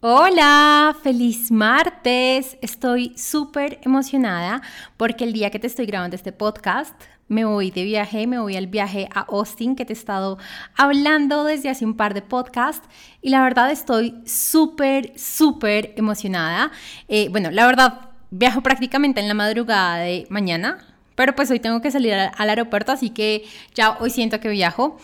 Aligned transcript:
Hola, 0.00 0.96
feliz 1.02 1.50
martes. 1.50 2.56
Estoy 2.62 3.14
súper 3.16 3.80
emocionada 3.82 4.62
porque 4.96 5.24
el 5.24 5.32
día 5.32 5.50
que 5.50 5.58
te 5.58 5.66
estoy 5.66 5.86
grabando 5.86 6.14
este 6.14 6.30
podcast 6.30 6.94
me 7.26 7.44
voy 7.44 7.72
de 7.72 7.82
viaje, 7.82 8.28
me 8.28 8.38
voy 8.38 8.56
al 8.56 8.68
viaje 8.68 9.08
a 9.12 9.22
Austin 9.22 9.74
que 9.74 9.84
te 9.84 9.92
he 9.92 9.96
estado 9.96 10.38
hablando 10.76 11.42
desde 11.42 11.68
hace 11.68 11.84
un 11.84 11.96
par 11.96 12.14
de 12.14 12.22
podcasts 12.22 12.88
y 13.22 13.30
la 13.30 13.42
verdad 13.42 13.72
estoy 13.72 14.14
súper, 14.24 15.18
súper 15.18 15.94
emocionada. 15.96 16.70
Eh, 17.08 17.28
bueno, 17.30 17.50
la 17.50 17.66
verdad 17.66 18.10
viajo 18.30 18.60
prácticamente 18.60 19.20
en 19.20 19.26
la 19.26 19.34
madrugada 19.34 19.96
de 19.96 20.28
mañana, 20.30 20.78
pero 21.16 21.34
pues 21.34 21.50
hoy 21.50 21.58
tengo 21.58 21.80
que 21.80 21.90
salir 21.90 22.14
al 22.14 22.48
aeropuerto, 22.48 22.92
así 22.92 23.10
que 23.10 23.44
ya 23.74 23.98
hoy 23.98 24.10
siento 24.10 24.38
que 24.38 24.48
viajo. 24.48 24.96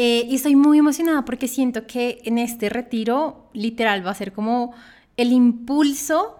Eh, 0.00 0.28
y 0.28 0.36
estoy 0.36 0.54
muy 0.54 0.78
emocionada 0.78 1.24
porque 1.24 1.48
siento 1.48 1.88
que 1.88 2.20
en 2.24 2.38
este 2.38 2.68
retiro 2.68 3.50
literal 3.52 4.06
va 4.06 4.12
a 4.12 4.14
ser 4.14 4.32
como 4.32 4.72
el 5.16 5.32
impulso 5.32 6.38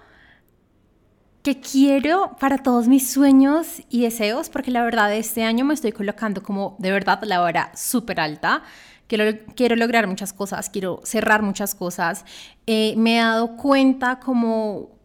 que 1.43 1.59
quiero 1.59 2.37
para 2.39 2.59
todos 2.59 2.87
mis 2.87 3.11
sueños 3.11 3.83
y 3.91 4.03
deseos, 4.03 4.49
porque 4.49 4.71
la 4.71 4.85
verdad 4.85 5.13
este 5.13 5.43
año 5.43 5.65
me 5.65 5.75
estoy 5.75 5.91
colocando 5.91 6.41
como 6.41 6.77
de 6.79 6.93
verdad 6.93 7.19
la 7.25 7.43
hora 7.43 7.73
súper 7.75 8.21
alta. 8.21 8.63
Quiero, 9.09 9.37
quiero, 9.57 9.75
lograr 9.75 10.07
muchas 10.07 10.33
cosas, 10.33 10.71
quiero 10.71 11.01
cerrar 11.03 11.43
muchas 11.43 11.75
cosas. 11.75 12.25
Eh, 12.65 12.95
me 12.97 13.17
he 13.17 13.21
dado 13.21 13.57
cuenta 13.57 14.21
como 14.21 14.98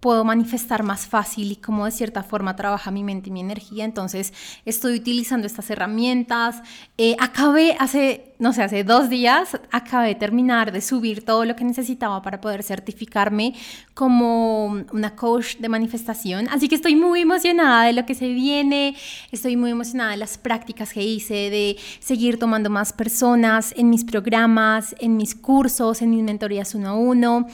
puedo 0.00 0.24
manifestar 0.24 0.82
más 0.82 1.06
fácil 1.06 1.52
y 1.52 1.56
cómo 1.56 1.84
de 1.84 1.90
cierta 1.90 2.22
forma 2.22 2.56
trabaja 2.56 2.90
mi 2.90 3.04
mente 3.04 3.28
y 3.28 3.32
mi 3.32 3.40
energía. 3.40 3.84
Entonces 3.84 4.32
estoy 4.64 4.96
utilizando 4.96 5.46
estas 5.46 5.70
herramientas. 5.70 6.62
Eh, 6.96 7.16
acabé 7.18 7.76
hace, 7.78 8.34
no 8.38 8.52
sé, 8.52 8.62
hace 8.62 8.82
dos 8.82 9.10
días, 9.10 9.60
acabé 9.70 10.08
de 10.08 10.14
terminar 10.14 10.72
de 10.72 10.80
subir 10.80 11.24
todo 11.24 11.44
lo 11.44 11.54
que 11.54 11.64
necesitaba 11.64 12.22
para 12.22 12.40
poder 12.40 12.62
certificarme 12.62 13.54
como 13.92 14.66
una 14.92 15.14
coach 15.14 15.56
de 15.58 15.68
manifestación. 15.68 16.48
Así 16.48 16.68
que 16.68 16.74
estoy 16.74 16.96
muy 16.96 17.20
emocionada 17.20 17.84
de 17.84 17.92
lo 17.92 18.06
que 18.06 18.14
se 18.14 18.28
viene, 18.28 18.96
estoy 19.30 19.56
muy 19.56 19.70
emocionada 19.70 20.12
de 20.12 20.16
las 20.16 20.38
prácticas 20.38 20.92
que 20.94 21.02
hice, 21.02 21.50
de 21.50 21.76
seguir 21.98 22.38
tomando 22.38 22.70
más 22.70 22.94
personas 22.94 23.74
en 23.76 23.90
mis 23.90 24.04
programas, 24.04 24.94
en 24.98 25.18
mis 25.18 25.34
cursos, 25.34 26.00
en 26.00 26.10
mis 26.10 26.22
mentorías 26.22 26.74
uno 26.74 26.88
a 26.88 26.94
uno. 26.94 27.46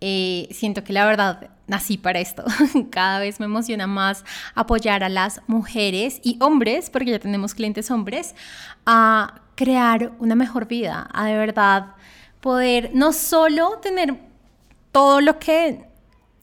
Eh, 0.00 0.48
siento 0.52 0.84
que 0.84 0.92
la 0.92 1.04
verdad 1.04 1.50
nací 1.66 1.98
para 1.98 2.20
esto. 2.20 2.44
Cada 2.90 3.18
vez 3.20 3.40
me 3.40 3.46
emociona 3.46 3.86
más 3.86 4.24
apoyar 4.54 5.04
a 5.04 5.08
las 5.08 5.40
mujeres 5.46 6.20
y 6.22 6.38
hombres, 6.40 6.90
porque 6.90 7.10
ya 7.10 7.18
tenemos 7.18 7.54
clientes 7.54 7.90
hombres, 7.90 8.34
a 8.86 9.40
crear 9.54 10.12
una 10.18 10.34
mejor 10.34 10.66
vida, 10.66 11.08
a 11.12 11.26
de 11.26 11.36
verdad 11.36 11.94
poder 12.40 12.92
no 12.94 13.12
solo 13.12 13.78
tener 13.82 14.16
todo 14.92 15.20
lo 15.20 15.38
que 15.38 15.88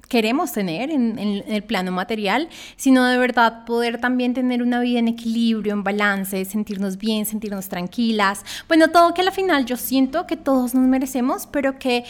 queremos 0.08 0.52
tener 0.52 0.92
en, 0.92 1.18
el 1.48 1.64
plano 1.64 1.92
material, 1.92 2.50
sino 2.76 3.06
de 3.06 3.18
verdad 3.18 3.66
poder 3.66 4.00
también 4.00 4.34
tener 4.34 4.62
una 4.62 4.80
vida 4.80 5.00
en 5.00 5.08
equilibrio, 5.08 5.74
en 5.74 5.84
balance, 5.84 6.46
sentirnos 6.46 6.98
bien, 6.98 7.26
sentirnos 7.26 7.70
tranquilas. 7.70 8.44
Bueno, 8.68 8.90
todo 8.90 9.14
que 9.14 9.22
al 9.22 9.32
final 9.32 9.66
yo 9.66 9.78
siento 9.78 10.28
que 10.28 10.38
todos 10.38 10.76
nos 10.76 10.88
merecemos, 10.88 11.48
pero 11.48 11.80
que 11.80 12.04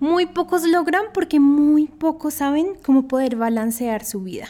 muy 0.00 0.26
pocos 0.26 0.64
logran 0.64 1.04
porque 1.12 1.40
muy 1.40 1.86
pocos 1.86 2.34
saben 2.34 2.74
cómo 2.84 3.08
poder 3.08 3.36
balancear 3.36 4.04
su 4.04 4.22
vida. 4.22 4.46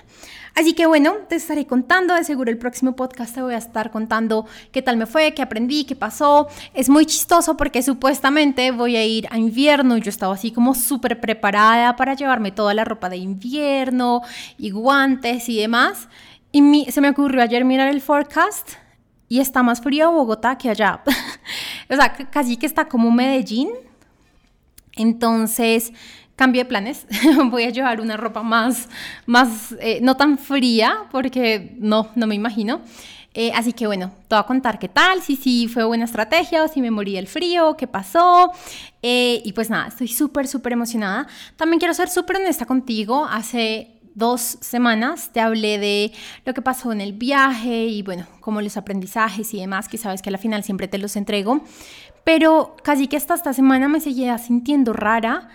Así 0.55 0.73
que 0.73 0.87
bueno, 0.87 1.15
te 1.29 1.37
estaré 1.37 1.67
contando, 1.67 2.15
de 2.15 2.25
seguro 2.25 2.51
el 2.51 2.59
próximo 2.59 2.97
podcast 2.97 3.33
te 3.33 3.43
voy 3.43 3.55
a 3.55 3.59
estar 3.59 3.93
contando 3.93 4.45
qué 4.73 4.83
tal 4.83 4.97
me 4.97 5.07
fue, 5.07 5.33
qué 5.33 5.41
aprendí, 5.41 5.85
qué 5.85 5.95
pasó. 5.95 6.49
Es 6.75 6.89
muy 6.89 7.07
chistoso 7.07 7.57
porque 7.57 7.81
supuestamente 7.81 8.73
voy 8.73 8.97
a 8.97 9.05
ir 9.07 9.29
a 9.31 9.39
invierno 9.39 9.97
y 9.97 10.01
yo 10.01 10.11
estaba 10.11 10.35
así 10.35 10.51
como 10.51 10.75
súper 10.75 11.21
preparada 11.21 11.95
para 11.95 12.15
llevarme 12.15 12.51
toda 12.51 12.75
la 12.75 12.85
ropa 12.85 13.09
de 13.09 13.19
invierno 13.19 14.23
y 14.57 14.71
guantes 14.71 15.49
y 15.49 15.61
demás. 15.61 16.09
Y 16.51 16.91
se 16.91 17.01
me 17.01 17.11
ocurrió 17.11 17.43
ayer 17.43 17.65
mirar 17.65 17.89
el 17.89 18.01
forecast 18.01 18.73
y 19.28 19.39
está 19.39 19.62
más 19.62 19.81
frío 19.81 20.11
Bogotá 20.11 20.59
que 20.59 20.71
allá. 20.71 21.03
o 21.89 21.95
sea, 21.95 22.12
casi 22.31 22.56
que 22.56 22.67
está 22.67 22.89
como 22.89 23.12
Medellín 23.12 23.69
entonces, 24.98 25.92
cambio 26.36 26.62
de 26.62 26.69
planes, 26.69 27.06
voy 27.50 27.64
a 27.64 27.70
llevar 27.70 28.00
una 28.00 28.16
ropa 28.16 28.42
más, 28.42 28.88
más 29.26 29.75
eh, 29.81 30.00
no 30.03 30.16
tan 30.16 30.38
fría, 30.38 31.04
porque 31.10 31.76
no, 31.78 32.09
no 32.14 32.26
me 32.26 32.34
imagino. 32.34 32.81
Eh, 33.34 33.53
así 33.54 33.72
que 33.72 33.86
bueno, 33.86 34.10
te 34.26 34.34
voy 34.34 34.41
a 34.41 34.47
contar 34.47 34.78
qué 34.78 34.88
tal, 34.88 35.22
si 35.22 35.36
sí 35.36 35.69
fue 35.69 35.84
buena 35.84 36.06
estrategia 36.06 36.64
o 36.64 36.69
si 36.69 36.81
me 36.81 36.91
morí 36.91 37.12
del 37.14 37.28
frío, 37.28 37.76
qué 37.76 37.86
pasó. 37.86 38.50
Eh, 39.03 39.42
y 39.44 39.53
pues 39.53 39.70
nada, 39.70 39.88
estoy 39.88 40.09
súper, 40.09 40.48
súper 40.48 40.72
emocionada. 40.72 41.28
También 41.56 41.78
quiero 41.78 41.94
ser 41.94 42.09
súper 42.09 42.36
honesta 42.36 42.66
contigo. 42.66 43.26
Hace 43.26 43.98
dos 44.15 44.59
semanas 44.60 45.30
te 45.32 45.38
hablé 45.38 45.78
de 45.78 46.12
lo 46.44 46.53
que 46.53 46.60
pasó 46.60 46.91
en 46.91 47.00
el 47.00 47.12
viaje 47.12 47.86
y 47.86 48.03
bueno, 48.03 48.26
como 48.41 48.60
los 48.60 48.76
aprendizajes 48.76 49.54
y 49.54 49.60
demás, 49.60 49.88
que 49.88 49.98
sabes 49.98 50.22
que 50.22 50.30
al 50.30 50.38
final 50.38 50.65
siempre 50.65 50.88
te 50.88 50.98
los 50.98 51.15
entrego. 51.15 51.62
Pero 52.28 52.77
casi 52.83 53.06
que 53.09 53.16
hasta 53.16 53.33
esta 53.33 53.55
semana 53.55 53.89
me 53.89 54.00
seguía 54.00 54.37
sintiendo 54.37 54.93
rara 54.93 55.49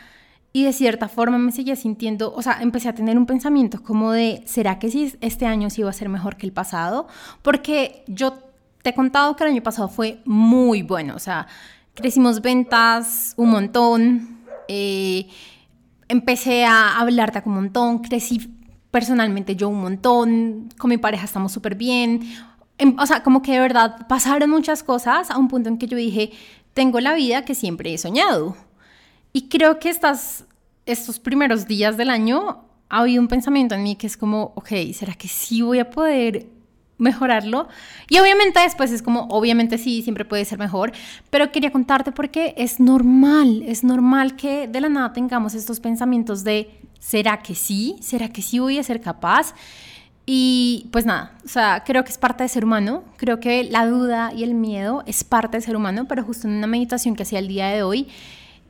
y 0.53 0.63
de 0.63 0.73
cierta 0.73 1.07
forma 1.07 1.38
me 1.38 1.51
seguía 1.51 1.75
sintiendo, 1.75 2.34
o 2.34 2.41
sea, 2.41 2.63
empecé 2.63 2.89
a 2.89 2.95
tener 2.95 3.16
un 3.16 3.28
pensamiento 3.28 3.84
como 3.84 4.11
de, 4.11 4.41
¿será 4.47 4.79
que 4.79 4.89
si 4.89 5.13
este 5.22 5.45
año 5.45 5.69
sí 5.69 5.84
va 5.84 5.91
a 5.91 5.94
ser 5.94 6.09
mejor 6.09 6.35
que 6.35 6.47
el 6.47 6.51
pasado? 6.51 7.06
Porque 7.44 8.03
yo 8.07 8.39
te 8.81 8.89
he 8.89 8.95
contado 8.95 9.35
que 9.35 9.44
el 9.44 9.51
año 9.51 9.61
pasado 9.61 9.88
fue 9.88 10.23
muy 10.25 10.81
bueno, 10.81 11.13
o 11.13 11.19
sea, 11.19 11.45
crecimos 11.94 12.41
ventas 12.41 13.35
un 13.38 13.51
montón, 13.51 14.40
eh, 14.67 15.28
empecé 16.07 16.66
a 16.66 17.00
hablarte 17.00 17.44
un 17.45 17.53
montón, 17.53 18.00
crecí 18.00 18.51
personalmente 18.90 19.55
yo 19.55 19.69
un 19.69 19.79
montón, 19.79 20.69
con 20.79 20.90
mi 20.90 20.97
pareja 20.97 21.25
estamos 21.25 21.51
súper 21.51 21.75
bien, 21.75 22.22
em, 22.79 22.95
o 22.97 23.05
sea, 23.05 23.22
como 23.22 23.44
que 23.44 23.51
de 23.51 23.59
verdad 23.59 24.07
pasaron 24.07 24.50
muchas 24.50 24.81
cosas 24.81 25.29
a 25.29 25.38
un 25.38 25.47
punto 25.47 25.69
en 25.69 25.78
que 25.78 25.85
yo 25.85 25.95
dije, 25.95 26.31
tengo 26.73 27.00
la 27.00 27.13
vida 27.13 27.45
que 27.45 27.56
siempre 27.56 27.94
he 27.94 27.97
soñado. 27.97 28.56
Y 29.31 29.50
creo 29.50 29.79
que 29.79 29.89
estos 29.89 31.19
primeros 31.19 31.67
días 31.67 31.97
del 31.97 32.09
año 32.09 32.66
ha 32.89 33.00
habido 33.00 33.22
un 33.22 33.28
pensamiento 33.28 33.73
en 33.75 33.84
mí 33.84 33.95
que 33.95 34.07
es 34.07 34.17
como, 34.17 34.53
ok, 34.56 34.69
¿será 34.94 35.16
que 35.16 35.28
sí 35.28 35.61
voy 35.61 35.79
a 35.79 35.89
poder 35.89 36.47
mejorarlo? 37.00 37.67
Y 38.09 38.19
obviamente 38.19 38.59
después 38.59 38.91
es 38.91 39.01
como, 39.01 39.22
obviamente 39.29 39.79
sí, 39.79 40.03
siempre 40.03 40.25
puede 40.25 40.45
ser 40.45 40.59
mejor, 40.59 40.91
pero 41.31 41.51
quería 41.51 41.72
contarte 41.72 42.11
porque 42.11 42.53
es 42.57 42.79
normal, 42.79 43.63
es 43.66 43.84
normal 43.84 44.35
que 44.35 44.67
de 44.67 44.81
la 44.81 44.90
nada 44.90 45.13
tengamos 45.13 45.55
estos 45.55 45.79
pensamientos 45.79 46.44
de, 46.44 46.69
¿será 47.00 47.41
que 47.41 47.55
sí? 47.55 47.95
¿Será 48.01 48.29
que 48.29 48.44
sí 48.44 48.59
voy 48.59 48.78
a 48.78 48.84
ser 48.84 49.01
capaz? 49.01 49.55
Y 50.25 50.88
pues 50.91 51.06
nada, 51.06 51.34
o 51.44 51.50
sea, 51.50 51.84
creo 51.85 52.03
que 52.06 52.11
es 52.11 52.17
parte 52.17 52.44
de 52.44 52.50
ser 52.50 52.63
humano, 52.63 53.03
creo 53.17 53.41
que 53.41 53.66
la 53.66 53.85
duda 53.85 54.31
y 54.34 54.44
el 54.44 54.53
miedo 54.53 55.03
es 55.06 55.23
parte 55.25 55.57
de 55.57 55.61
ser 55.61 55.75
humano, 55.75 56.06
pero 56.07 56.23
justo 56.23 56.47
en 56.47 56.53
una 56.53 56.67
meditación 56.67 57.16
que 57.16 57.23
hacía 57.23 57.39
el 57.39 57.50
día 57.50 57.67
de 57.67 57.84
hoy, 57.84 58.07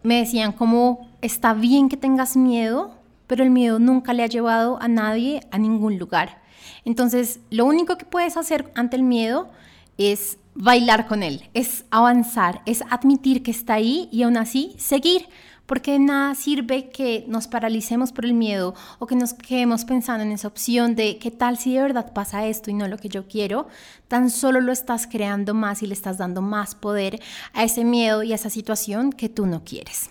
me 0.02 0.20
decían 0.20 0.52
como, 0.52 1.10
está 1.22 1.54
bien 1.54 1.90
que 1.90 1.98
tengas 1.98 2.36
miedo, 2.36 2.96
pero 3.28 3.44
el 3.44 3.52
miedo 3.52 3.78
nunca 3.78 4.14
le 4.14 4.24
ha 4.24 4.28
llevado 4.28 4.82
a 4.82 4.88
nadie 4.88 5.42
a 5.52 5.60
ningún 5.60 6.00
lugar. 6.00 6.42
Entonces, 6.86 7.40
lo 7.52 7.66
único 7.66 7.98
que 7.98 8.06
puedes 8.06 8.36
hacer 8.36 8.72
ante 8.76 8.96
el 8.96 9.04
miedo 9.04 9.50
es 9.98 10.40
bailar 10.56 11.08
con 11.08 11.24
él, 11.24 11.50
es 11.54 11.86
avanzar, 11.92 12.62
es 12.66 12.84
admitir 12.90 13.44
que 13.44 13.52
está 13.52 13.76
ahí 13.76 14.10
y 14.12 14.24
aún 14.24 14.38
así 14.38 14.76
seguir 14.78 15.28
porque 15.66 15.94
de 15.94 16.00
nada 16.00 16.36
sirve 16.36 16.90
que 16.90 17.26
nos 17.28 17.48
paralicemos 17.48 18.12
por 18.12 18.26
el 18.26 18.34
miedo 18.34 18.76
o 19.00 19.08
que 19.08 19.16
nos 19.16 19.34
quedemos 19.34 19.86
pensando 19.86 20.24
en 20.24 20.32
esa 20.32 20.48
opción 20.48 20.96
de 20.96 21.18
qué 21.18 21.32
tal 21.32 21.58
si 21.58 21.74
de 21.74 21.82
verdad 21.82 22.14
pasa 22.14 22.46
esto 22.46 22.70
y 22.70 22.74
no 22.74 22.88
lo 22.88 22.98
que 22.98 23.10
yo 23.10 23.28
quiero, 23.28 23.68
tan 24.08 24.30
solo 24.30 24.62
lo 24.62 24.72
estás 24.72 25.08
creando 25.08 25.54
más 25.54 25.82
y 25.82 25.88
le 25.88 25.94
estás 25.94 26.18
dando 26.18 26.42
más 26.42 26.76
poder 26.76 27.22
a 27.54 27.64
ese 27.64 27.86
miedo 27.86 28.24
y 28.24 28.34
a 28.34 28.36
esa 28.36 28.50
situación 28.50 29.12
que 29.12 29.30
tú 29.30 29.46
no 29.46 29.64
quieres. 29.64 30.10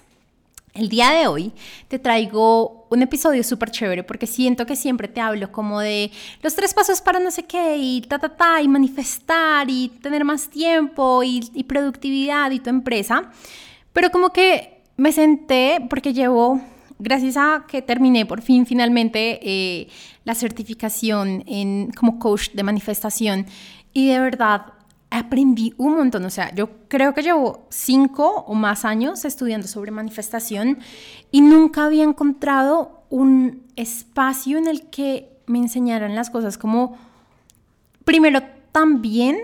El 0.74 0.88
día 0.88 1.10
de 1.10 1.26
hoy 1.26 1.52
te 1.88 1.98
traigo 1.98 2.86
un 2.88 3.02
episodio 3.02 3.44
súper 3.44 3.70
chévere 3.70 4.04
porque 4.04 4.26
siento 4.26 4.64
que 4.64 4.74
siempre 4.74 5.06
te 5.06 5.20
hablo 5.20 5.52
como 5.52 5.80
de 5.80 6.10
los 6.42 6.54
tres 6.54 6.72
pasos 6.72 7.02
para 7.02 7.20
no 7.20 7.30
sé 7.30 7.44
qué 7.44 7.76
y 7.76 8.00
ta, 8.00 8.18
ta, 8.18 8.30
ta, 8.30 8.62
y 8.62 8.68
manifestar 8.68 9.68
y 9.68 9.90
tener 10.00 10.24
más 10.24 10.48
tiempo 10.48 11.22
y, 11.22 11.50
y 11.52 11.64
productividad 11.64 12.50
y 12.52 12.60
tu 12.60 12.70
empresa. 12.70 13.30
Pero 13.92 14.10
como 14.10 14.32
que 14.32 14.81
me 14.96 15.12
senté 15.12 15.84
porque 15.88 16.12
llevo, 16.12 16.60
gracias 16.98 17.36
a 17.36 17.64
que 17.66 17.82
terminé 17.82 18.26
por 18.26 18.42
fin 18.42 18.66
finalmente 18.66 19.40
eh, 19.42 19.88
la 20.24 20.34
certificación 20.34 21.44
en, 21.46 21.90
como 21.92 22.18
coach 22.18 22.50
de 22.52 22.62
manifestación 22.62 23.46
y 23.92 24.08
de 24.08 24.20
verdad 24.20 24.74
aprendí 25.10 25.74
un 25.76 25.96
montón, 25.96 26.24
o 26.24 26.30
sea, 26.30 26.54
yo 26.54 26.70
creo 26.88 27.12
que 27.12 27.22
llevo 27.22 27.66
cinco 27.68 28.44
o 28.46 28.54
más 28.54 28.86
años 28.86 29.24
estudiando 29.26 29.68
sobre 29.68 29.90
manifestación 29.90 30.78
y 31.30 31.42
nunca 31.42 31.84
había 31.84 32.02
encontrado 32.02 33.02
un 33.10 33.62
espacio 33.76 34.56
en 34.56 34.66
el 34.66 34.88
que 34.88 35.28
me 35.46 35.58
enseñaran 35.58 36.14
las 36.14 36.30
cosas 36.30 36.56
como, 36.56 36.96
primero, 38.04 38.40
tan 38.72 39.02
bien 39.02 39.36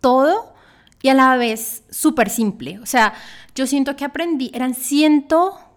todo 0.00 0.54
y 1.02 1.08
a 1.08 1.14
la 1.14 1.36
vez 1.36 1.84
súper 1.90 2.30
simple. 2.30 2.78
O 2.80 2.86
sea, 2.86 3.14
yo 3.54 3.66
siento 3.66 3.96
que 3.96 4.04
aprendí, 4.04 4.50
eran 4.54 4.74
130 4.74 5.70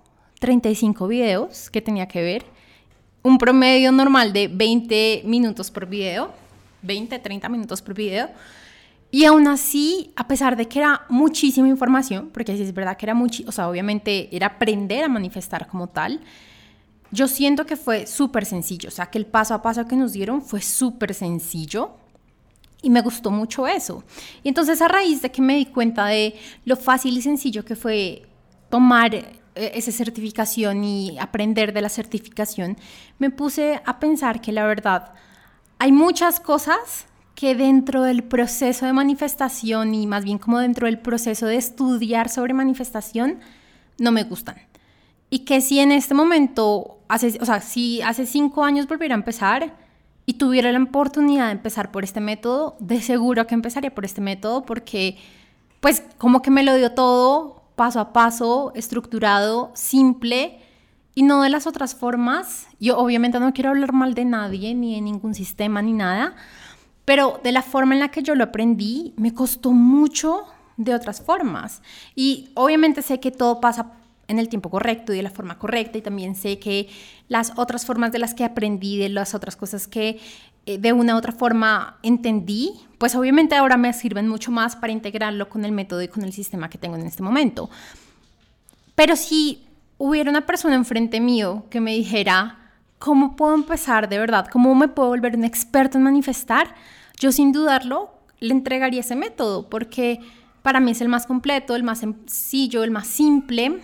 35 0.43 1.07
videos 1.07 1.69
que 1.69 1.81
tenía 1.81 2.09
que 2.09 2.21
ver, 2.21 2.43
un 3.21 3.37
promedio 3.37 3.93
normal 3.93 4.33
de 4.33 4.49
20 4.49 5.21
minutos 5.23 5.71
por 5.71 5.85
video, 5.85 6.33
20, 6.81 7.17
30 7.17 7.47
minutos 7.47 7.81
por 7.81 7.93
video. 7.93 8.29
Y 9.09 9.23
aún 9.23 9.47
así, 9.47 10.11
a 10.17 10.27
pesar 10.27 10.57
de 10.57 10.67
que 10.67 10.79
era 10.79 11.05
muchísima 11.07 11.69
información, 11.69 12.29
porque 12.33 12.57
sí 12.57 12.61
es 12.61 12.73
verdad 12.73 12.97
que 12.97 13.05
era 13.05 13.13
mucho, 13.13 13.43
o 13.47 13.53
sea, 13.53 13.69
obviamente 13.69 14.27
era 14.35 14.47
aprender 14.47 15.05
a 15.05 15.07
manifestar 15.07 15.65
como 15.67 15.87
tal, 15.87 16.19
yo 17.11 17.29
siento 17.29 17.65
que 17.65 17.77
fue 17.77 18.05
súper 18.05 18.45
sencillo, 18.45 18.89
o 18.89 18.91
sea, 18.91 19.05
que 19.05 19.19
el 19.19 19.25
paso 19.25 19.53
a 19.53 19.61
paso 19.61 19.87
que 19.87 19.95
nos 19.95 20.11
dieron 20.11 20.41
fue 20.41 20.59
súper 20.61 21.13
sencillo 21.13 21.95
y 22.83 22.89
me 22.89 23.01
gustó 23.01 23.31
mucho 23.31 23.65
eso. 23.65 24.03
Y 24.43 24.49
entonces 24.49 24.81
a 24.81 24.87
raíz 24.87 25.23
de 25.23 25.31
que 25.31 25.41
me 25.41 25.55
di 25.55 25.65
cuenta 25.65 26.05
de 26.05 26.35
lo 26.65 26.75
fácil 26.75 27.17
y 27.17 27.21
sencillo 27.23 27.65
que 27.65 27.75
fue 27.75 28.27
tomar 28.69 29.15
eh, 29.15 29.31
esa 29.55 29.91
certificación 29.91 30.83
y 30.83 31.17
aprender 31.17 31.73
de 31.73 31.81
la 31.81 31.89
certificación, 31.89 32.77
me 33.17 33.31
puse 33.31 33.81
a 33.85 33.99
pensar 33.99 34.41
que 34.41 34.51
la 34.51 34.65
verdad 34.65 35.13
hay 35.79 35.91
muchas 35.91 36.39
cosas 36.39 37.07
que 37.35 37.55
dentro 37.55 38.03
del 38.03 38.23
proceso 38.23 38.85
de 38.85 38.93
manifestación 38.93 39.95
y 39.95 40.05
más 40.05 40.23
bien 40.23 40.37
como 40.37 40.59
dentro 40.59 40.85
del 40.85 40.99
proceso 40.99 41.45
de 41.45 41.55
estudiar 41.55 42.29
sobre 42.29 42.53
manifestación 42.53 43.39
no 43.97 44.11
me 44.11 44.23
gustan. 44.23 44.57
Y 45.29 45.39
que 45.39 45.61
si 45.61 45.79
en 45.79 45.91
este 45.91 46.13
momento, 46.13 46.99
hace, 47.07 47.37
o 47.41 47.45
sea, 47.45 47.59
si 47.59 48.01
hace 48.01 48.25
cinco 48.25 48.63
años 48.63 48.87
volviera 48.87 49.15
a 49.15 49.17
empezar 49.17 49.82
y 50.25 50.33
tuviera 50.33 50.71
la 50.71 50.81
oportunidad 50.81 51.47
de 51.47 51.53
empezar 51.53 51.91
por 51.91 52.03
este 52.03 52.21
método, 52.21 52.75
de 52.79 53.01
seguro 53.01 53.45
que 53.47 53.55
empezaría 53.55 53.93
por 53.93 54.05
este 54.05 54.21
método 54.21 54.63
porque 54.63 55.17
pues 55.79 56.03
como 56.17 56.41
que 56.41 56.51
me 56.51 56.63
lo 56.63 56.75
dio 56.75 56.93
todo 56.93 57.63
paso 57.75 57.99
a 57.99 58.13
paso, 58.13 58.71
estructurado, 58.75 59.71
simple 59.73 60.59
y 61.15 61.23
no 61.23 61.41
de 61.41 61.49
las 61.49 61.67
otras 61.67 61.95
formas. 61.95 62.67
Yo 62.79 62.97
obviamente 62.97 63.39
no 63.39 63.53
quiero 63.53 63.71
hablar 63.71 63.93
mal 63.93 64.13
de 64.13 64.25
nadie, 64.25 64.73
ni 64.75 64.95
de 64.95 65.01
ningún 65.01 65.33
sistema, 65.33 65.81
ni 65.81 65.93
nada, 65.93 66.35
pero 67.05 67.39
de 67.43 67.51
la 67.51 67.61
forma 67.61 67.93
en 67.93 67.99
la 67.99 68.09
que 68.09 68.23
yo 68.23 68.35
lo 68.35 68.45
aprendí, 68.45 69.13
me 69.17 69.33
costó 69.33 69.71
mucho 69.71 70.45
de 70.77 70.95
otras 70.95 71.21
formas. 71.21 71.81
Y 72.15 72.51
obviamente 72.55 73.01
sé 73.01 73.19
que 73.19 73.31
todo 73.31 73.59
pasa 73.59 73.93
en 74.33 74.39
el 74.39 74.49
tiempo 74.49 74.69
correcto 74.69 75.13
y 75.13 75.17
de 75.17 75.23
la 75.23 75.29
forma 75.29 75.57
correcta 75.57 75.97
y 75.97 76.01
también 76.01 76.35
sé 76.35 76.59
que 76.59 76.89
las 77.29 77.53
otras 77.55 77.85
formas 77.85 78.11
de 78.11 78.19
las 78.19 78.33
que 78.33 78.43
aprendí, 78.43 78.97
de 78.97 79.09
las 79.09 79.33
otras 79.33 79.55
cosas 79.55 79.87
que 79.87 80.19
eh, 80.65 80.77
de 80.77 80.93
una 80.93 81.15
u 81.15 81.17
otra 81.17 81.31
forma 81.31 81.97
entendí, 82.03 82.73
pues 82.97 83.15
obviamente 83.15 83.55
ahora 83.55 83.77
me 83.77 83.91
sirven 83.93 84.27
mucho 84.27 84.51
más 84.51 84.75
para 84.75 84.93
integrarlo 84.93 85.49
con 85.49 85.65
el 85.65 85.71
método 85.71 86.01
y 86.01 86.07
con 86.07 86.23
el 86.23 86.33
sistema 86.33 86.69
que 86.69 86.77
tengo 86.77 86.95
en 86.95 87.05
este 87.05 87.21
momento. 87.21 87.69
Pero 88.95 89.15
si 89.15 89.65
hubiera 89.97 90.29
una 90.29 90.45
persona 90.45 90.75
enfrente 90.75 91.19
mío 91.19 91.65
que 91.69 91.81
me 91.81 91.93
dijera, 91.93 92.71
¿cómo 92.99 93.35
puedo 93.35 93.55
empezar 93.55 94.07
de 94.07 94.19
verdad? 94.19 94.47
¿Cómo 94.51 94.73
me 94.75 94.87
puedo 94.87 95.09
volver 95.09 95.35
un 95.35 95.43
experto 95.43 95.97
en 95.97 96.03
manifestar? 96.03 96.75
Yo 97.19 97.31
sin 97.31 97.51
dudarlo 97.51 98.11
le 98.39 98.53
entregaría 98.53 99.01
ese 99.01 99.15
método 99.15 99.69
porque 99.69 100.19
para 100.61 100.79
mí 100.79 100.91
es 100.91 101.01
el 101.01 101.09
más 101.09 101.25
completo, 101.25 101.75
el 101.75 101.83
más 101.83 101.99
sencillo, 101.99 102.83
el 102.83 102.91
más 102.91 103.07
simple 103.07 103.81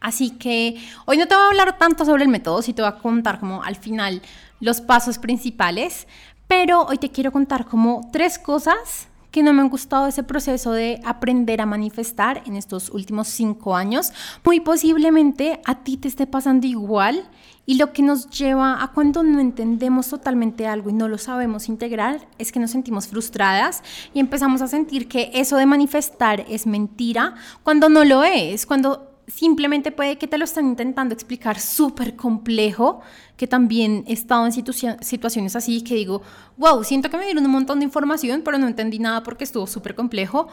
Así 0.00 0.30
que 0.30 0.76
hoy 1.06 1.16
no 1.16 1.26
te 1.26 1.34
voy 1.34 1.44
a 1.44 1.48
hablar 1.48 1.78
tanto 1.78 2.04
sobre 2.04 2.24
el 2.24 2.28
método, 2.28 2.62
sí 2.62 2.72
te 2.72 2.82
voy 2.82 2.90
a 2.90 2.98
contar 2.98 3.40
como 3.40 3.62
al 3.62 3.76
final 3.76 4.22
los 4.60 4.80
pasos 4.80 5.18
principales, 5.18 6.06
pero 6.46 6.82
hoy 6.82 6.98
te 6.98 7.10
quiero 7.10 7.32
contar 7.32 7.66
como 7.66 8.08
tres 8.12 8.38
cosas 8.38 9.08
que 9.36 9.42
no 9.42 9.52
me 9.52 9.60
han 9.60 9.68
gustado 9.68 10.06
ese 10.06 10.22
proceso 10.22 10.72
de 10.72 10.98
aprender 11.04 11.60
a 11.60 11.66
manifestar 11.66 12.42
en 12.46 12.56
estos 12.56 12.88
últimos 12.88 13.28
cinco 13.28 13.76
años. 13.76 14.10
Muy 14.42 14.60
posiblemente 14.60 15.60
a 15.66 15.82
ti 15.82 15.98
te 15.98 16.08
esté 16.08 16.26
pasando 16.26 16.66
igual 16.66 17.28
y 17.66 17.74
lo 17.74 17.92
que 17.92 18.00
nos 18.00 18.30
lleva 18.30 18.82
a 18.82 18.92
cuando 18.92 19.22
no 19.22 19.38
entendemos 19.38 20.08
totalmente 20.08 20.66
algo 20.66 20.88
y 20.88 20.94
no 20.94 21.06
lo 21.06 21.18
sabemos 21.18 21.68
integrar 21.68 22.26
es 22.38 22.50
que 22.50 22.60
nos 22.60 22.70
sentimos 22.70 23.08
frustradas 23.08 23.82
y 24.14 24.20
empezamos 24.20 24.62
a 24.62 24.68
sentir 24.68 25.06
que 25.06 25.30
eso 25.34 25.58
de 25.58 25.66
manifestar 25.66 26.46
es 26.48 26.66
mentira 26.66 27.34
cuando 27.62 27.90
no 27.90 28.04
lo 28.04 28.24
es, 28.24 28.64
cuando 28.64 29.15
simplemente 29.26 29.90
puede 29.90 30.18
que 30.18 30.28
te 30.28 30.38
lo 30.38 30.44
están 30.44 30.66
intentando 30.66 31.12
explicar 31.14 31.58
súper 31.58 32.14
complejo, 32.16 33.00
que 33.36 33.46
también 33.46 34.04
he 34.06 34.12
estado 34.12 34.46
en 34.46 34.52
situaciones 34.52 35.56
así 35.56 35.82
que 35.82 35.94
digo, 35.94 36.22
wow, 36.56 36.84
siento 36.84 37.10
que 37.10 37.16
me 37.16 37.24
dieron 37.24 37.44
un 37.44 37.50
montón 37.50 37.80
de 37.80 37.84
información, 37.84 38.42
pero 38.44 38.58
no 38.58 38.66
entendí 38.66 38.98
nada 38.98 39.22
porque 39.22 39.44
estuvo 39.44 39.66
súper 39.66 39.94
complejo, 39.94 40.48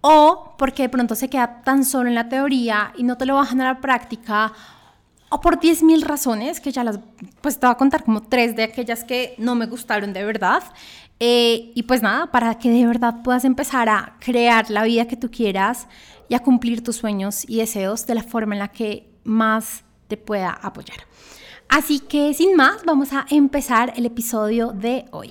o 0.00 0.54
porque 0.58 0.82
de 0.84 0.88
pronto 0.88 1.14
se 1.14 1.28
queda 1.28 1.62
tan 1.62 1.84
solo 1.84 2.08
en 2.08 2.14
la 2.14 2.28
teoría 2.28 2.92
y 2.96 3.02
no 3.02 3.16
te 3.16 3.26
lo 3.26 3.34
bajan 3.34 3.60
a 3.60 3.64
la 3.64 3.80
práctica, 3.80 4.52
o 5.30 5.40
por 5.40 5.58
10.000 5.58 6.02
razones, 6.02 6.60
que 6.60 6.72
ya 6.72 6.84
las, 6.84 7.00
pues 7.40 7.58
te 7.58 7.66
voy 7.66 7.74
a 7.74 7.76
contar 7.76 8.04
como 8.04 8.22
tres 8.22 8.56
de 8.56 8.62
aquellas 8.62 9.04
que 9.04 9.34
no 9.38 9.54
me 9.54 9.66
gustaron 9.66 10.12
de 10.12 10.24
verdad. 10.24 10.62
Eh, 11.20 11.72
y 11.74 11.82
pues 11.84 12.02
nada, 12.02 12.30
para 12.30 12.58
que 12.58 12.70
de 12.70 12.86
verdad 12.86 13.22
puedas 13.22 13.44
empezar 13.44 13.88
a 13.88 14.16
crear 14.20 14.70
la 14.70 14.84
vida 14.84 15.08
que 15.08 15.16
tú 15.16 15.30
quieras, 15.30 15.88
y 16.28 16.34
a 16.34 16.40
cumplir 16.40 16.84
tus 16.84 16.96
sueños 16.96 17.44
y 17.48 17.58
deseos 17.58 18.06
de 18.06 18.14
la 18.14 18.22
forma 18.22 18.54
en 18.54 18.60
la 18.60 18.68
que 18.68 19.10
más 19.24 19.84
te 20.06 20.16
pueda 20.16 20.50
apoyar. 20.50 20.98
Así 21.68 22.00
que 22.00 22.32
sin 22.34 22.54
más, 22.54 22.84
vamos 22.84 23.12
a 23.12 23.26
empezar 23.30 23.92
el 23.96 24.06
episodio 24.06 24.72
de 24.72 25.06
hoy. 25.10 25.30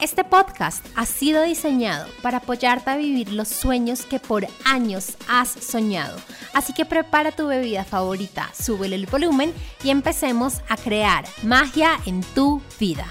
Este 0.00 0.24
podcast 0.24 0.84
ha 0.96 1.06
sido 1.06 1.44
diseñado 1.44 2.08
para 2.20 2.38
apoyarte 2.38 2.90
a 2.90 2.96
vivir 2.96 3.32
los 3.32 3.48
sueños 3.48 4.04
que 4.04 4.18
por 4.18 4.46
años 4.64 5.16
has 5.28 5.48
soñado. 5.48 6.18
Así 6.52 6.74
que 6.74 6.84
prepara 6.84 7.30
tu 7.30 7.46
bebida 7.46 7.84
favorita, 7.84 8.50
súbele 8.60 8.96
el 8.96 9.06
volumen 9.06 9.52
y 9.84 9.90
empecemos 9.90 10.62
a 10.68 10.76
crear 10.76 11.24
magia 11.44 11.92
en 12.06 12.22
tu 12.34 12.60
vida. 12.80 13.06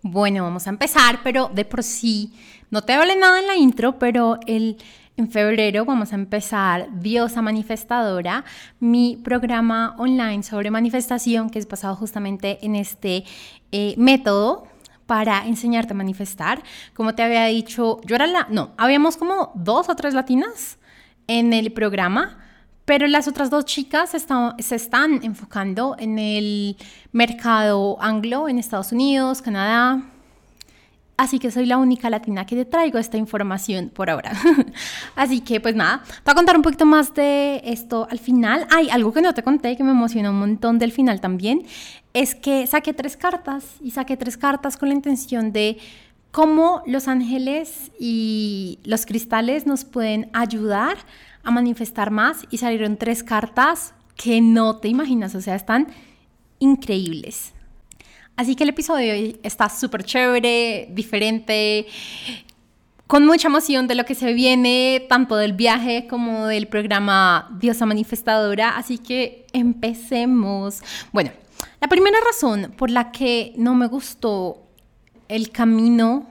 Bueno, 0.00 0.44
vamos 0.44 0.66
a 0.66 0.70
empezar, 0.70 1.20
pero 1.24 1.50
de 1.52 1.64
por 1.64 1.82
sí, 1.82 2.32
no 2.70 2.82
te 2.82 2.92
hablé 2.92 3.16
nada 3.16 3.40
en 3.40 3.46
la 3.46 3.56
intro, 3.56 3.98
pero 3.98 4.38
el 4.46 4.76
en 5.16 5.30
febrero 5.30 5.84
vamos 5.84 6.12
a 6.12 6.16
empezar 6.16 6.88
Diosa 7.00 7.40
Manifestadora, 7.40 8.44
mi 8.80 9.16
programa 9.22 9.94
online 9.98 10.42
sobre 10.42 10.70
manifestación 10.70 11.50
que 11.50 11.58
es 11.58 11.68
basado 11.68 11.94
justamente 11.94 12.58
en 12.62 12.74
este 12.74 13.24
eh, 13.70 13.94
método 13.96 14.66
para 15.06 15.46
enseñarte 15.46 15.92
a 15.92 15.96
manifestar. 15.96 16.62
Como 16.94 17.14
te 17.14 17.22
había 17.22 17.44
dicho, 17.46 18.00
yo 18.04 18.16
era 18.16 18.26
la... 18.26 18.46
No, 18.50 18.72
habíamos 18.76 19.16
como 19.16 19.52
dos 19.54 19.88
o 19.88 19.94
tres 19.94 20.14
latinas 20.14 20.78
en 21.26 21.52
el 21.52 21.72
programa, 21.72 22.38
pero 22.84 23.06
las 23.06 23.28
otras 23.28 23.50
dos 23.50 23.66
chicas 23.66 24.10
se 24.10 24.74
están 24.74 25.20
enfocando 25.22 25.94
en 25.98 26.18
el 26.18 26.76
mercado 27.12 27.98
anglo 28.02 28.48
en 28.48 28.58
Estados 28.58 28.92
Unidos, 28.92 29.42
Canadá, 29.42 30.02
Así 31.16 31.38
que 31.38 31.52
soy 31.52 31.66
la 31.66 31.78
única 31.78 32.10
latina 32.10 32.44
que 32.44 32.56
te 32.56 32.64
traigo 32.64 32.98
esta 32.98 33.16
información 33.16 33.88
por 33.88 34.10
ahora. 34.10 34.32
Así 35.16 35.40
que 35.42 35.60
pues 35.60 35.76
nada, 35.76 36.02
te 36.02 36.22
voy 36.24 36.32
a 36.32 36.34
contar 36.34 36.56
un 36.56 36.62
poquito 36.62 36.86
más 36.86 37.14
de 37.14 37.62
esto 37.64 38.08
al 38.10 38.18
final. 38.18 38.66
Hay 38.70 38.90
algo 38.90 39.12
que 39.12 39.22
no 39.22 39.32
te 39.32 39.44
conté 39.44 39.76
que 39.76 39.84
me 39.84 39.92
emociona 39.92 40.30
un 40.30 40.40
montón 40.40 40.78
del 40.78 40.90
final 40.90 41.20
también. 41.20 41.66
Es 42.14 42.34
que 42.34 42.66
saqué 42.66 42.92
tres 42.92 43.16
cartas 43.16 43.64
y 43.80 43.92
saqué 43.92 44.16
tres 44.16 44.36
cartas 44.36 44.76
con 44.76 44.88
la 44.88 44.94
intención 44.94 45.52
de 45.52 45.78
cómo 46.32 46.82
los 46.84 47.06
ángeles 47.06 47.92
y 47.96 48.80
los 48.82 49.06
cristales 49.06 49.66
nos 49.66 49.84
pueden 49.84 50.30
ayudar 50.32 50.96
a 51.44 51.52
manifestar 51.52 52.10
más 52.10 52.44
y 52.50 52.58
salieron 52.58 52.96
tres 52.96 53.22
cartas 53.22 53.94
que 54.16 54.40
no 54.40 54.78
te 54.78 54.88
imaginas, 54.88 55.36
o 55.36 55.40
sea, 55.40 55.54
están 55.54 55.86
increíbles. 56.58 57.52
Así 58.36 58.56
que 58.56 58.64
el 58.64 58.70
episodio 58.70 59.12
de 59.12 59.12
hoy 59.12 59.40
está 59.42 59.68
súper 59.68 60.02
chévere, 60.02 60.88
diferente, 60.90 61.86
con 63.06 63.26
mucha 63.26 63.48
emoción 63.48 63.86
de 63.86 63.94
lo 63.94 64.04
que 64.04 64.16
se 64.16 64.32
viene, 64.32 65.06
tanto 65.08 65.36
del 65.36 65.52
viaje 65.52 66.06
como 66.08 66.46
del 66.46 66.66
programa 66.66 67.48
Diosa 67.60 67.86
Manifestadora. 67.86 68.76
Así 68.76 68.98
que 68.98 69.46
empecemos. 69.52 70.80
Bueno, 71.12 71.30
la 71.80 71.86
primera 71.86 72.16
razón 72.26 72.74
por 72.76 72.90
la 72.90 73.12
que 73.12 73.52
no 73.56 73.74
me 73.74 73.86
gustó 73.86 74.62
el 75.28 75.50
camino 75.50 76.26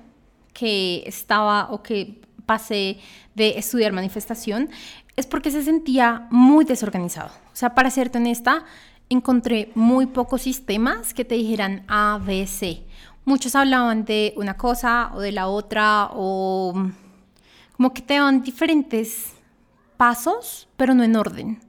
que 0.51 1.03
estaba 1.05 1.71
o 1.71 1.83
que 1.83 2.21
pasé 2.45 2.97
de 3.33 3.57
estudiar 3.57 3.93
manifestación 3.93 4.69
es 5.15 5.25
porque 5.25 5.51
se 5.51 5.63
sentía 5.63 6.27
muy 6.31 6.65
desorganizado. 6.65 7.29
O 7.53 7.55
sea, 7.55 7.75
para 7.75 7.91
serte 7.91 8.17
honesta, 8.17 8.65
encontré 9.13 9.71
muy 9.75 10.07
pocos 10.07 10.41
sistemas 10.41 11.13
que 11.13 11.25
te 11.25 11.35
dijeran 11.35 11.83
A, 11.87 12.19
B, 12.23 12.45
C. 12.47 12.83
muchos 13.25 13.55
hablaban 13.55 14.05
de 14.05 14.33
una 14.35 14.57
cosa 14.57 15.11
o 15.13 15.21
de 15.21 15.31
la 15.31 15.47
otra 15.47 16.09
o 16.13 16.73
como 17.77 17.93
que 17.93 18.01
te 18.01 18.15
dan 18.15 18.43
diferentes 18.43 19.33
pasos, 19.97 20.67
pero 20.77 20.93
no 20.93 21.03
en 21.03 21.15
orden. 21.15 21.59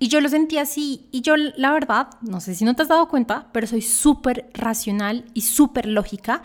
Y 0.00 0.08
yo 0.08 0.20
lo 0.20 0.28
sentí 0.28 0.58
así 0.58 1.06
y 1.10 1.22
yo 1.22 1.36
la 1.36 1.72
verdad, 1.72 2.08
no 2.20 2.40
sé 2.40 2.54
si 2.54 2.64
no 2.64 2.74
te 2.74 2.82
has 2.82 2.88
dado 2.88 3.08
cuenta, 3.08 3.48
pero 3.52 3.66
soy 3.66 3.82
súper 3.82 4.48
racional 4.54 5.24
y 5.34 5.40
súper 5.40 5.86
lógica. 5.86 6.42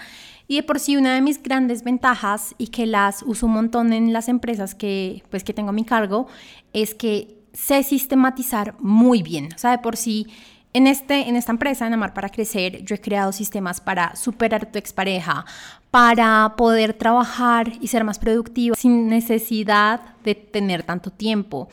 Y 0.48 0.56
de 0.58 0.64
por 0.64 0.80
sí 0.80 0.98
una 0.98 1.14
de 1.14 1.22
mis 1.22 1.42
grandes 1.42 1.84
ventajas 1.84 2.56
y 2.58 2.68
que 2.68 2.86
las 2.88 3.24
uso 3.24 3.46
un 3.46 3.54
montón 3.54 3.94
en 3.94 4.12
las 4.12 4.28
empresas 4.28 4.74
que, 4.76 5.24
pues, 5.30 5.44
que 5.44 5.54
tengo 5.54 5.70
a 5.70 5.74
mi 5.74 5.86
cargo 5.86 6.28
es 6.74 6.96
que 6.96 7.43
sé 7.54 7.84
sistematizar 7.84 8.76
muy 8.80 9.24
bien. 9.24 9.50
O 9.56 9.58
sea, 9.58 9.72
de 9.72 9.78
por 9.78 9.96
sí 9.96 10.28
en, 10.74 10.88
este, 10.88 11.30
en 11.30 11.36
esta 11.36 11.52
empresa, 11.52 11.86
en 11.86 11.94
Amar 11.94 12.14
para 12.14 12.30
Crecer, 12.30 12.84
yo 12.84 12.96
he 12.96 13.02
creado 13.02 13.32
sistemas 13.32 13.80
para 13.80 14.16
superar 14.16 14.72
tu 14.72 14.80
expareja, 14.80 15.46
para 15.92 16.56
poder 16.58 16.96
trabajar 16.96 17.72
y 17.80 17.88
ser 17.88 18.04
más 18.04 18.18
productivo 18.18 18.76
sin 18.76 19.08
necesidad 19.08 20.02
de 20.24 20.34
tener 20.34 20.82
tanto 20.82 21.12
tiempo. 21.12 21.70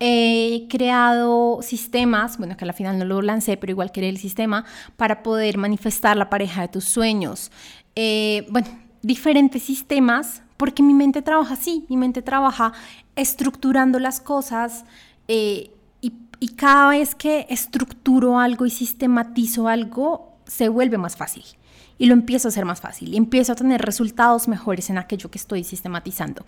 He 0.00 0.66
creado 0.68 1.60
sistemas, 1.62 2.38
bueno, 2.38 2.56
que 2.56 2.64
al 2.64 2.74
final 2.74 2.98
no 2.98 3.04
lo 3.04 3.22
lancé, 3.22 3.56
pero 3.56 3.70
igual 3.70 3.92
creé 3.92 4.08
el 4.08 4.18
sistema 4.18 4.64
para 4.96 5.22
poder 5.22 5.56
manifestar 5.56 6.16
la 6.16 6.28
pareja 6.28 6.62
de 6.62 6.68
tus 6.68 6.84
sueños. 6.84 7.52
Eh, 7.94 8.46
bueno, 8.50 8.66
diferentes 9.02 9.62
sistemas, 9.62 10.42
porque 10.56 10.82
mi 10.82 10.94
mente 10.94 11.22
trabaja 11.22 11.54
así, 11.54 11.86
mi 11.88 11.96
mente 11.96 12.22
trabaja 12.22 12.72
estructurando 13.14 13.98
las 14.00 14.20
cosas. 14.20 14.84
Eh, 15.32 15.70
y 16.40 16.48
cada 16.48 16.88
vez 16.88 17.14
que 17.14 17.46
estructuro 17.50 18.38
algo 18.38 18.64
y 18.64 18.70
sistematizo 18.70 19.68
algo, 19.68 20.38
se 20.46 20.70
vuelve 20.70 20.96
más 20.96 21.14
fácil. 21.14 21.44
Y 21.98 22.06
lo 22.06 22.14
empiezo 22.14 22.48
a 22.48 22.50
hacer 22.50 22.64
más 22.64 22.80
fácil. 22.80 23.12
Y 23.12 23.18
empiezo 23.18 23.52
a 23.52 23.56
tener 23.56 23.82
resultados 23.82 24.48
mejores 24.48 24.88
en 24.88 24.96
aquello 24.96 25.30
que 25.30 25.36
estoy 25.36 25.64
sistematizando. 25.64 26.46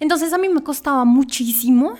Entonces 0.00 0.32
a 0.32 0.38
mí 0.38 0.48
me 0.48 0.62
costaba 0.62 1.04
muchísimo 1.04 1.96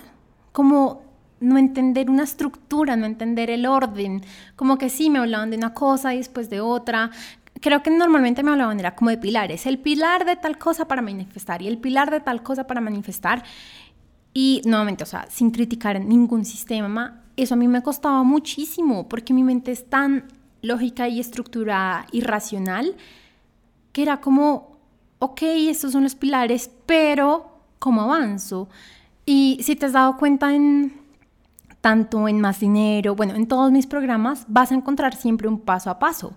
como 0.51 1.03
no 1.39 1.59
entender 1.59 2.09
una 2.09 2.23
estructura, 2.23 2.95
no 2.95 3.05
entender 3.05 3.51
el 3.51 3.67
orden. 3.67 4.23
Como 4.55 4.79
que 4.79 4.89
sí, 4.89 5.11
me 5.11 5.19
hablaban 5.19 5.51
de 5.51 5.57
una 5.57 5.75
cosa 5.75 6.15
y 6.15 6.17
después 6.17 6.49
de 6.49 6.61
otra 6.61 7.11
creo 7.61 7.81
que 7.81 7.89
normalmente 7.89 8.43
me 8.43 8.51
hablaban 8.51 8.79
era 8.79 8.95
como 8.95 9.09
de 9.09 9.17
pilares, 9.17 9.65
el 9.65 9.79
pilar 9.79 10.25
de 10.25 10.35
tal 10.35 10.57
cosa 10.57 10.87
para 10.87 11.01
manifestar 11.01 11.61
y 11.61 11.67
el 11.67 11.77
pilar 11.77 12.11
de 12.11 12.19
tal 12.19 12.43
cosa 12.43 12.67
para 12.67 12.81
manifestar. 12.81 13.43
Y 14.37 14.61
nuevamente, 14.65 15.01
o 15.01 15.07
sea, 15.07 15.27
sin 15.31 15.49
criticar 15.49 15.99
ningún 16.03 16.43
sistema, 16.43 17.23
eso 17.37 17.53
a 17.53 17.57
mí 17.57 17.69
me 17.69 17.81
costaba 17.81 18.21
muchísimo 18.23 19.07
porque 19.07 19.33
mi 19.33 19.43
mente 19.43 19.71
es 19.71 19.89
tan 19.89 20.25
lógica 20.61 21.07
y 21.07 21.21
estructurada 21.21 22.05
y 22.11 22.19
racional 22.19 22.97
que 23.93 24.01
era 24.01 24.19
como, 24.19 24.77
ok, 25.19 25.41
estos 25.41 25.93
son 25.93 26.03
los 26.03 26.15
pilares, 26.15 26.69
pero 26.85 27.61
¿cómo 27.79 28.01
avanzo? 28.01 28.67
Y 29.25 29.59
si 29.63 29.77
te 29.77 29.85
has 29.85 29.93
dado 29.93 30.17
cuenta 30.17 30.53
en 30.53 30.91
tanto 31.79 32.27
en 32.27 32.41
más 32.41 32.59
dinero, 32.59 33.15
bueno, 33.15 33.35
en 33.35 33.47
todos 33.47 33.71
mis 33.71 33.87
programas 33.87 34.43
vas 34.49 34.69
a 34.69 34.75
encontrar 34.75 35.15
siempre 35.15 35.47
un 35.47 35.61
paso 35.61 35.89
a 35.89 35.97
paso. 35.97 36.33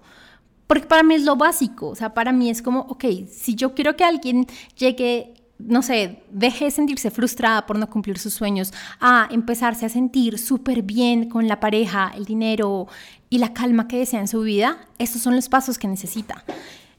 Porque 0.69 0.87
para 0.87 1.03
mí 1.03 1.17
es 1.17 1.25
lo 1.25 1.35
básico, 1.35 1.89
o 1.89 1.95
sea, 1.97 2.15
para 2.15 2.31
mí 2.31 2.49
es 2.49 2.63
como, 2.63 2.83
ok, 2.83 3.05
si 3.29 3.57
yo 3.57 3.75
quiero 3.75 3.97
que 3.97 4.05
alguien 4.05 4.47
llegue 4.77 5.35
no 5.59 5.83
sé, 5.83 6.23
deje 6.31 6.67
de 6.67 6.71
sentirse 6.71 7.11
frustrada 7.11 7.67
por 7.67 7.79
no 7.79 7.91
cumplir 7.91 8.19
sus 8.19 8.35
sueños, 8.35 8.73
a 9.01 9.29
empezarse 9.31 9.87
a 9.87 9.89
sentir 9.89 10.39
súper 10.39 10.83
bien 10.83 11.29
con 11.29 11.49
la 11.49 11.61
pareja, 11.61 12.13
el 12.15 12.25
dinero 12.25 12.87
y 13.29 13.39
la 13.39 13.53
calma 13.53 13.89
que 13.89 13.99
desea 13.99 14.21
en 14.21 14.29
su 14.29 14.41
vida, 14.43 14.79
estos 14.99 15.23
son 15.23 15.35
los 15.35 15.49
pasos 15.49 15.79
que 15.79 15.89
necesita. 15.89 16.45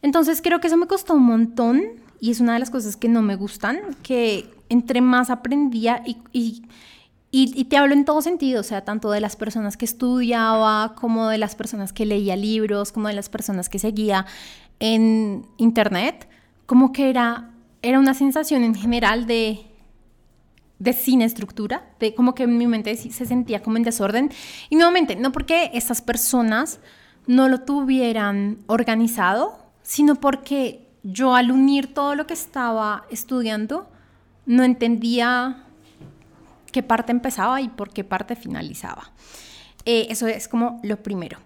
Entonces 0.01 0.41
creo 0.41 0.59
que 0.59 0.67
eso 0.67 0.77
me 0.77 0.87
costó 0.87 1.13
un 1.15 1.23
montón 1.23 1.83
y 2.19 2.31
es 2.31 2.39
una 2.39 2.53
de 2.53 2.59
las 2.59 2.69
cosas 2.69 2.97
que 2.97 3.07
no 3.07 3.21
me 3.21 3.35
gustan, 3.35 3.79
que 4.03 4.49
entre 4.67 5.01
más 5.01 5.29
aprendía 5.29 6.03
y, 6.05 6.17
y, 6.33 6.63
y, 7.31 7.65
te 7.65 7.77
hablo 7.77 7.93
en 7.93 8.05
todo 8.05 8.21
sentido, 8.21 8.61
o 8.61 8.63
sea, 8.63 8.83
tanto 8.83 9.11
de 9.11 9.21
las 9.21 9.35
personas 9.35 9.77
que 9.77 9.85
estudiaba, 9.85 10.95
como 10.95 11.29
de 11.29 11.37
las 11.37 11.55
personas 11.55 11.93
que 11.93 12.05
leía 12.05 12.35
libros, 12.35 12.91
como 12.91 13.07
de 13.07 13.13
las 13.13 13.29
personas 13.29 13.69
que 13.69 13.79
seguía 13.79 14.25
en 14.79 15.45
internet, 15.57 16.27
como 16.65 16.91
que 16.91 17.09
era 17.09 17.51
era 17.81 17.99
una 17.99 18.13
sensación 18.13 18.63
en 18.63 18.75
general 18.75 19.27
de, 19.27 19.65
de 20.79 20.93
sin 20.93 21.21
estructura, 21.21 21.87
de 21.99 22.15
como 22.15 22.35
que 22.35 22.47
mi 22.47 22.67
mente 22.67 22.95
se 22.95 23.25
sentía 23.25 23.61
como 23.61 23.77
en 23.77 23.83
desorden. 23.83 24.31
Y 24.69 24.75
nuevamente, 24.75 25.15
no 25.15 25.31
porque 25.31 25.71
estas 25.73 26.01
personas 26.01 26.79
no 27.27 27.47
lo 27.47 27.61
tuvieran 27.61 28.57
organizado, 28.67 29.59
sino 29.83 30.15
porque 30.15 30.87
yo 31.03 31.35
al 31.35 31.51
unir 31.51 31.93
todo 31.93 32.15
lo 32.15 32.27
que 32.27 32.33
estaba 32.33 33.05
estudiando, 33.09 33.89
no 34.45 34.63
entendía 34.63 35.63
qué 36.71 36.83
parte 36.83 37.11
empezaba 37.11 37.61
y 37.61 37.69
por 37.69 37.91
qué 37.91 38.03
parte 38.03 38.35
finalizaba. 38.35 39.11
Eh, 39.85 40.07
eso 40.09 40.27
es 40.27 40.47
como 40.47 40.79
lo 40.83 41.01
primero. 41.01 41.39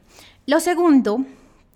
Lo 0.46 0.60
segundo, 0.60 1.26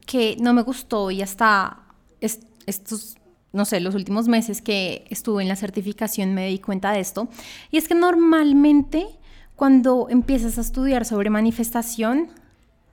que 0.05 0.37
no 0.39 0.53
me 0.53 0.61
gustó 0.61 1.11
y 1.11 1.21
hasta 1.21 1.79
estos 2.21 3.16
no 3.53 3.65
sé, 3.65 3.79
los 3.79 3.95
últimos 3.95 4.27
meses 4.27 4.61
que 4.61 5.05
estuve 5.09 5.41
en 5.41 5.49
la 5.49 5.55
certificación 5.55 6.33
me 6.33 6.47
di 6.47 6.59
cuenta 6.59 6.91
de 6.91 6.99
esto. 6.99 7.27
Y 7.71 7.77
es 7.77 7.87
que 7.87 7.95
normalmente 7.95 9.07
cuando 9.55 10.07
empiezas 10.09 10.57
a 10.57 10.61
estudiar 10.61 11.05
sobre 11.05 11.29
manifestación, 11.29 12.29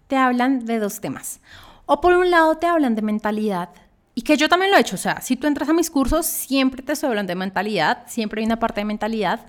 te 0.07 0.17
hablan 0.17 0.65
de 0.65 0.79
dos 0.79 1.01
temas. 1.01 1.41
O 1.87 2.01
por 2.01 2.15
un 2.15 2.31
lado 2.31 2.57
te 2.57 2.67
hablan 2.67 2.95
de 2.95 3.03
mentalidad, 3.03 3.69
y 4.15 4.23
que 4.23 4.37
yo 4.37 4.49
también 4.49 4.71
lo 4.71 4.77
he 4.77 4.81
hecho, 4.81 4.95
o 4.95 4.99
sea, 4.99 5.21
si 5.21 5.37
tú 5.37 5.49
entras 5.49 5.69
a 5.69 5.73
mis 5.73 5.91
cursos, 5.91 6.25
siempre 6.25 6.83
te 6.83 6.93
estoy 6.93 7.09
hablando 7.09 7.33
de 7.33 7.35
mentalidad, 7.35 8.05
siempre 8.07 8.41
hay 8.41 8.47
una 8.47 8.61
parte 8.61 8.81
de 8.81 8.85
mentalidad, 8.85 9.41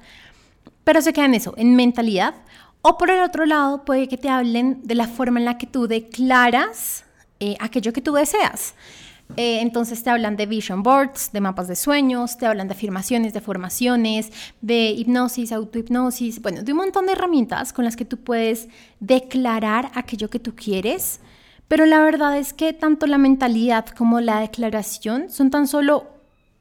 pero 0.83 1.01
se 1.01 1.13
queda 1.13 1.25
en 1.25 1.35
eso, 1.35 1.53
en 1.57 1.75
mentalidad. 1.75 2.33
O 2.81 2.97
por 2.97 3.11
el 3.11 3.21
otro 3.21 3.45
lado, 3.45 3.85
puede 3.85 4.07
que 4.07 4.17
te 4.17 4.29
hablen 4.29 4.81
de 4.83 4.95
la 4.95 5.07
forma 5.07 5.39
en 5.39 5.45
la 5.45 5.57
que 5.57 5.67
tú 5.67 5.87
declaras 5.87 7.05
eh, 7.39 7.55
aquello 7.59 7.93
que 7.93 8.01
tú 8.01 8.13
deseas. 8.13 8.73
Eh, 9.37 9.59
entonces 9.61 10.01
te 10.03 10.09
hablan 10.09 10.37
de 10.37 10.45
vision 10.45 10.83
boards, 10.83 11.31
de 11.33 11.41
mapas 11.41 11.67
de 11.67 11.75
sueños, 11.75 12.37
te 12.37 12.45
hablan 12.45 12.67
de 12.67 12.73
afirmaciones, 12.73 13.33
de 13.33 13.41
formaciones, 13.41 14.31
de 14.61 14.91
hipnosis, 14.91 15.51
autohipnosis, 15.51 16.41
bueno, 16.41 16.63
de 16.63 16.71
un 16.71 16.77
montón 16.77 17.05
de 17.05 17.13
herramientas 17.13 17.73
con 17.73 17.85
las 17.85 17.95
que 17.95 18.05
tú 18.05 18.17
puedes 18.17 18.69
declarar 18.99 19.91
aquello 19.95 20.29
que 20.29 20.39
tú 20.39 20.55
quieres. 20.55 21.19
Pero 21.67 21.85
la 21.85 22.01
verdad 22.01 22.37
es 22.37 22.53
que 22.53 22.73
tanto 22.73 23.07
la 23.07 23.17
mentalidad 23.17 23.87
como 23.87 24.21
la 24.21 24.39
declaración 24.39 25.29
son 25.29 25.49
tan 25.49 25.67
solo 25.67 26.07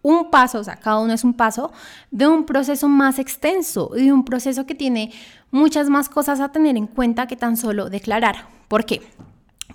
un 0.02 0.30
paso, 0.30 0.58
o 0.58 0.64
sea, 0.64 0.76
cada 0.76 1.00
uno 1.00 1.14
es 1.14 1.24
un 1.24 1.34
paso 1.34 1.72
de 2.10 2.26
un 2.26 2.44
proceso 2.44 2.88
más 2.88 3.18
extenso 3.18 3.90
y 3.96 4.04
de 4.04 4.12
un 4.12 4.24
proceso 4.24 4.66
que 4.66 4.74
tiene 4.74 5.12
muchas 5.50 5.88
más 5.88 6.08
cosas 6.08 6.40
a 6.40 6.50
tener 6.50 6.76
en 6.76 6.86
cuenta 6.86 7.26
que 7.26 7.36
tan 7.36 7.56
solo 7.56 7.88
declarar. 7.88 8.46
¿Por 8.68 8.84
qué? 8.84 9.00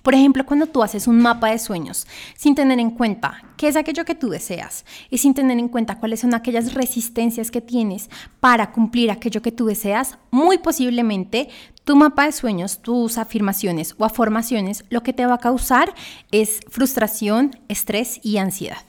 Por 0.01 0.13
ejemplo, 0.13 0.45
cuando 0.45 0.67
tú 0.67 0.81
haces 0.81 1.07
un 1.07 1.19
mapa 1.19 1.51
de 1.51 1.59
sueños 1.59 2.07
sin 2.35 2.55
tener 2.55 2.79
en 2.79 2.91
cuenta 2.91 3.43
qué 3.57 3.67
es 3.67 3.75
aquello 3.75 4.05
que 4.05 4.15
tú 4.15 4.29
deseas 4.29 4.85
y 5.09 5.17
sin 5.17 5.33
tener 5.33 5.59
en 5.59 5.67
cuenta 5.67 5.99
cuáles 5.99 6.21
son 6.21 6.33
aquellas 6.33 6.73
resistencias 6.73 7.51
que 7.51 7.61
tienes 7.61 8.09
para 8.39 8.71
cumplir 8.71 9.11
aquello 9.11 9.41
que 9.41 9.51
tú 9.51 9.65
deseas, 9.65 10.17
muy 10.31 10.57
posiblemente 10.57 11.49
tu 11.83 11.95
mapa 11.95 12.25
de 12.25 12.31
sueños, 12.31 12.79
tus 12.79 13.17
afirmaciones 13.17 13.95
o 13.97 14.05
afirmaciones, 14.05 14.85
lo 14.89 15.03
que 15.03 15.13
te 15.13 15.25
va 15.25 15.35
a 15.35 15.39
causar 15.39 15.93
es 16.31 16.59
frustración, 16.69 17.59
estrés 17.67 18.19
y 18.23 18.37
ansiedad. 18.37 18.83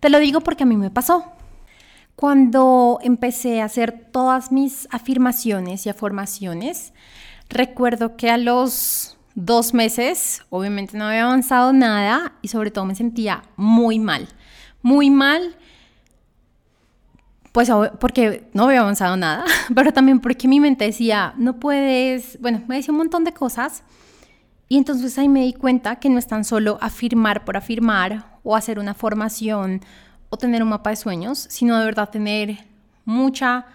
Te 0.00 0.10
lo 0.10 0.18
digo 0.18 0.40
porque 0.40 0.64
a 0.64 0.66
mí 0.66 0.76
me 0.76 0.90
pasó. 0.90 1.24
Cuando 2.14 2.98
empecé 3.02 3.62
a 3.62 3.64
hacer 3.64 4.08
todas 4.12 4.52
mis 4.52 4.86
afirmaciones 4.90 5.86
y 5.86 5.88
afirmaciones, 5.88 6.92
recuerdo 7.48 8.16
que 8.16 8.30
a 8.30 8.36
los 8.36 9.16
dos 9.34 9.74
meses, 9.74 10.42
obviamente 10.50 10.96
no 10.96 11.06
había 11.06 11.24
avanzado 11.24 11.72
nada 11.72 12.34
y 12.42 12.48
sobre 12.48 12.70
todo 12.70 12.84
me 12.84 12.94
sentía 12.94 13.42
muy 13.56 13.98
mal, 13.98 14.28
muy 14.82 15.10
mal, 15.10 15.56
pues 17.52 17.70
porque 18.00 18.48
no 18.52 18.64
había 18.64 18.80
avanzado 18.80 19.16
nada, 19.16 19.44
pero 19.74 19.92
también 19.92 20.20
porque 20.20 20.48
mi 20.48 20.60
mente 20.60 20.84
decía, 20.84 21.34
no 21.36 21.58
puedes, 21.58 22.38
bueno, 22.40 22.62
me 22.66 22.76
decía 22.76 22.92
un 22.92 22.98
montón 22.98 23.24
de 23.24 23.32
cosas 23.32 23.82
y 24.68 24.78
entonces 24.78 25.18
ahí 25.18 25.28
me 25.28 25.42
di 25.42 25.52
cuenta 25.52 25.96
que 25.96 26.08
no 26.08 26.18
es 26.18 26.26
tan 26.26 26.44
solo 26.44 26.78
afirmar 26.80 27.44
por 27.44 27.56
afirmar 27.56 28.38
o 28.42 28.56
hacer 28.56 28.78
una 28.78 28.94
formación 28.94 29.80
o 30.30 30.38
tener 30.38 30.62
un 30.62 30.70
mapa 30.70 30.90
de 30.90 30.96
sueños, 30.96 31.46
sino 31.50 31.78
de 31.78 31.84
verdad 31.84 32.08
tener 32.08 32.66
mucha 33.04 33.66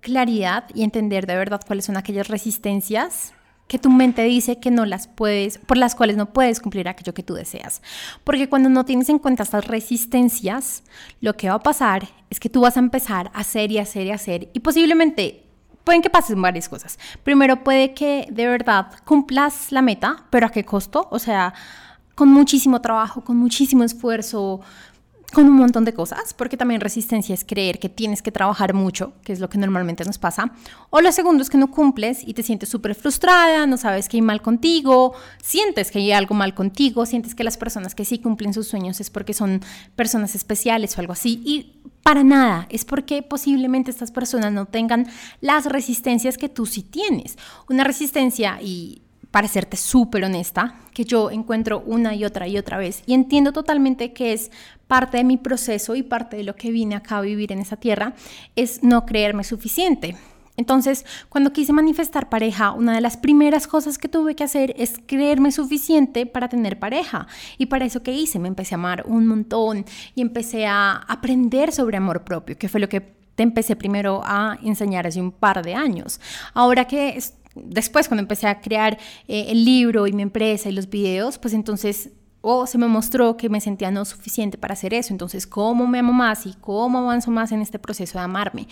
claridad 0.00 0.64
y 0.74 0.82
entender 0.82 1.26
de 1.26 1.36
verdad 1.36 1.60
cuáles 1.64 1.84
son 1.84 1.96
aquellas 1.96 2.28
resistencias 2.28 3.32
que 3.68 3.78
tu 3.78 3.90
mente 3.90 4.22
dice 4.22 4.58
que 4.58 4.70
no 4.70 4.86
las 4.86 5.06
puedes, 5.06 5.58
por 5.58 5.76
las 5.76 5.94
cuales 5.94 6.16
no 6.16 6.32
puedes 6.32 6.60
cumplir 6.60 6.88
aquello 6.88 7.14
que 7.14 7.22
tú 7.22 7.34
deseas. 7.34 7.82
Porque 8.24 8.48
cuando 8.48 8.68
no 8.70 8.84
tienes 8.84 9.08
en 9.10 9.18
cuenta 9.18 9.42
estas 9.42 9.66
resistencias, 9.66 10.82
lo 11.20 11.36
que 11.36 11.48
va 11.48 11.56
a 11.56 11.62
pasar 11.62 12.08
es 12.30 12.40
que 12.40 12.48
tú 12.48 12.62
vas 12.62 12.76
a 12.76 12.80
empezar 12.80 13.30
a 13.34 13.40
hacer 13.40 13.70
y 13.70 13.78
hacer 13.78 14.06
y 14.06 14.10
hacer 14.10 14.48
y 14.52 14.60
posiblemente 14.60 15.44
pueden 15.84 16.02
que 16.02 16.10
pasen 16.10 16.40
varias 16.42 16.68
cosas. 16.68 16.98
Primero 17.22 17.62
puede 17.62 17.94
que 17.94 18.26
de 18.30 18.46
verdad 18.46 18.90
cumplas 19.04 19.70
la 19.70 19.82
meta, 19.82 20.24
pero 20.30 20.46
¿a 20.46 20.50
qué 20.50 20.64
costo? 20.64 21.08
O 21.10 21.18
sea, 21.18 21.54
con 22.14 22.28
muchísimo 22.30 22.80
trabajo, 22.80 23.22
con 23.22 23.36
muchísimo 23.36 23.84
esfuerzo, 23.84 24.60
con 25.32 25.46
un 25.46 25.56
montón 25.56 25.84
de 25.84 25.92
cosas, 25.92 26.32
porque 26.32 26.56
también 26.56 26.80
resistencia 26.80 27.34
es 27.34 27.44
creer 27.44 27.78
que 27.78 27.90
tienes 27.90 28.22
que 28.22 28.32
trabajar 28.32 28.72
mucho, 28.72 29.12
que 29.22 29.34
es 29.34 29.40
lo 29.40 29.50
que 29.50 29.58
normalmente 29.58 30.04
nos 30.04 30.16
pasa. 30.16 30.52
O 30.88 31.02
lo 31.02 31.12
segundo 31.12 31.42
es 31.42 31.50
que 31.50 31.58
no 31.58 31.70
cumples 31.70 32.26
y 32.26 32.32
te 32.32 32.42
sientes 32.42 32.70
súper 32.70 32.94
frustrada, 32.94 33.66
no 33.66 33.76
sabes 33.76 34.08
que 34.08 34.16
hay 34.16 34.22
mal 34.22 34.40
contigo, 34.40 35.14
sientes 35.42 35.90
que 35.90 35.98
hay 35.98 36.12
algo 36.12 36.34
mal 36.34 36.54
contigo, 36.54 37.04
sientes 37.04 37.34
que 37.34 37.44
las 37.44 37.58
personas 37.58 37.94
que 37.94 38.06
sí 38.06 38.18
cumplen 38.18 38.54
sus 38.54 38.68
sueños 38.68 39.00
es 39.00 39.10
porque 39.10 39.34
son 39.34 39.60
personas 39.96 40.34
especiales 40.34 40.96
o 40.96 41.00
algo 41.00 41.12
así. 41.12 41.42
Y 41.44 41.78
para 42.02 42.24
nada, 42.24 42.66
es 42.70 42.86
porque 42.86 43.22
posiblemente 43.22 43.90
estas 43.90 44.10
personas 44.10 44.52
no 44.52 44.64
tengan 44.64 45.08
las 45.42 45.66
resistencias 45.66 46.38
que 46.38 46.48
tú 46.48 46.64
sí 46.64 46.82
tienes. 46.82 47.36
Una 47.68 47.84
resistencia 47.84 48.62
y 48.62 49.02
para 49.30 49.48
serte 49.48 49.76
súper 49.76 50.24
honesta, 50.24 50.74
que 50.94 51.04
yo 51.04 51.30
encuentro 51.30 51.82
una 51.86 52.14
y 52.14 52.24
otra 52.24 52.48
y 52.48 52.58
otra 52.58 52.78
vez 52.78 53.02
y 53.06 53.14
entiendo 53.14 53.52
totalmente 53.52 54.12
que 54.12 54.32
es 54.32 54.50
parte 54.86 55.18
de 55.18 55.24
mi 55.24 55.36
proceso 55.36 55.94
y 55.94 56.02
parte 56.02 56.36
de 56.36 56.44
lo 56.44 56.56
que 56.56 56.70
vine 56.70 56.96
acá 56.96 57.18
a 57.18 57.22
vivir 57.22 57.52
en 57.52 57.60
esa 57.60 57.76
tierra, 57.76 58.14
es 58.56 58.82
no 58.82 59.04
creerme 59.04 59.44
suficiente. 59.44 60.16
Entonces, 60.56 61.06
cuando 61.28 61.52
quise 61.52 61.72
manifestar 61.72 62.28
pareja, 62.28 62.72
una 62.72 62.92
de 62.92 63.00
las 63.00 63.16
primeras 63.16 63.68
cosas 63.68 63.96
que 63.96 64.08
tuve 64.08 64.34
que 64.34 64.42
hacer 64.42 64.74
es 64.76 64.94
creerme 65.06 65.52
suficiente 65.52 66.26
para 66.26 66.48
tener 66.48 66.80
pareja. 66.80 67.28
Y 67.58 67.66
para 67.66 67.84
eso 67.84 68.02
que 68.02 68.12
hice, 68.12 68.40
me 68.40 68.48
empecé 68.48 68.74
a 68.74 68.78
amar 68.78 69.04
un 69.06 69.28
montón 69.28 69.84
y 70.16 70.20
empecé 70.20 70.66
a 70.66 70.96
aprender 70.96 71.70
sobre 71.70 71.96
amor 71.96 72.24
propio, 72.24 72.58
que 72.58 72.68
fue 72.68 72.80
lo 72.80 72.88
que 72.88 73.00
te 73.36 73.44
empecé 73.44 73.76
primero 73.76 74.20
a 74.24 74.58
enseñar 74.64 75.06
hace 75.06 75.20
un 75.20 75.30
par 75.30 75.64
de 75.64 75.76
años. 75.76 76.20
Ahora 76.54 76.88
que 76.88 77.16
después 77.64 78.08
cuando 78.08 78.22
empecé 78.22 78.46
a 78.46 78.60
crear 78.60 78.98
eh, 79.26 79.46
el 79.48 79.64
libro 79.64 80.06
y 80.06 80.12
mi 80.12 80.22
empresa 80.22 80.68
y 80.68 80.72
los 80.72 80.88
videos, 80.88 81.38
pues 81.38 81.54
entonces 81.54 82.10
o 82.40 82.66
se 82.66 82.78
me 82.78 82.86
mostró 82.86 83.36
que 83.36 83.48
me 83.48 83.60
sentía 83.60 83.90
no 83.90 84.04
suficiente 84.04 84.58
para 84.58 84.74
hacer 84.74 84.94
eso. 84.94 85.12
Entonces, 85.12 85.46
¿cómo 85.46 85.86
me 85.86 85.98
amo 85.98 86.12
más 86.12 86.46
y 86.46 86.54
cómo 86.54 86.98
avanzo 86.98 87.30
más 87.30 87.52
en 87.52 87.60
este 87.60 87.78
proceso 87.78 88.18
de 88.18 88.24
amarme? 88.24 88.68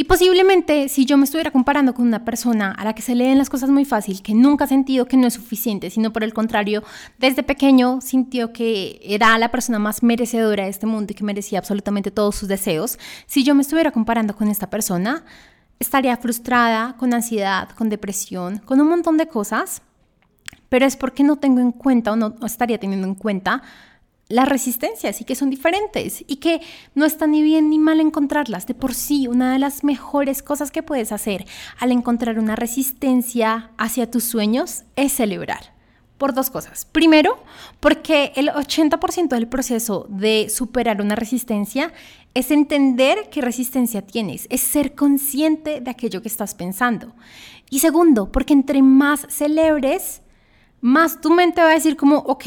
Y 0.00 0.04
posiblemente 0.04 0.88
si 0.88 1.06
yo 1.06 1.16
me 1.16 1.24
estuviera 1.24 1.50
comparando 1.50 1.92
con 1.92 2.06
una 2.06 2.24
persona 2.24 2.70
a 2.70 2.84
la 2.84 2.94
que 2.94 3.02
se 3.02 3.16
leen 3.16 3.36
las 3.36 3.50
cosas 3.50 3.68
muy 3.68 3.84
fácil, 3.84 4.22
que 4.22 4.32
nunca 4.32 4.64
ha 4.64 4.68
sentido 4.68 5.06
que 5.06 5.16
no 5.16 5.26
es 5.26 5.34
suficiente, 5.34 5.90
sino 5.90 6.12
por 6.12 6.22
el 6.22 6.32
contrario, 6.32 6.84
desde 7.18 7.42
pequeño 7.42 8.00
sintió 8.00 8.52
que 8.52 9.00
era 9.02 9.36
la 9.38 9.50
persona 9.50 9.80
más 9.80 10.04
merecedora 10.04 10.62
de 10.62 10.70
este 10.70 10.86
mundo 10.86 11.12
y 11.12 11.16
que 11.16 11.24
merecía 11.24 11.58
absolutamente 11.58 12.12
todos 12.12 12.36
sus 12.36 12.48
deseos, 12.48 12.96
si 13.26 13.42
yo 13.42 13.56
me 13.56 13.62
estuviera 13.62 13.90
comparando 13.90 14.36
con 14.36 14.46
esta 14.46 14.70
persona, 14.70 15.24
estaría 15.78 16.16
frustrada, 16.16 16.96
con 16.98 17.14
ansiedad, 17.14 17.70
con 17.70 17.88
depresión, 17.88 18.58
con 18.58 18.80
un 18.80 18.88
montón 18.88 19.16
de 19.16 19.28
cosas, 19.28 19.82
pero 20.68 20.86
es 20.86 20.96
porque 20.96 21.22
no 21.22 21.36
tengo 21.36 21.60
en 21.60 21.72
cuenta 21.72 22.12
o 22.12 22.16
no 22.16 22.34
estaría 22.44 22.78
teniendo 22.78 23.06
en 23.06 23.14
cuenta 23.14 23.62
las 24.28 24.48
resistencias 24.48 25.20
y 25.20 25.24
que 25.24 25.34
son 25.34 25.50
diferentes 25.50 26.22
y 26.26 26.36
que 26.36 26.60
no 26.94 27.06
está 27.06 27.26
ni 27.26 27.42
bien 27.42 27.70
ni 27.70 27.78
mal 27.78 28.00
encontrarlas. 28.00 28.66
De 28.66 28.74
por 28.74 28.94
sí, 28.94 29.26
una 29.26 29.52
de 29.52 29.58
las 29.58 29.84
mejores 29.84 30.42
cosas 30.42 30.70
que 30.70 30.82
puedes 30.82 31.12
hacer 31.12 31.46
al 31.78 31.92
encontrar 31.92 32.38
una 32.38 32.56
resistencia 32.56 33.70
hacia 33.78 34.10
tus 34.10 34.24
sueños 34.24 34.84
es 34.96 35.12
celebrar. 35.12 35.77
Por 36.18 36.34
dos 36.34 36.50
cosas. 36.50 36.84
Primero, 36.84 37.38
porque 37.80 38.32
el 38.34 38.48
80% 38.48 39.28
del 39.28 39.46
proceso 39.46 40.06
de 40.08 40.48
superar 40.50 41.00
una 41.00 41.14
resistencia 41.14 41.92
es 42.34 42.50
entender 42.50 43.30
qué 43.30 43.40
resistencia 43.40 44.02
tienes, 44.02 44.46
es 44.50 44.60
ser 44.60 44.94
consciente 44.94 45.80
de 45.80 45.90
aquello 45.90 46.20
que 46.20 46.28
estás 46.28 46.54
pensando. 46.54 47.14
Y 47.70 47.78
segundo, 47.78 48.30
porque 48.32 48.52
entre 48.52 48.82
más 48.82 49.26
celebres, 49.28 50.22
más 50.80 51.20
tu 51.20 51.30
mente 51.30 51.60
va 51.60 51.70
a 51.70 51.74
decir 51.74 51.96
como, 51.96 52.18
ok, 52.18 52.46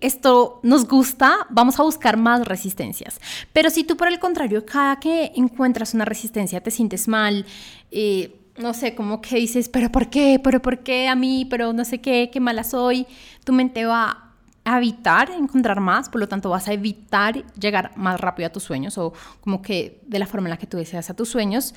esto 0.00 0.60
nos 0.62 0.86
gusta, 0.86 1.46
vamos 1.50 1.78
a 1.78 1.82
buscar 1.82 2.16
más 2.16 2.46
resistencias. 2.46 3.20
Pero 3.52 3.70
si 3.70 3.84
tú 3.84 3.96
por 3.96 4.08
el 4.08 4.18
contrario, 4.18 4.64
cada 4.64 5.00
que 5.00 5.32
encuentras 5.34 5.94
una 5.94 6.04
resistencia 6.04 6.62
te 6.62 6.70
sientes 6.70 7.08
mal, 7.08 7.44
eh, 7.90 8.40
no 8.56 8.72
sé, 8.74 8.94
como 8.94 9.20
que 9.20 9.36
dices, 9.36 9.68
pero 9.68 9.90
¿por 9.90 10.10
qué? 10.10 10.40
¿Pero 10.42 10.62
por 10.62 10.80
qué 10.80 11.08
a 11.08 11.14
mí? 11.14 11.46
Pero 11.48 11.72
no 11.72 11.84
sé 11.84 12.00
qué, 12.00 12.30
qué 12.32 12.40
mala 12.40 12.64
soy. 12.64 13.06
Tu 13.44 13.52
mente 13.52 13.84
va 13.84 14.32
a 14.64 14.78
evitar 14.78 15.30
encontrar 15.30 15.80
más, 15.80 16.08
por 16.08 16.20
lo 16.20 16.28
tanto 16.28 16.50
vas 16.50 16.68
a 16.68 16.72
evitar 16.72 17.44
llegar 17.54 17.96
más 17.96 18.20
rápido 18.20 18.46
a 18.46 18.52
tus 18.52 18.62
sueños 18.62 18.96
o 18.96 19.12
como 19.40 19.60
que 19.60 20.00
de 20.06 20.18
la 20.18 20.26
forma 20.26 20.46
en 20.48 20.50
la 20.50 20.56
que 20.56 20.66
tú 20.66 20.76
deseas 20.76 21.10
a 21.10 21.14
tus 21.14 21.28
sueños. 21.28 21.74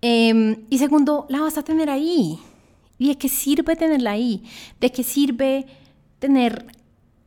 Em, 0.00 0.64
y 0.70 0.78
segundo, 0.78 1.26
la 1.28 1.40
vas 1.40 1.58
a 1.58 1.62
tener 1.62 1.90
ahí. 1.90 2.38
¿Y 2.98 3.08
de 3.08 3.18
qué 3.18 3.28
sirve 3.28 3.76
tenerla 3.76 4.12
ahí? 4.12 4.44
¿De 4.80 4.92
qué 4.92 5.02
sirve 5.02 5.66
tener 6.18 6.66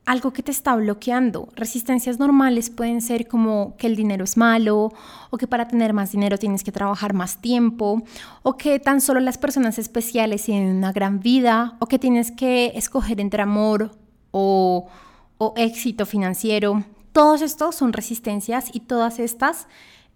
algo 0.05 0.33
que 0.33 0.43
te 0.43 0.51
está 0.51 0.75
bloqueando. 0.75 1.49
Resistencias 1.55 2.19
normales 2.19 2.69
pueden 2.69 3.01
ser 3.01 3.27
como 3.27 3.75
que 3.77 3.87
el 3.87 3.95
dinero 3.95 4.23
es 4.23 4.35
malo, 4.35 4.91
o 5.29 5.37
que 5.37 5.47
para 5.47 5.67
tener 5.67 5.93
más 5.93 6.11
dinero 6.11 6.37
tienes 6.37 6.63
que 6.63 6.71
trabajar 6.71 7.13
más 7.13 7.37
tiempo, 7.37 8.03
o 8.41 8.57
que 8.57 8.79
tan 8.79 8.99
solo 8.99 9.19
las 9.19 9.37
personas 9.37 9.79
especiales 9.79 10.43
tienen 10.43 10.75
una 10.75 10.91
gran 10.91 11.19
vida, 11.19 11.77
o 11.79 11.87
que 11.87 11.99
tienes 11.99 12.31
que 12.31 12.73
escoger 12.75 13.21
entre 13.21 13.41
amor 13.41 13.91
o, 14.31 14.89
éxito 15.57 16.05
financiero. 16.05 16.85
Todos 17.11 17.41
estos 17.41 17.75
son 17.75 17.91
resistencias 17.91 18.69
y 18.71 18.79
todas 18.79 19.19
estas 19.19 19.67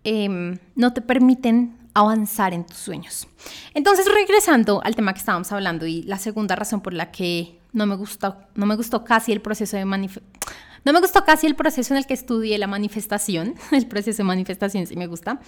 em, 0.06 0.58
no 0.76 0.94
te 0.94 1.02
permiten 1.02 1.76
avanzar 1.94 2.54
en 2.54 2.64
tus 2.64 2.78
sueños. 2.78 3.28
Entonces, 3.74 4.06
regresando 4.14 4.82
al 4.84 4.96
tema 4.96 5.14
que 5.14 5.20
estábamos 5.20 5.52
hablando 5.52 5.86
y 5.86 6.04
la 6.04 6.18
segunda 6.18 6.56
razón 6.56 6.80
por 6.80 6.94
la 6.94 7.12
que 7.12 7.60
no 7.78 7.86
me 7.86 7.96
gustó, 7.96 8.38
no 8.56 8.66
me 8.66 8.76
gustó 8.76 9.04
casi 9.04 9.32
el 9.32 9.42
proceso 9.42 9.78
de 9.78 9.86
no 9.86 10.94
me 10.94 11.00
gustó 11.00 11.24
casi 11.24 11.46
el 11.48 11.56
proceso 11.56 11.94
en 11.94 12.00
el 12.00 12.08
que 12.08 12.14
estudié 12.16 12.58
la 12.58 12.68
manifestación, 12.68 13.56
el 13.72 13.88
proceso 13.88 14.18
de 14.18 14.24
manifestación 14.24 14.88
sí 14.88 14.96
me 14.96 15.06
gusta, 15.06 15.40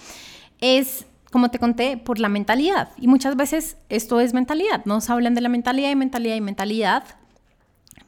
es, 0.60 1.06
como 1.32 1.50
te 1.50 1.58
conté, 1.58 1.96
por 1.96 2.18
la 2.18 2.28
mentalidad. 2.28 2.90
Y 2.98 3.08
muchas 3.08 3.36
veces 3.36 3.76
esto 3.88 4.20
es 4.20 4.32
mentalidad, 4.32 4.84
nos 4.84 5.10
hablan 5.10 5.34
de 5.34 5.40
la 5.40 5.48
mentalidad 5.48 5.90
y 5.90 5.96
mentalidad 5.96 6.36
y 6.36 6.40
mentalidad, 6.40 7.04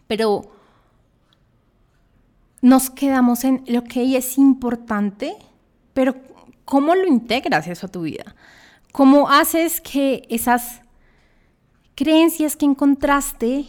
pero 0.07 0.53
nos 2.61 2.91
quedamos 2.91 3.43
en 3.43 3.65
lo 3.67 3.83
que 3.83 4.17
es 4.17 4.39
importante, 4.39 5.35
pero 5.95 6.15
¿cómo 6.65 6.95
lo 6.95 7.09
integras 7.09 7.67
eso 7.67 7.87
a 7.87 7.91
tu 7.91 8.03
vida? 8.03 8.37
¿Cómo 8.93 9.31
haces 9.31 9.81
que 9.81 10.23
esas 10.29 10.83
creencias 11.97 12.57
que 12.57 12.67
encontraste 12.67 13.67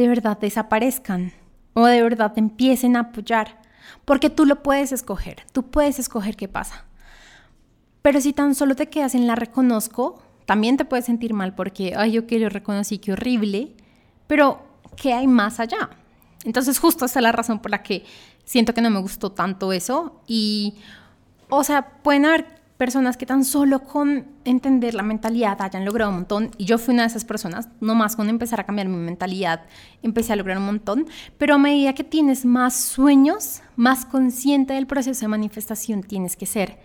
de 0.00 0.08
verdad 0.08 0.38
desaparezcan 0.38 1.34
o 1.74 1.84
de 1.84 2.02
verdad 2.02 2.32
empiecen 2.36 2.96
a 2.96 3.00
apoyar. 3.00 3.60
Porque 4.06 4.30
tú 4.30 4.46
lo 4.46 4.62
puedes 4.62 4.92
escoger, 4.92 5.44
tú 5.52 5.64
puedes 5.64 5.98
escoger 5.98 6.36
qué 6.36 6.48
pasa. 6.48 6.86
Pero 8.00 8.18
si 8.22 8.32
tan 8.32 8.54
solo 8.54 8.74
te 8.74 8.88
quedas 8.88 9.14
en 9.14 9.26
la 9.26 9.34
reconozco, 9.34 10.22
también 10.46 10.78
te 10.78 10.86
puedes 10.86 11.04
sentir 11.04 11.34
mal 11.34 11.54
porque, 11.54 11.92
ay, 11.94 12.12
yo 12.12 12.26
que 12.26 12.38
lo 12.38 12.48
reconocí, 12.48 12.96
qué 12.96 13.12
horrible, 13.12 13.76
pero 14.26 14.62
¿qué 14.96 15.12
hay 15.12 15.26
más 15.26 15.60
allá? 15.60 15.90
Entonces 16.44 16.78
justo 16.78 17.04
esa 17.04 17.18
es 17.18 17.22
la 17.22 17.32
razón 17.32 17.58
por 17.58 17.70
la 17.70 17.82
que 17.82 18.06
siento 18.44 18.72
que 18.72 18.80
no 18.80 18.88
me 18.88 19.00
gustó 19.00 19.32
tanto 19.32 19.70
eso 19.70 20.22
y, 20.26 20.76
o 21.50 21.62
sea, 21.62 22.00
pueden 22.02 22.24
haber 22.24 22.59
personas 22.80 23.18
que 23.18 23.26
tan 23.26 23.44
solo 23.44 23.80
con 23.80 24.24
entender 24.46 24.94
la 24.94 25.02
mentalidad 25.02 25.60
hayan 25.60 25.84
logrado 25.84 26.10
un 26.12 26.16
montón. 26.16 26.50
Y 26.56 26.64
yo 26.64 26.78
fui 26.78 26.94
una 26.94 27.02
de 27.02 27.08
esas 27.08 27.26
personas, 27.26 27.68
no 27.78 27.94
más 27.94 28.16
con 28.16 28.30
empezar 28.30 28.58
a 28.58 28.64
cambiar 28.64 28.88
mi 28.88 28.96
mentalidad, 28.96 29.66
empecé 30.02 30.32
a 30.32 30.36
lograr 30.36 30.56
un 30.56 30.64
montón. 30.64 31.06
Pero 31.36 31.56
a 31.56 31.58
medida 31.58 31.92
que 31.92 32.04
tienes 32.04 32.46
más 32.46 32.74
sueños, 32.74 33.60
más 33.76 34.06
consciente 34.06 34.72
del 34.72 34.86
proceso 34.86 35.20
de 35.20 35.28
manifestación 35.28 36.02
tienes 36.02 36.36
que 36.36 36.46
ser. 36.46 36.78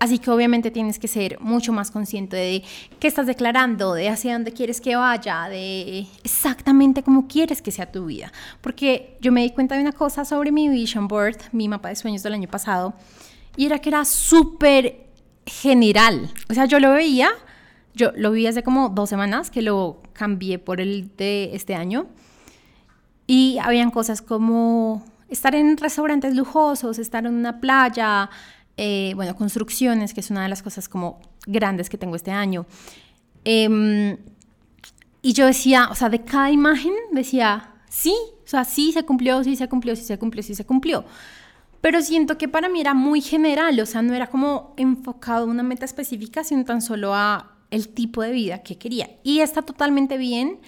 Así 0.00 0.18
que 0.18 0.30
obviamente 0.30 0.70
tienes 0.70 0.98
que 0.98 1.08
ser 1.08 1.40
mucho 1.40 1.72
más 1.72 1.90
consciente 1.90 2.36
de 2.36 2.62
qué 3.00 3.08
estás 3.08 3.26
declarando, 3.26 3.94
de 3.94 4.10
hacia 4.10 4.34
dónde 4.34 4.52
quieres 4.52 4.82
que 4.82 4.96
vaya, 4.96 5.48
de 5.48 6.06
exactamente 6.24 7.02
cómo 7.02 7.26
quieres 7.26 7.62
que 7.62 7.70
sea 7.70 7.90
tu 7.90 8.04
vida. 8.04 8.30
Porque 8.60 9.16
yo 9.22 9.32
me 9.32 9.40
di 9.40 9.48
cuenta 9.48 9.76
de 9.76 9.80
una 9.80 9.92
cosa 9.92 10.26
sobre 10.26 10.52
mi 10.52 10.68
vision 10.68 11.08
board, 11.08 11.38
mi 11.52 11.68
mapa 11.68 11.88
de 11.88 11.96
sueños 11.96 12.22
del 12.22 12.34
año 12.34 12.48
pasado, 12.48 12.92
y 13.56 13.64
era 13.64 13.78
que 13.78 13.88
era 13.88 14.04
súper 14.04 15.05
general. 15.46 16.32
O 16.50 16.54
sea, 16.54 16.66
yo 16.66 16.80
lo 16.80 16.92
veía, 16.92 17.30
yo 17.94 18.12
lo 18.16 18.32
vi 18.32 18.46
hace 18.46 18.62
como 18.62 18.88
dos 18.88 19.08
semanas 19.08 19.50
que 19.50 19.62
lo 19.62 20.02
cambié 20.12 20.58
por 20.58 20.80
el 20.80 21.16
de 21.16 21.50
este 21.54 21.74
año. 21.74 22.08
Y 23.26 23.58
habían 23.62 23.90
cosas 23.90 24.22
como 24.22 25.04
estar 25.28 25.54
en 25.54 25.76
restaurantes 25.76 26.34
lujosos, 26.34 26.98
estar 26.98 27.26
en 27.26 27.34
una 27.34 27.60
playa, 27.60 28.30
eh, 28.76 29.12
bueno, 29.16 29.34
construcciones, 29.34 30.14
que 30.14 30.20
es 30.20 30.30
una 30.30 30.42
de 30.42 30.48
las 30.48 30.62
cosas 30.62 30.88
como 30.88 31.20
grandes 31.46 31.88
que 31.88 31.98
tengo 31.98 32.16
este 32.16 32.30
año. 32.30 32.66
Em, 33.44 34.16
y 35.22 35.32
yo 35.32 35.46
decía, 35.46 35.88
o 35.90 35.94
sea, 35.94 36.08
de 36.08 36.22
cada 36.22 36.50
imagen 36.50 36.92
decía, 37.12 37.72
sí, 37.88 38.14
o 38.44 38.48
sea, 38.48 38.64
sí 38.64 38.92
se 38.92 39.04
cumplió, 39.04 39.42
sí 39.42 39.56
se 39.56 39.68
cumplió, 39.68 39.96
sí 39.96 40.04
se 40.04 40.18
cumplió, 40.18 40.42
sí 40.42 40.54
se 40.54 40.64
cumplió 40.64 41.04
pero 41.86 42.02
siento 42.02 42.36
que 42.36 42.48
para 42.48 42.68
mí 42.68 42.80
era 42.80 42.94
muy 42.94 43.20
general, 43.20 43.78
o 43.78 43.86
sea, 43.86 44.02
no 44.02 44.12
era 44.12 44.26
como 44.26 44.74
enfocado 44.76 45.44
a 45.44 45.48
una 45.48 45.62
meta 45.62 45.84
específica, 45.84 46.42
sino 46.42 46.64
tan 46.64 46.82
solo 46.82 47.14
a 47.14 47.52
el 47.70 47.90
tipo 47.90 48.22
de 48.22 48.32
vida 48.32 48.64
que 48.64 48.76
quería. 48.76 49.08
Y 49.22 49.38
está 49.38 49.62
totalmente 49.62 50.18
bien, 50.18 50.58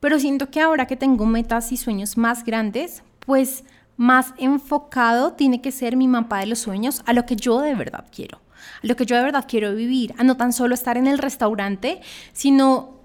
pero 0.00 0.18
siento 0.18 0.50
que 0.50 0.60
ahora 0.60 0.88
que 0.88 0.96
tengo 0.96 1.24
metas 1.24 1.70
y 1.70 1.76
sueños 1.76 2.16
más 2.16 2.44
grandes, 2.44 3.04
pues 3.20 3.62
más 3.96 4.34
enfocado 4.38 5.34
tiene 5.34 5.62
que 5.62 5.70
ser 5.70 5.94
mi 5.96 6.08
mapa 6.08 6.40
de 6.40 6.46
los 6.46 6.58
sueños 6.58 7.00
a 7.06 7.12
lo 7.12 7.26
que 7.26 7.36
yo 7.36 7.60
de 7.60 7.76
verdad 7.76 8.04
quiero, 8.10 8.40
a 8.82 8.86
lo 8.88 8.96
que 8.96 9.06
yo 9.06 9.14
de 9.14 9.22
verdad 9.22 9.44
quiero 9.46 9.72
vivir, 9.72 10.16
a 10.18 10.24
no 10.24 10.36
tan 10.36 10.52
solo 10.52 10.74
estar 10.74 10.96
en 10.96 11.06
el 11.06 11.18
restaurante, 11.18 12.00
sino, 12.32 12.96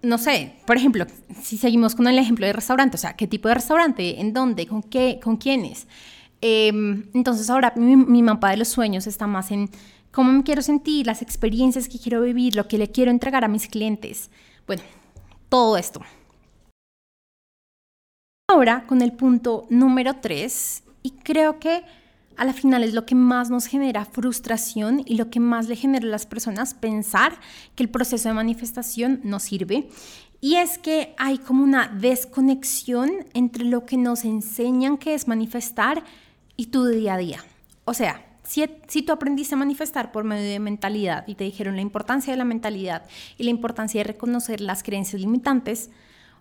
no 0.00 0.16
sé, 0.16 0.54
por 0.66 0.78
ejemplo, 0.78 1.04
si 1.42 1.58
seguimos 1.58 1.96
con 1.96 2.08
el 2.08 2.18
ejemplo 2.18 2.46
de 2.46 2.54
restaurante, 2.54 2.96
o 2.96 2.98
sea, 2.98 3.12
¿qué 3.12 3.26
tipo 3.26 3.48
de 3.48 3.56
restaurante? 3.56 4.22
¿En 4.22 4.32
dónde? 4.32 4.66
¿Con 4.66 4.82
qué? 4.82 5.20
¿Con 5.22 5.36
quiénes? 5.36 5.86
Em, 6.46 7.04
entonces 7.14 7.48
ahora 7.48 7.72
mi, 7.74 7.96
mi 7.96 8.22
mapa 8.22 8.50
de 8.50 8.58
los 8.58 8.68
sueños 8.68 9.06
está 9.06 9.26
más 9.26 9.50
en 9.50 9.70
cómo 10.10 10.30
me 10.30 10.42
quiero 10.42 10.60
sentir, 10.60 11.06
las 11.06 11.22
experiencias 11.22 11.88
que 11.88 11.98
quiero 11.98 12.20
vivir, 12.20 12.54
lo 12.54 12.68
que 12.68 12.76
le 12.76 12.90
quiero 12.90 13.10
entregar 13.10 13.46
a 13.46 13.48
mis 13.48 13.66
clientes. 13.66 14.30
Bueno, 14.66 14.82
todo 15.48 15.78
esto. 15.78 16.02
Ahora 18.46 18.84
con 18.86 19.00
el 19.00 19.14
punto 19.14 19.66
número 19.70 20.16
3, 20.20 20.82
y 21.02 21.12
creo 21.12 21.58
que 21.58 21.82
a 22.36 22.44
la 22.44 22.52
final 22.52 22.84
es 22.84 22.92
lo 22.92 23.06
que 23.06 23.14
más 23.14 23.48
nos 23.48 23.64
genera 23.64 24.04
frustración 24.04 25.00
y 25.06 25.14
lo 25.14 25.30
que 25.30 25.40
más 25.40 25.66
le 25.68 25.76
genera 25.76 26.06
a 26.06 26.10
las 26.10 26.26
personas 26.26 26.74
pensar 26.74 27.40
que 27.74 27.84
el 27.84 27.88
proceso 27.88 28.28
de 28.28 28.34
manifestación 28.34 29.20
no 29.24 29.40
sirve. 29.40 29.88
Y 30.42 30.56
es 30.56 30.76
que 30.76 31.14
hay 31.16 31.38
como 31.38 31.64
una 31.64 31.88
desconexión 31.88 33.24
entre 33.32 33.64
lo 33.64 33.86
que 33.86 33.96
nos 33.96 34.26
enseñan 34.26 34.98
que 34.98 35.14
es 35.14 35.26
manifestar 35.26 36.04
y 36.56 36.66
tu 36.66 36.86
día 36.86 37.14
a 37.14 37.18
día. 37.18 37.44
O 37.84 37.94
sea, 37.94 38.24
si, 38.44 38.64
si, 38.88 39.02
tú 39.02 39.12
aprendiste 39.12 39.54
a 39.54 39.58
manifestar 39.58 40.12
por 40.12 40.24
medio 40.24 40.48
de 40.48 40.58
mentalidad 40.58 41.26
y 41.26 41.34
te 41.34 41.44
dijeron 41.44 41.76
la 41.76 41.82
importancia 41.82 42.32
de 42.32 42.36
la 42.36 42.44
mentalidad 42.44 43.06
y 43.38 43.44
la 43.44 43.50
importancia 43.50 44.00
de 44.00 44.04
reconocer 44.04 44.60
las 44.60 44.82
creencias 44.82 45.20
limitantes, 45.20 45.90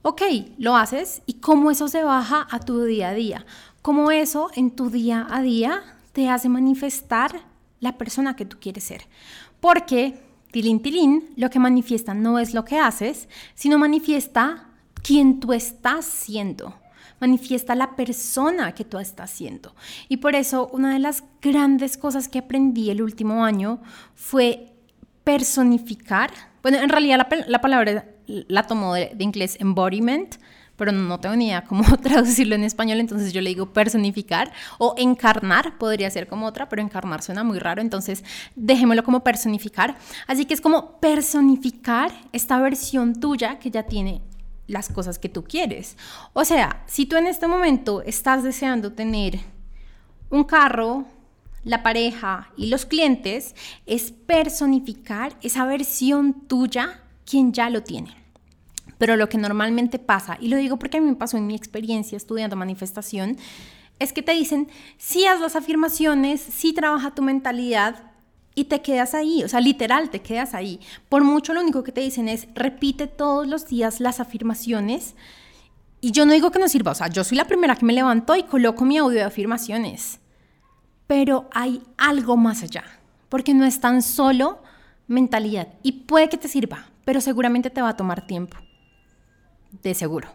ok, 0.02 0.21
lo 0.58 0.76
haces 0.76 1.21
y 1.26 1.36
cómo 1.36 1.71
eso 1.71 1.88
se 1.88 2.04
baja 2.04 2.47
a 2.52 2.60
tu 2.60 2.84
día 2.84 3.10
a 3.10 3.13
día, 3.13 3.45
cómo 3.82 4.12
eso 4.12 4.49
en 4.56 4.71
tu 4.71 4.89
día 4.89 5.26
a 5.30 5.41
día 5.41 5.82
te 6.12 6.30
hace 6.30 6.49
manifestar 6.49 7.41
la 7.80 7.97
persona 7.97 8.36
que 8.36 8.45
tú 8.45 8.58
quieres 8.60 8.84
ser. 8.84 9.08
Porque, 9.60 10.19
tilín, 10.52 10.82
tilín, 10.82 11.30
lo 11.36 11.49
que 11.49 11.60
manifiesta 11.60 12.13
no 12.13 12.38
es 12.38 12.54
lo 12.54 12.65
que 12.65 12.80
haces, 12.80 13.30
sino 13.56 13.78
manifiesta 13.80 14.67
quién 15.02 15.39
tú 15.39 15.54
estás 15.54 16.06
siendo 16.06 16.76
manifiesta 17.23 17.73
la 17.73 17.95
persona 17.95 18.75
que 18.75 18.83
tú 18.83 18.97
estás 18.99 19.31
siendo. 19.31 19.73
Y 20.09 20.17
por 20.17 20.36
eso 20.36 20.69
una 20.73 20.91
de 20.91 20.99
las 20.99 21.23
grandes 21.41 21.97
cosas 21.97 22.27
que 22.27 22.39
aprendí 22.39 22.89
el 22.89 23.01
último 23.01 23.45
año 23.45 23.81
fue 24.13 24.73
personificar. 25.23 26.31
Bueno, 26.62 26.79
en 26.79 26.89
realidad 26.89 27.25
la, 27.47 27.62
palabra 27.62 28.05
la 28.27 28.67
tomó 28.67 28.93
de, 28.93 29.15
inglés 29.19 29.55
embodiment, 29.62 30.36
pero 30.75 30.91
no 30.91 31.17
tengo 31.21 31.38
ni 31.38 31.47
idea 31.47 31.63
cómo 31.63 31.86
traducirlo 32.03 32.55
en 32.55 32.65
español, 32.65 32.99
entonces 32.99 33.31
yo 33.31 33.39
le 33.39 33.51
digo 33.51 33.71
personificar 33.71 34.51
o 34.77 34.93
encarnar, 34.97 35.77
podría 35.77 36.09
ser 36.09 36.27
como 36.27 36.45
otra, 36.45 36.67
pero 36.67 36.81
encarnar 36.81 37.21
suena 37.21 37.45
muy 37.45 37.57
raro, 37.57 37.81
entonces 37.81 38.25
dejémoslo 38.57 39.05
como 39.05 39.23
personificar. 39.23 39.95
Así 40.27 40.43
que 40.43 40.55
es 40.55 40.59
como 40.59 40.99
personificar 40.99 42.12
esta 42.33 42.59
versión 42.59 43.17
tuya 43.17 43.59
que 43.59 43.71
ya 43.71 43.83
tiene 43.83 44.21
las 44.67 44.89
cosas 44.89 45.19
que 45.19 45.30
tú 45.30 45.43
quieres. 45.43 45.97
O 46.34 46.45
sea, 46.45 46.84
si 46.88 47.06
tú 47.06 47.17
en 47.17 47.28
este 47.28 47.47
momento 47.47 48.02
estás 48.02 48.43
deseando 48.43 48.93
tener 48.93 49.39
un 50.30 50.43
carro, 50.43 51.06
la 51.63 51.84
pareja 51.84 52.52
y 52.58 52.67
los 52.67 52.86
clientes, 52.86 53.56
es 53.86 54.12
personificar 54.12 55.36
esa 55.41 55.65
versión 55.65 56.47
tuya 56.47 57.02
quien 57.26 57.54
ya 57.54 57.69
lo 57.69 57.84
tiene. 57.84 58.15
Pero 58.97 59.15
lo 59.15 59.30
que 59.30 59.38
normalmente 59.38 59.99
pasa, 59.99 60.38
y 60.39 60.47
lo 60.47 60.58
digo 60.58 60.78
porque 60.78 60.97
a 60.97 61.02
mí 61.02 61.08
me 61.08 61.15
pasó 61.15 61.38
en 61.38 61.47
mi 61.47 61.56
experiencia 61.56 62.15
estudiando 62.15 62.56
manifestación, 62.56 63.38
es 63.99 64.13
que 64.13 64.21
te 64.21 64.34
dicen, 64.34 64.69
si 64.97 65.26
haz 65.26 65.39
las 65.39 65.56
afirmaciones, 65.56 66.41
si 66.41 66.73
trabaja 66.73 67.13
tu 67.13 67.21
mentalidad, 67.21 68.12
y 68.55 68.65
te 68.65 68.81
quedas 68.81 69.13
ahí, 69.13 69.43
o 69.43 69.47
sea, 69.47 69.59
literal, 69.59 70.09
te 70.09 70.21
quedas 70.21 70.53
ahí. 70.53 70.79
Por 71.09 71.23
mucho 71.23 71.53
lo 71.53 71.61
único 71.61 71.83
que 71.83 71.91
te 71.91 72.01
dicen 72.01 72.29
es 72.29 72.47
repite 72.53 73.07
todos 73.07 73.47
los 73.47 73.67
días 73.67 73.99
las 73.99 74.19
afirmaciones. 74.19 75.15
Y 76.01 76.11
yo 76.11 76.25
no 76.25 76.33
digo 76.33 76.51
que 76.51 76.59
no 76.59 76.67
sirva, 76.67 76.91
o 76.91 76.95
sea, 76.95 77.07
yo 77.07 77.23
soy 77.23 77.37
la 77.37 77.47
primera 77.47 77.75
que 77.75 77.85
me 77.85 77.93
levanto 77.93 78.35
y 78.35 78.43
coloco 78.43 78.85
mi 78.85 78.97
audio 78.97 79.19
de 79.19 79.23
afirmaciones. 79.23 80.19
Pero 81.07 81.49
hay 81.51 81.81
algo 81.97 82.37
más 82.37 82.63
allá, 82.63 82.83
porque 83.29 83.53
no 83.53 83.65
es 83.65 83.79
tan 83.79 84.01
solo 84.01 84.61
mentalidad. 85.07 85.69
Y 85.81 86.03
puede 86.03 86.29
que 86.29 86.37
te 86.37 86.47
sirva, 86.47 86.87
pero 87.05 87.21
seguramente 87.21 87.69
te 87.69 87.81
va 87.81 87.89
a 87.89 87.97
tomar 87.97 88.27
tiempo. 88.27 88.57
De 89.81 89.95
seguro. 89.95 90.29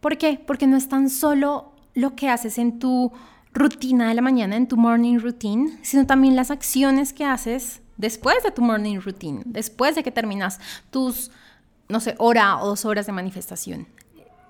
¿Por 0.00 0.18
qué? 0.18 0.42
Porque 0.44 0.66
no 0.66 0.76
es 0.76 0.88
tan 0.88 1.08
solo 1.08 1.72
lo 1.94 2.14
que 2.14 2.28
haces 2.28 2.58
en 2.58 2.78
tu 2.78 3.12
rutina 3.52 4.08
de 4.08 4.14
la 4.14 4.22
mañana, 4.22 4.56
en 4.56 4.66
tu 4.66 4.76
morning 4.76 5.18
routine, 5.18 5.78
sino 5.82 6.06
también 6.06 6.36
las 6.36 6.50
acciones 6.50 7.12
que 7.12 7.24
haces 7.24 7.82
después 7.96 8.42
de 8.42 8.50
tu 8.50 8.62
morning 8.62 8.98
routine, 8.98 9.42
después 9.44 9.94
de 9.94 10.02
que 10.02 10.10
terminas 10.10 10.58
tus, 10.90 11.30
no 11.88 12.00
sé, 12.00 12.14
hora 12.18 12.58
o 12.62 12.68
dos 12.68 12.84
horas 12.84 13.06
de 13.06 13.12
manifestación. 13.12 13.86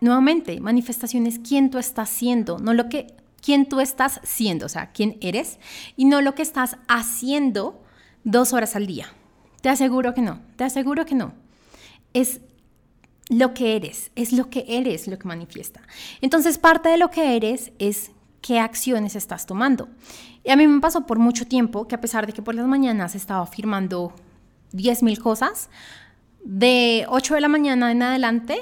Nuevamente, 0.01 0.61
manifestación 0.61 1.27
es 1.27 1.39
quién 1.39 1.71
tú 1.71 1.79
estás 1.79 2.09
siendo, 2.09 2.59
no 2.59 2.75
lo 2.75 2.89
que, 2.89 3.15
quién 3.41 3.69
tú 3.69 3.81
estás 3.81 4.21
siendo, 4.25 4.67
o 4.67 4.69
sea, 4.69 4.93
quién 4.93 5.17
eres, 5.21 5.59
y 5.97 6.05
no 6.05 6.21
lo 6.21 6.35
que 6.35 6.43
estás 6.43 6.77
haciendo 6.89 7.83
dos 8.25 8.53
horas 8.53 8.77
al 8.77 8.87
día. 8.87 9.13
Te 9.61 9.69
aseguro 9.69 10.15
que 10.15 10.23
no, 10.23 10.41
te 10.57 10.65
aseguro 10.65 11.07
que 11.07 11.15
no. 11.15 11.35
Es 12.15 12.41
lo 13.29 13.55
que 13.55 13.77
eres, 13.77 14.11
es 14.17 14.33
lo 14.33 14.51
que 14.51 14.65
eres 14.69 15.07
lo 15.07 15.19
que 15.19 15.29
manifiesta. 15.29 15.81
Entonces, 16.21 16.59
parte 16.59 16.89
de 16.89 16.99
lo 16.99 17.11
que 17.11 17.37
eres 17.37 17.73
es 17.79 18.11
qué 18.43 18.61
acciones 18.61 19.17
estás 19.17 19.47
tomando. 19.47 19.89
Y 20.45 20.51
a 20.51 20.57
mí 20.57 20.67
me 20.67 20.81
pasó 20.81 21.07
por 21.07 21.19
mucho 21.19 21.47
tiempo 21.47 21.89
que 21.89 21.95
a 21.95 22.01
pesar 22.01 22.27
de 22.27 22.35
que 22.35 22.43
por 22.43 22.55
las 22.55 22.67
mañanas 22.67 23.15
estaba 23.15 23.47
firmando 23.47 24.13
10.000 24.73 25.19
cosas, 25.19 25.71
de 26.45 27.07
8 27.09 27.35
de 27.37 27.41
la 27.41 27.49
mañana 27.49 27.91
en 27.91 28.03
adelante 28.03 28.59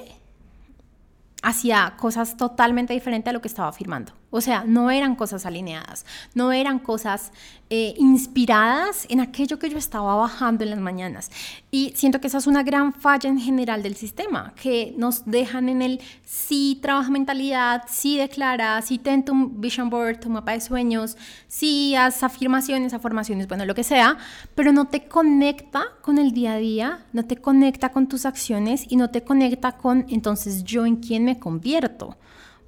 hacía 1.42 1.94
cosas 1.98 2.36
totalmente 2.36 2.92
diferentes 2.92 3.30
a 3.30 3.32
lo 3.32 3.40
que 3.40 3.48
estaba 3.48 3.72
firmando. 3.72 4.12
O 4.30 4.40
sea, 4.40 4.64
no 4.64 4.90
eran 4.90 5.16
cosas 5.16 5.44
alineadas, 5.44 6.06
no 6.34 6.52
eran 6.52 6.78
cosas 6.78 7.32
eh, 7.68 7.94
inspiradas 7.98 9.06
en 9.08 9.20
aquello 9.20 9.58
que 9.58 9.68
yo 9.68 9.78
estaba 9.78 10.14
bajando 10.16 10.64
en 10.64 10.70
las 10.70 10.78
mañanas. 10.78 11.30
Y 11.70 11.92
siento 11.96 12.20
que 12.20 12.28
esa 12.28 12.38
es 12.38 12.46
una 12.46 12.62
gran 12.62 12.92
falla 12.92 13.28
en 13.28 13.40
general 13.40 13.82
del 13.82 13.96
sistema, 13.96 14.54
que 14.60 14.94
nos 14.96 15.24
dejan 15.24 15.68
en 15.68 15.82
el 15.82 16.00
sí 16.24 16.78
trabaja 16.80 17.10
mentalidad, 17.10 17.84
sí 17.88 18.18
declara, 18.18 18.80
sí 18.82 18.98
ten 18.98 19.24
tu 19.24 19.48
vision 19.48 19.90
board, 19.90 20.20
tu 20.20 20.30
mapa 20.30 20.52
de 20.52 20.60
sueños, 20.60 21.16
sí 21.48 21.94
haz 21.96 22.22
afirmaciones, 22.22 22.94
afirmaciones, 22.94 23.48
bueno, 23.48 23.64
lo 23.64 23.74
que 23.74 23.84
sea, 23.84 24.16
pero 24.54 24.72
no 24.72 24.86
te 24.86 25.08
conecta 25.08 25.84
con 26.02 26.18
el 26.18 26.32
día 26.32 26.52
a 26.52 26.58
día, 26.58 27.06
no 27.12 27.24
te 27.24 27.36
conecta 27.36 27.90
con 27.90 28.08
tus 28.08 28.26
acciones 28.26 28.84
y 28.88 28.96
no 28.96 29.10
te 29.10 29.22
conecta 29.22 29.72
con 29.72 30.06
entonces 30.08 30.62
yo 30.64 30.86
en 30.86 30.96
quién 30.96 31.24
me 31.24 31.38
convierto 31.38 32.16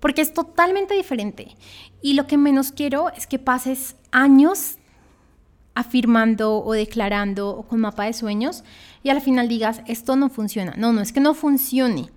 porque 0.03 0.21
es 0.21 0.35
totalmente 0.35 0.95
diferente. 0.95 1.57
Y 2.03 2.15
lo 2.15 2.27
que 2.27 2.37
menos 2.37 2.73
quiero 2.73 3.11
es 3.11 3.29
que 3.29 3.39
pases 3.39 3.95
años 4.11 4.79
afirmando 5.75 6.59
o 6.59 6.73
declarando 6.73 7.51
o 7.51 7.63
con 7.63 7.79
mapa 7.79 8.05
de 8.07 8.13
sueños 8.13 8.65
y 9.05 9.11
al 9.11 9.21
final 9.21 9.49
digas, 9.49 9.81
esto 9.87 10.17
no 10.17 10.29
funciona. 10.29 10.75
No, 10.77 10.93
no 10.93 11.03
es 11.03 11.13
que 11.13 11.21
no 11.21 11.35
funcione. 11.35 12.11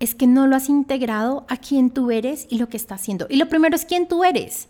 Es 0.00 0.16
que 0.16 0.26
no 0.26 0.48
lo 0.48 0.56
has 0.56 0.68
integrado 0.68 1.46
a 1.48 1.56
quién 1.56 1.90
tú 1.90 2.10
eres 2.10 2.48
y 2.50 2.58
lo 2.58 2.68
que 2.68 2.76
estás 2.76 3.02
haciendo. 3.02 3.28
Y 3.30 3.36
lo 3.36 3.48
primero 3.48 3.76
es 3.76 3.84
quién 3.84 4.08
tú 4.08 4.24
eres. 4.24 4.68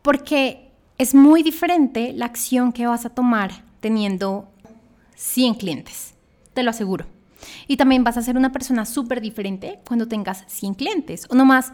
Porque 0.00 0.70
es 0.96 1.14
muy 1.14 1.42
diferente 1.42 2.14
la 2.14 2.24
acción 2.24 2.72
que 2.72 2.86
vas 2.86 3.04
a 3.04 3.10
tomar 3.10 3.62
teniendo 3.80 4.48
100 5.16 5.54
clientes. 5.56 6.14
Te 6.54 6.62
lo 6.62 6.70
aseguro. 6.70 7.17
Y 7.66 7.76
también 7.76 8.04
vas 8.04 8.16
a 8.16 8.22
ser 8.22 8.36
una 8.36 8.52
persona 8.52 8.84
súper 8.84 9.20
diferente 9.20 9.80
cuando 9.86 10.08
tengas 10.08 10.44
100 10.46 10.74
clientes. 10.74 11.26
O 11.30 11.34
nomás, 11.34 11.72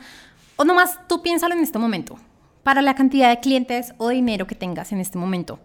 o 0.57 0.65
nomás 0.65 0.99
tú 1.09 1.23
piénsalo 1.23 1.55
en 1.55 1.61
este 1.61 1.79
momento. 1.79 2.17
Para 2.63 2.83
la 2.83 2.95
cantidad 2.95 3.31
de 3.31 3.41
clientes 3.41 3.95
o 3.99 4.09
dinero 4.09 4.47
que 4.47 4.55
tengas 4.55 4.93
en 4.93 5.01
este 5.01 5.19
momento. 5.19 5.59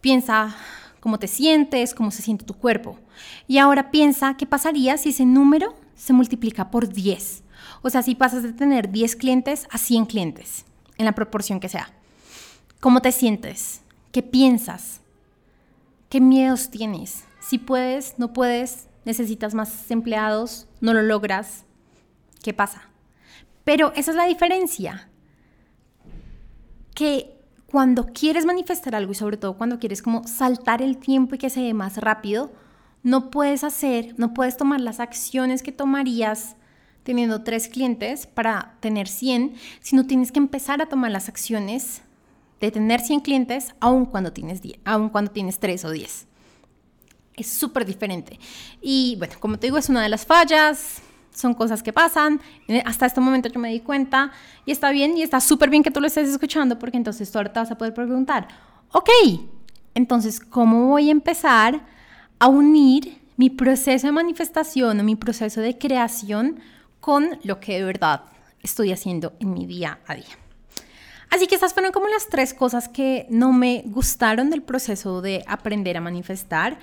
Piensa 0.00 0.56
cómo 1.00 1.18
te 1.18 1.28
sientes, 1.28 1.94
cómo 1.94 2.10
se 2.10 2.22
siente 2.22 2.44
tu 2.44 2.54
cuerpo. 2.54 2.98
Y 3.46 3.58
ahora 3.58 3.90
piensa 3.90 4.36
qué 4.36 4.46
pasaría 4.46 4.96
si 4.96 5.10
ese 5.10 5.24
número 5.24 5.74
se 5.94 6.12
multiplica 6.12 6.70
por 6.70 6.92
10. 6.92 7.42
O 7.82 7.90
sea, 7.90 8.02
si 8.02 8.14
pasas 8.14 8.42
de 8.42 8.52
tener 8.52 8.90
10 8.90 9.16
clientes 9.16 9.66
a 9.70 9.78
100 9.78 10.06
clientes, 10.06 10.64
en 10.98 11.04
la 11.04 11.12
proporción 11.12 11.60
que 11.60 11.68
sea. 11.68 11.90
¿Cómo 12.80 13.00
te 13.00 13.12
sientes? 13.12 13.80
¿Qué 14.12 14.22
piensas? 14.22 15.00
¿Qué 16.08 16.20
miedos 16.20 16.70
tienes? 16.70 17.24
Si 17.40 17.58
puedes, 17.58 18.18
no 18.18 18.32
puedes, 18.32 18.87
necesitas 19.08 19.54
más 19.54 19.90
empleados, 19.90 20.68
no 20.82 20.92
lo 20.92 21.00
logras, 21.00 21.64
¿qué 22.42 22.52
pasa? 22.52 22.90
Pero 23.64 23.90
esa 23.96 24.10
es 24.10 24.16
la 24.18 24.26
diferencia, 24.26 25.08
que 26.94 27.40
cuando 27.64 28.04
quieres 28.08 28.44
manifestar 28.44 28.94
algo 28.94 29.12
y 29.12 29.14
sobre 29.14 29.38
todo 29.38 29.56
cuando 29.56 29.78
quieres 29.78 30.02
como 30.02 30.26
saltar 30.26 30.82
el 30.82 30.98
tiempo 30.98 31.34
y 31.34 31.38
que 31.38 31.48
se 31.48 31.62
dé 31.62 31.72
más 31.72 31.96
rápido, 31.96 32.52
no 33.02 33.30
puedes 33.30 33.64
hacer, 33.64 34.14
no 34.18 34.34
puedes 34.34 34.58
tomar 34.58 34.82
las 34.82 35.00
acciones 35.00 35.62
que 35.62 35.72
tomarías 35.72 36.56
teniendo 37.02 37.42
tres 37.44 37.68
clientes 37.68 38.26
para 38.26 38.76
tener 38.80 39.08
100, 39.08 39.54
sino 39.80 40.06
tienes 40.06 40.32
que 40.32 40.38
empezar 40.38 40.82
a 40.82 40.90
tomar 40.90 41.10
las 41.12 41.30
acciones 41.30 42.02
de 42.60 42.70
tener 42.70 43.00
100 43.00 43.20
clientes 43.20 43.74
aun 43.80 44.04
cuando 44.04 44.34
tienes, 44.34 44.60
10, 44.60 44.80
aun 44.84 45.08
cuando 45.08 45.30
tienes 45.30 45.60
3 45.60 45.86
o 45.86 45.92
10. 45.92 46.26
Es 47.38 47.48
súper 47.48 47.84
diferente. 47.84 48.38
Y 48.80 49.16
bueno, 49.18 49.34
como 49.40 49.58
te 49.58 49.66
digo, 49.68 49.78
es 49.78 49.88
una 49.88 50.02
de 50.02 50.08
las 50.08 50.26
fallas, 50.26 51.02
son 51.32 51.54
cosas 51.54 51.82
que 51.82 51.92
pasan. 51.92 52.40
Hasta 52.84 53.06
este 53.06 53.20
momento 53.20 53.48
yo 53.48 53.60
me 53.60 53.70
di 53.70 53.80
cuenta 53.80 54.32
y 54.66 54.72
está 54.72 54.90
bien 54.90 55.16
y 55.16 55.22
está 55.22 55.40
súper 55.40 55.70
bien 55.70 55.82
que 55.82 55.90
tú 55.90 56.00
lo 56.00 56.06
estés 56.06 56.28
escuchando 56.28 56.78
porque 56.78 56.96
entonces 56.96 57.30
tú 57.30 57.38
ahorita 57.38 57.60
vas 57.60 57.70
a 57.70 57.78
poder 57.78 57.94
preguntar, 57.94 58.48
ok, 58.92 59.10
entonces, 59.94 60.40
¿cómo 60.40 60.86
voy 60.86 61.08
a 61.08 61.12
empezar 61.12 61.80
a 62.38 62.48
unir 62.48 63.20
mi 63.36 63.50
proceso 63.50 64.06
de 64.06 64.12
manifestación 64.12 65.00
o 65.00 65.04
mi 65.04 65.16
proceso 65.16 65.60
de 65.60 65.76
creación 65.76 66.60
con 67.00 67.38
lo 67.42 67.60
que 67.60 67.78
de 67.78 67.84
verdad 67.84 68.22
estoy 68.62 68.92
haciendo 68.92 69.32
en 69.40 69.52
mi 69.52 69.66
día 69.66 69.98
a 70.06 70.14
día? 70.14 70.38
Así 71.30 71.46
que 71.46 71.56
estas 71.56 71.74
fueron 71.74 71.92
como 71.92 72.08
las 72.08 72.28
tres 72.28 72.54
cosas 72.54 72.88
que 72.88 73.26
no 73.28 73.52
me 73.52 73.82
gustaron 73.86 74.50
del 74.50 74.62
proceso 74.62 75.20
de 75.20 75.44
aprender 75.46 75.96
a 75.96 76.00
manifestar. 76.00 76.78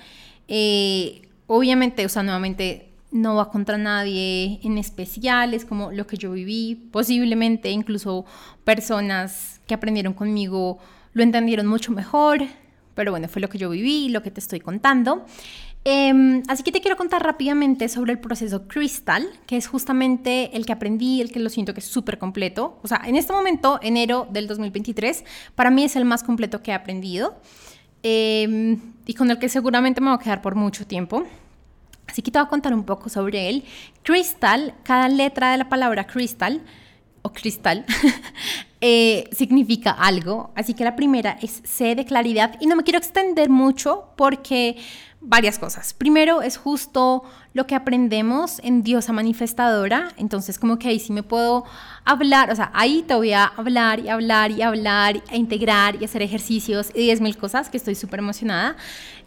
Eh, 0.48 1.22
obviamente, 1.46 2.04
o 2.06 2.08
sea, 2.08 2.22
nuevamente 2.22 2.92
no 3.10 3.36
va 3.36 3.50
contra 3.50 3.78
nadie 3.78 4.60
en 4.62 4.78
especial, 4.78 5.54
es 5.54 5.64
como 5.64 5.92
lo 5.92 6.06
que 6.06 6.16
yo 6.16 6.32
viví, 6.32 6.88
posiblemente 6.90 7.70
incluso 7.70 8.24
personas 8.64 9.60
que 9.66 9.74
aprendieron 9.74 10.12
conmigo 10.12 10.78
lo 11.12 11.22
entendieron 11.22 11.66
mucho 11.66 11.92
mejor, 11.92 12.42
pero 12.94 13.10
bueno, 13.10 13.28
fue 13.28 13.40
lo 13.40 13.48
que 13.48 13.58
yo 13.58 13.70
viví, 13.70 14.10
lo 14.10 14.22
que 14.22 14.30
te 14.30 14.40
estoy 14.40 14.60
contando. 14.60 15.24
Em, 15.84 16.42
así 16.48 16.62
que 16.62 16.72
te 16.72 16.80
quiero 16.80 16.96
contar 16.96 17.22
rápidamente 17.22 17.88
sobre 17.88 18.12
el 18.12 18.18
proceso 18.18 18.66
Crystal, 18.66 19.24
que 19.46 19.56
es 19.56 19.68
justamente 19.68 20.54
el 20.56 20.66
que 20.66 20.72
aprendí, 20.72 21.20
el 21.20 21.30
que 21.30 21.38
lo 21.38 21.48
siento 21.48 21.74
que 21.74 21.80
es 21.80 21.86
súper 21.86 22.18
completo. 22.18 22.78
O 22.82 22.88
sea, 22.88 23.02
en 23.06 23.14
este 23.14 23.32
momento, 23.32 23.78
enero 23.82 24.26
del 24.30 24.48
2023, 24.48 25.24
para 25.54 25.70
mí 25.70 25.84
es 25.84 25.94
el 25.94 26.04
más 26.04 26.22
completo 26.22 26.60
que 26.60 26.72
he 26.72 26.74
aprendido 26.74 27.40
em, 28.08 28.80
y 29.04 29.14
con 29.14 29.30
el 29.32 29.38
que 29.38 29.48
seguramente 29.48 30.00
me 30.00 30.10
voy 30.10 30.16
a 30.16 30.22
quedar 30.22 30.40
por 30.40 30.54
mucho 30.54 30.86
tiempo. 30.86 31.24
Así 32.06 32.22
que 32.22 32.30
te 32.30 32.38
voy 32.38 32.46
a 32.46 32.48
contar 32.48 32.72
un 32.72 32.84
poco 32.84 33.08
sobre 33.08 33.48
él. 33.48 33.64
Crystal, 34.04 34.74
cada 34.84 35.08
letra 35.08 35.50
de 35.50 35.58
la 35.58 35.68
palabra 35.68 36.06
crystal 36.06 36.62
o 37.22 37.32
cristal 37.32 37.84
eh, 38.80 39.28
significa 39.32 39.90
algo. 39.90 40.52
Así 40.54 40.74
que 40.74 40.84
la 40.84 40.94
primera 40.94 41.36
es 41.42 41.62
C 41.64 41.96
de 41.96 42.04
claridad 42.04 42.56
y 42.60 42.66
no 42.66 42.76
me 42.76 42.84
quiero 42.84 42.98
extender 42.98 43.50
mucho 43.50 44.12
porque 44.16 44.76
varias 45.20 45.58
cosas. 45.58 45.94
Primero 45.94 46.42
es 46.42 46.56
justo 46.56 47.24
lo 47.52 47.66
que 47.66 47.74
aprendemos 47.74 48.60
en 48.62 48.82
diosa 48.82 49.12
manifestadora, 49.12 50.12
entonces 50.18 50.58
como 50.58 50.78
que 50.78 50.88
ahí 50.88 51.00
sí 51.00 51.12
me 51.12 51.22
puedo 51.22 51.64
hablar, 52.04 52.50
o 52.50 52.54
sea, 52.54 52.70
ahí 52.74 53.02
te 53.02 53.14
voy 53.14 53.32
a 53.32 53.44
hablar 53.44 53.98
y 54.00 54.08
hablar 54.08 54.50
y 54.50 54.62
hablar, 54.62 55.22
e 55.30 55.36
integrar 55.36 56.00
y 56.00 56.04
hacer 56.04 56.22
ejercicios 56.22 56.90
y 56.94 57.00
10 57.00 57.22
mil 57.22 57.36
cosas 57.36 57.70
que 57.70 57.78
estoy 57.78 57.94
súper 57.94 58.20
emocionada. 58.20 58.76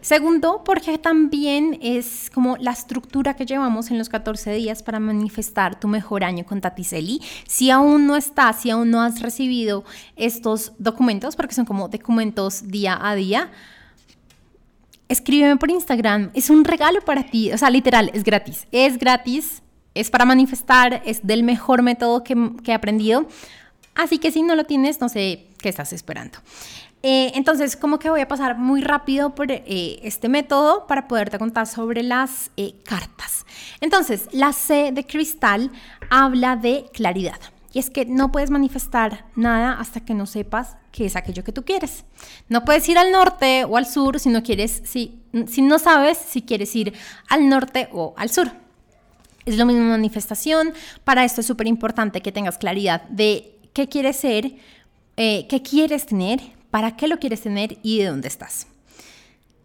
Segundo, 0.00 0.62
porque 0.64 0.96
también 0.96 1.78
es 1.82 2.30
como 2.32 2.56
la 2.56 2.70
estructura 2.70 3.34
que 3.34 3.44
llevamos 3.44 3.90
en 3.90 3.98
los 3.98 4.08
14 4.08 4.52
días 4.52 4.82
para 4.82 5.00
manifestar 5.00 5.78
tu 5.78 5.88
mejor 5.88 6.24
año 6.24 6.46
con 6.46 6.60
Tatiseli. 6.60 7.20
Si 7.46 7.70
aún 7.70 8.06
no 8.06 8.16
estás, 8.16 8.60
si 8.60 8.70
aún 8.70 8.90
no 8.90 9.02
has 9.02 9.20
recibido 9.20 9.84
estos 10.16 10.72
documentos, 10.78 11.36
porque 11.36 11.54
son 11.54 11.66
como 11.66 11.88
documentos 11.88 12.68
día 12.68 12.98
a 13.02 13.14
día, 13.14 13.50
escríbeme 15.10 15.56
por 15.56 15.70
Instagram. 15.70 16.30
Es 16.34 16.48
un 16.48 16.64
regalo 16.64 17.00
para 17.02 17.24
ti. 17.24 17.52
O 17.52 17.58
sea, 17.58 17.68
literal, 17.68 18.10
es 18.14 18.24
gratis. 18.24 18.66
Es 18.72 18.98
gratis, 18.98 19.62
es 19.92 20.10
para 20.10 20.24
manifestar, 20.24 21.02
es 21.04 21.26
del 21.26 21.42
mejor 21.42 21.82
método 21.82 22.24
que, 22.24 22.34
he 22.64 22.72
aprendido. 22.72 23.26
Así 23.94 24.18
que 24.18 24.30
si 24.30 24.42
no 24.42 24.54
lo 24.54 24.64
tienes, 24.64 25.00
no 25.00 25.08
sé 25.08 25.48
qué 25.58 25.68
estás 25.68 25.92
esperando. 25.92 26.38
Eh, 27.02 27.32
entonces, 27.34 27.76
como 27.76 27.98
que 27.98 28.08
voy 28.08 28.20
a 28.20 28.28
pasar 28.28 28.56
muy 28.56 28.82
rápido 28.82 29.34
por 29.34 29.50
eh, 29.50 30.00
este 30.02 30.28
método 30.28 30.86
para 30.86 31.08
poderte 31.08 31.38
contar 31.38 31.66
sobre 31.66 32.02
las 32.02 32.50
eh, 32.56 32.74
cartas. 32.84 33.46
Entonces, 33.80 34.28
la 34.32 34.52
C 34.52 34.90
de 34.92 35.04
cristal 35.04 35.70
habla 36.08 36.56
de 36.56 36.84
claridad. 36.92 37.40
Y 37.72 37.78
es 37.78 37.90
que 37.90 38.04
no 38.04 38.32
puedes 38.32 38.50
manifestar 38.50 39.26
nada 39.36 39.78
hasta 39.78 40.00
que 40.00 40.14
no 40.14 40.26
sepas 40.26 40.76
qué 40.90 41.06
es 41.06 41.14
aquello 41.14 41.44
que 41.44 41.52
tú 41.52 41.64
quieres. 41.64 42.04
No 42.48 42.64
puedes 42.64 42.88
ir 42.88 42.98
al 42.98 43.12
norte 43.12 43.64
o 43.64 43.76
al 43.76 43.86
sur 43.86 44.18
si 44.18 44.28
no 44.28 44.42
quieres, 44.42 44.82
si, 44.84 45.22
no 45.32 45.78
sabes 45.78 46.18
si 46.18 46.42
quieres 46.42 46.74
ir 46.74 46.94
al 47.28 47.48
norte 47.48 47.88
o 47.92 48.14
al 48.16 48.30
sur. 48.30 48.50
Es 49.46 49.56
lo 49.56 49.66
mismo 49.66 49.84
manifestación. 49.84 50.72
Para 51.04 51.24
esto 51.24 51.42
es 51.42 51.46
súper 51.46 51.68
importante 51.68 52.20
que 52.20 52.32
tengas 52.32 52.58
claridad 52.58 53.02
de 53.08 53.56
qué 53.72 53.88
quieres 53.88 54.16
ser, 54.16 54.56
eh, 55.16 55.46
qué 55.48 55.62
quieres 55.62 56.06
tener, 56.06 56.40
para 56.70 56.96
qué 56.96 57.06
lo 57.06 57.18
quieres 57.18 57.40
tener 57.40 57.78
y 57.82 57.98
de 57.98 58.06
dónde 58.06 58.28
estás. 58.28 58.66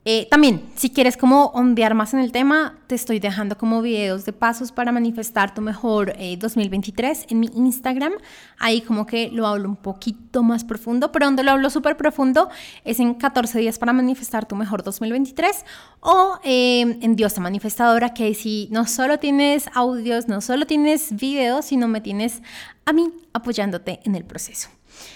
Eh, 0.08 0.28
también, 0.30 0.62
si 0.76 0.92
quieres 0.92 1.18
como 1.18 1.46
ondear 1.48 1.96
más 1.96 2.14
en 2.14 2.20
el 2.20 2.32
tema, 2.32 2.78
te 2.86 2.94
estoy 2.94 3.20
dejando 3.20 3.58
como 3.58 3.82
videos 3.82 4.24
de 4.24 4.34
pasos 4.34 4.72
para 4.72 4.92
manifestar 4.92 5.56
tu 5.56 5.62
mejor 5.62 6.14
2023 6.38 7.22
eh, 7.22 7.26
en 7.30 7.40
mi 7.40 7.50
Instagram. 7.56 8.14
Ahí 8.60 8.82
como 8.82 9.08
que 9.08 9.32
lo 9.32 9.48
hablo 9.48 9.68
un 9.68 9.76
poquito 9.76 10.44
más 10.44 10.64
profundo, 10.64 11.12
pero 11.12 11.26
donde 11.26 11.42
lo 11.42 11.50
hablo 11.50 11.72
súper 11.72 11.98
profundo 11.98 12.50
es 12.84 13.00
en 13.00 13.16
14 13.16 13.58
días 13.58 13.80
para 13.80 13.94
manifestar 13.94 14.48
tu 14.48 14.56
mejor 14.56 14.84
2023 14.84 15.66
o 16.02 16.38
eh, 16.44 16.82
en 17.02 17.16
Diosa 17.16 17.42
Manifestadora, 17.42 18.14
que 18.14 18.36
si 18.36 18.68
no 18.70 18.86
solo 18.86 19.18
tienes 19.18 19.72
audios, 19.74 20.28
no 20.28 20.40
solo 20.42 20.68
tienes 20.68 21.16
videos, 21.16 21.66
sino 21.66 21.88
me 21.88 22.00
tienes 22.00 22.44
a 22.86 22.94
mí 22.94 23.12
apoyándote 23.34 24.02
en 24.04 24.14
el 24.14 24.24
proceso. 24.24 24.70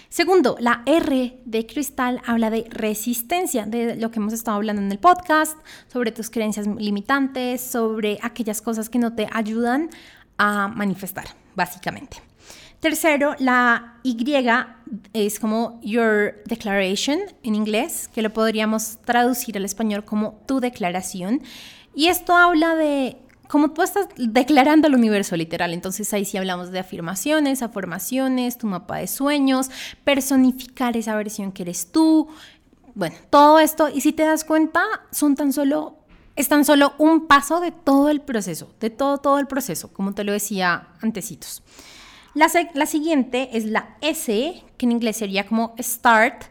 Segundo, 0.09 0.57
la 0.59 0.83
R 0.85 1.39
de 1.45 1.65
cristal 1.65 2.21
habla 2.25 2.49
de 2.49 2.65
resistencia, 2.69 3.65
de 3.65 3.95
lo 3.95 4.11
que 4.11 4.19
hemos 4.19 4.33
estado 4.33 4.57
hablando 4.57 4.81
en 4.81 4.91
el 4.91 4.99
podcast, 4.99 5.57
sobre 5.91 6.11
tus 6.11 6.29
creencias 6.29 6.67
limitantes, 6.67 7.61
sobre 7.61 8.17
aquellas 8.21 8.61
cosas 8.61 8.89
que 8.89 8.99
no 8.99 9.13
te 9.13 9.27
ayudan 9.31 9.89
a 10.37 10.67
manifestar, 10.67 11.25
básicamente. 11.55 12.17
Tercero, 12.79 13.35
la 13.39 13.99
Y 14.03 14.15
es 15.13 15.39
como 15.39 15.81
your 15.83 16.41
declaration 16.45 17.19
en 17.43 17.53
inglés, 17.53 18.07
que 18.07 18.21
lo 18.21 18.31
podríamos 18.31 18.99
traducir 19.03 19.57
al 19.57 19.65
español 19.65 20.05
como 20.05 20.41
tu 20.47 20.61
declaración. 20.61 21.41
Y 21.93 22.07
esto 22.07 22.37
habla 22.37 22.75
de 22.75 23.17
como 23.49 23.71
tú 23.71 23.81
estás 23.81 24.07
declarando 24.15 24.87
el 24.87 24.93
universo 24.93 25.35
literal, 25.35 25.73
entonces 25.73 26.13
ahí 26.13 26.23
sí 26.23 26.37
hablamos 26.37 26.69
de 26.69 26.77
afirmaciones, 26.77 27.63
afirmaciones, 27.63 28.59
tu 28.59 28.67
mapa 28.67 28.97
de 28.97 29.07
sueños, 29.07 29.71
personificar 30.03 30.95
esa 30.95 31.15
versión 31.15 31.51
que 31.51 31.63
eres 31.63 31.91
tú, 31.91 32.27
bueno, 32.93 33.15
todo 33.31 33.57
esto, 33.57 33.89
y 33.89 34.01
si 34.01 34.13
te 34.13 34.21
das 34.21 34.43
cuenta, 34.43 34.83
son 35.09 35.35
tan 35.35 35.51
solo, 35.51 35.97
es 36.35 36.47
tan 36.47 36.63
solo 36.63 36.93
un 36.99 37.25
paso 37.25 37.59
de 37.59 37.71
todo 37.71 38.09
el 38.09 38.21
proceso, 38.21 38.71
de 38.79 38.91
todo, 38.91 39.17
todo 39.17 39.39
el 39.39 39.47
proceso, 39.47 39.91
como 39.91 40.13
te 40.13 40.23
lo 40.23 40.31
decía 40.31 40.89
antecitos. 41.01 41.63
La, 42.35 42.51
la 42.75 42.85
siguiente 42.85 43.49
es 43.53 43.65
la 43.65 43.97
S, 44.01 44.63
que 44.77 44.85
en 44.85 44.91
inglés 44.91 45.17
sería 45.17 45.47
como 45.47 45.73
start, 45.79 46.43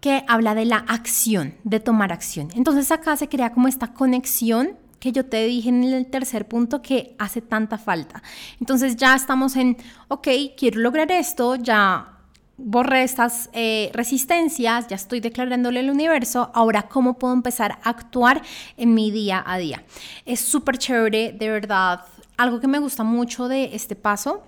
que 0.00 0.24
habla 0.28 0.54
de 0.54 0.66
la 0.66 0.76
acción, 0.76 1.56
de 1.64 1.80
tomar 1.80 2.12
acción. 2.12 2.50
Entonces 2.54 2.92
acá 2.92 3.16
se 3.16 3.28
crea 3.28 3.52
como 3.52 3.66
esta 3.66 3.92
conexión 3.92 4.76
que 5.00 5.12
yo 5.12 5.24
te 5.24 5.44
dije 5.44 5.68
en 5.68 5.84
el 5.84 6.06
tercer 6.06 6.46
punto 6.46 6.82
que 6.82 7.14
hace 7.18 7.40
tanta 7.40 7.78
falta. 7.78 8.22
Entonces 8.60 8.96
ya 8.96 9.14
estamos 9.14 9.56
en, 9.56 9.76
ok, 10.08 10.28
quiero 10.56 10.80
lograr 10.80 11.10
esto, 11.12 11.54
ya 11.56 12.18
borré 12.56 13.04
estas 13.04 13.48
eh, 13.52 13.90
resistencias, 13.94 14.88
ya 14.88 14.96
estoy 14.96 15.20
declarándole 15.20 15.80
al 15.80 15.90
universo, 15.90 16.50
ahora 16.54 16.88
cómo 16.88 17.18
puedo 17.18 17.32
empezar 17.32 17.78
a 17.82 17.90
actuar 17.90 18.42
en 18.76 18.94
mi 18.94 19.10
día 19.10 19.42
a 19.46 19.58
día. 19.58 19.84
Es 20.26 20.40
súper 20.40 20.76
chévere, 20.78 21.32
de 21.32 21.50
verdad. 21.50 22.04
Algo 22.36 22.60
que 22.60 22.66
me 22.66 22.80
gusta 22.80 23.04
mucho 23.04 23.48
de 23.48 23.76
este 23.76 23.94
paso 23.94 24.42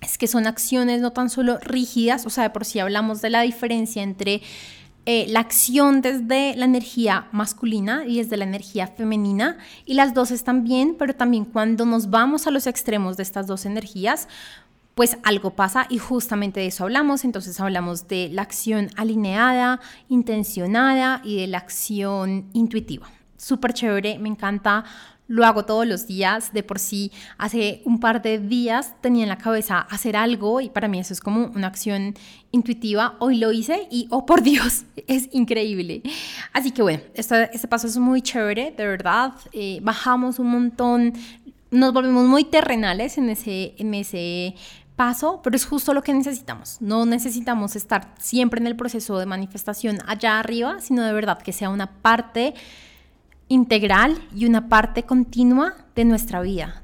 es 0.00 0.18
que 0.18 0.26
son 0.26 0.46
acciones 0.46 1.00
no 1.00 1.12
tan 1.12 1.30
solo 1.30 1.58
rígidas, 1.58 2.26
o 2.26 2.30
sea, 2.30 2.44
de 2.44 2.50
por 2.50 2.64
sí 2.64 2.78
hablamos 2.78 3.20
de 3.20 3.30
la 3.30 3.42
diferencia 3.42 4.02
entre 4.02 4.42
eh, 5.10 5.24
la 5.26 5.40
acción 5.40 6.02
desde 6.02 6.54
la 6.54 6.66
energía 6.66 7.28
masculina 7.32 8.04
y 8.06 8.18
desde 8.18 8.36
la 8.36 8.44
energía 8.44 8.88
femenina 8.88 9.56
y 9.86 9.94
las 9.94 10.12
dos 10.12 10.30
están 10.30 10.64
bien, 10.64 10.96
pero 10.98 11.14
también 11.14 11.46
cuando 11.46 11.86
nos 11.86 12.10
vamos 12.10 12.46
a 12.46 12.50
los 12.50 12.66
extremos 12.66 13.16
de 13.16 13.22
estas 13.22 13.46
dos 13.46 13.64
energías, 13.64 14.28
pues 14.94 15.16
algo 15.22 15.54
pasa 15.54 15.86
y 15.88 15.96
justamente 15.96 16.60
de 16.60 16.66
eso 16.66 16.84
hablamos. 16.84 17.24
Entonces 17.24 17.58
hablamos 17.58 18.06
de 18.06 18.28
la 18.30 18.42
acción 18.42 18.90
alineada, 18.96 19.80
intencionada 20.10 21.22
y 21.24 21.40
de 21.40 21.46
la 21.46 21.56
acción 21.56 22.50
intuitiva. 22.52 23.08
Súper 23.38 23.72
chévere, 23.72 24.18
me 24.18 24.28
encanta 24.28 24.84
lo 25.28 25.44
hago 25.46 25.64
todos 25.64 25.86
los 25.86 26.06
días, 26.06 26.52
de 26.52 26.62
por 26.62 26.78
sí 26.78 27.12
hace 27.36 27.82
un 27.84 28.00
par 28.00 28.22
de 28.22 28.38
días 28.38 28.94
tenía 29.00 29.22
en 29.22 29.28
la 29.28 29.38
cabeza 29.38 29.78
hacer 29.78 30.16
algo 30.16 30.60
y 30.60 30.70
para 30.70 30.88
mí 30.88 30.98
eso 30.98 31.12
es 31.12 31.20
como 31.20 31.46
una 31.54 31.68
acción 31.68 32.14
intuitiva, 32.50 33.16
hoy 33.20 33.36
lo 33.36 33.52
hice 33.52 33.86
y 33.90 34.08
oh 34.10 34.26
por 34.26 34.42
Dios, 34.42 34.84
es 35.06 35.28
increíble. 35.32 36.02
Así 36.52 36.72
que 36.72 36.82
bueno, 36.82 37.00
este, 37.14 37.68
paso 37.68 37.86
es 37.86 37.98
muy 37.98 38.22
chévere, 38.22 38.72
de 38.76 38.86
verdad, 38.86 39.34
eh, 39.52 39.78
bajamos 39.82 40.38
un 40.38 40.50
montón 40.50 41.12
nos 41.70 41.92
volvemos 41.92 42.26
muy 42.26 42.44
terrenales 42.44 43.18
en 43.18 43.28
ese, 43.28 43.74
en 43.76 43.92
ese 43.92 44.54
paso, 44.96 45.40
pero 45.42 45.54
es 45.54 45.66
justo 45.66 45.94
lo 45.94 46.02
que 46.02 46.12
necesitamos. 46.12 46.78
No 46.80 47.06
necesitamos 47.06 47.76
estar 47.76 48.14
siempre 48.18 48.60
en 48.60 48.66
el 48.66 48.76
proceso 48.76 49.18
de 49.18 49.26
manifestación 49.26 49.98
allá 50.06 50.38
arriba, 50.38 50.80
sino 50.80 51.04
de 51.04 51.12
verdad 51.12 51.38
que 51.38 51.52
sea 51.52 51.68
una 51.68 51.86
parte 51.86 52.54
integral 53.48 54.20
y 54.34 54.46
una 54.46 54.68
parte 54.68 55.02
continua 55.02 55.74
de 55.94 56.04
nuestra 56.04 56.40
vida, 56.40 56.82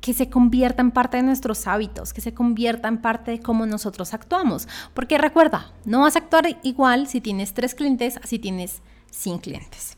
que 0.00 0.14
se 0.14 0.30
convierta 0.30 0.82
en 0.82 0.90
parte 0.90 1.16
de 1.16 1.22
nuestros 1.22 1.66
hábitos, 1.66 2.12
que 2.12 2.20
se 2.20 2.34
convierta 2.34 2.88
en 2.88 2.98
parte 2.98 3.32
de 3.32 3.40
cómo 3.40 3.66
nosotros 3.66 4.14
actuamos. 4.14 4.68
Porque 4.94 5.18
recuerda, 5.18 5.72
no 5.84 6.00
vas 6.00 6.16
a 6.16 6.20
actuar 6.20 6.58
igual 6.62 7.08
si 7.08 7.20
tienes 7.20 7.54
tres 7.54 7.74
clientes 7.74 8.16
a 8.18 8.26
si 8.26 8.38
tienes 8.38 8.82
100 9.10 9.38
clientes. 9.38 9.96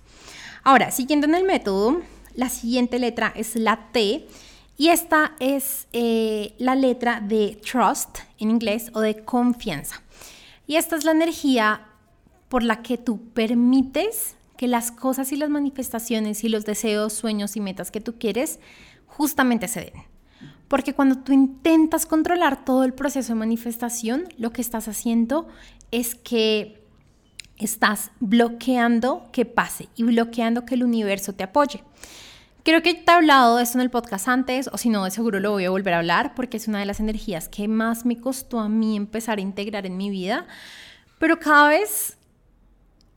Ahora, 0.62 0.90
siguiendo 0.90 1.26
en 1.26 1.34
el 1.34 1.44
método, 1.44 2.00
la 2.34 2.48
siguiente 2.48 2.98
letra 2.98 3.32
es 3.34 3.56
la 3.56 3.90
T 3.92 4.26
y 4.76 4.88
esta 4.88 5.32
es 5.40 5.86
eh, 5.92 6.54
la 6.58 6.74
letra 6.74 7.20
de 7.20 7.60
trust 7.62 8.18
en 8.38 8.50
inglés 8.50 8.90
o 8.92 9.00
de 9.00 9.24
confianza. 9.24 10.02
Y 10.66 10.76
esta 10.76 10.96
es 10.96 11.04
la 11.04 11.12
energía 11.12 11.86
por 12.48 12.62
la 12.62 12.82
que 12.82 12.98
tú 12.98 13.20
permites 13.32 14.35
que 14.56 14.68
las 14.68 14.90
cosas 14.90 15.32
y 15.32 15.36
las 15.36 15.50
manifestaciones 15.50 16.44
y 16.44 16.48
los 16.48 16.64
deseos, 16.64 17.12
sueños 17.12 17.56
y 17.56 17.60
metas 17.60 17.90
que 17.90 18.00
tú 18.00 18.18
quieres 18.18 18.60
justamente 19.06 19.68
se 19.68 19.80
den. 19.80 20.04
Porque 20.68 20.94
cuando 20.94 21.18
tú 21.18 21.32
intentas 21.32 22.06
controlar 22.06 22.64
todo 22.64 22.84
el 22.84 22.92
proceso 22.92 23.32
de 23.32 23.38
manifestación, 23.38 24.24
lo 24.36 24.52
que 24.52 24.60
estás 24.60 24.88
haciendo 24.88 25.46
es 25.90 26.14
que 26.14 26.82
estás 27.58 28.10
bloqueando 28.20 29.28
que 29.32 29.44
pase 29.44 29.88
y 29.94 30.02
bloqueando 30.02 30.64
que 30.66 30.74
el 30.74 30.84
universo 30.84 31.32
te 31.32 31.44
apoye. 31.44 31.82
Creo 32.64 32.82
que 32.82 32.94
te 32.94 33.12
he 33.12 33.14
hablado 33.14 33.56
de 33.56 33.62
esto 33.62 33.78
en 33.78 33.82
el 33.82 33.90
podcast 33.90 34.26
antes, 34.26 34.68
o 34.72 34.76
si 34.76 34.88
no, 34.88 35.04
de 35.04 35.12
seguro 35.12 35.38
lo 35.38 35.52
voy 35.52 35.64
a 35.64 35.70
volver 35.70 35.94
a 35.94 35.98
hablar, 35.98 36.34
porque 36.34 36.56
es 36.56 36.66
una 36.66 36.80
de 36.80 36.86
las 36.86 36.98
energías 36.98 37.48
que 37.48 37.68
más 37.68 38.04
me 38.04 38.20
costó 38.20 38.58
a 38.58 38.68
mí 38.68 38.96
empezar 38.96 39.38
a 39.38 39.40
integrar 39.40 39.86
en 39.86 39.96
mi 39.96 40.10
vida, 40.10 40.46
pero 41.20 41.38
cada 41.38 41.68
vez 41.68 42.15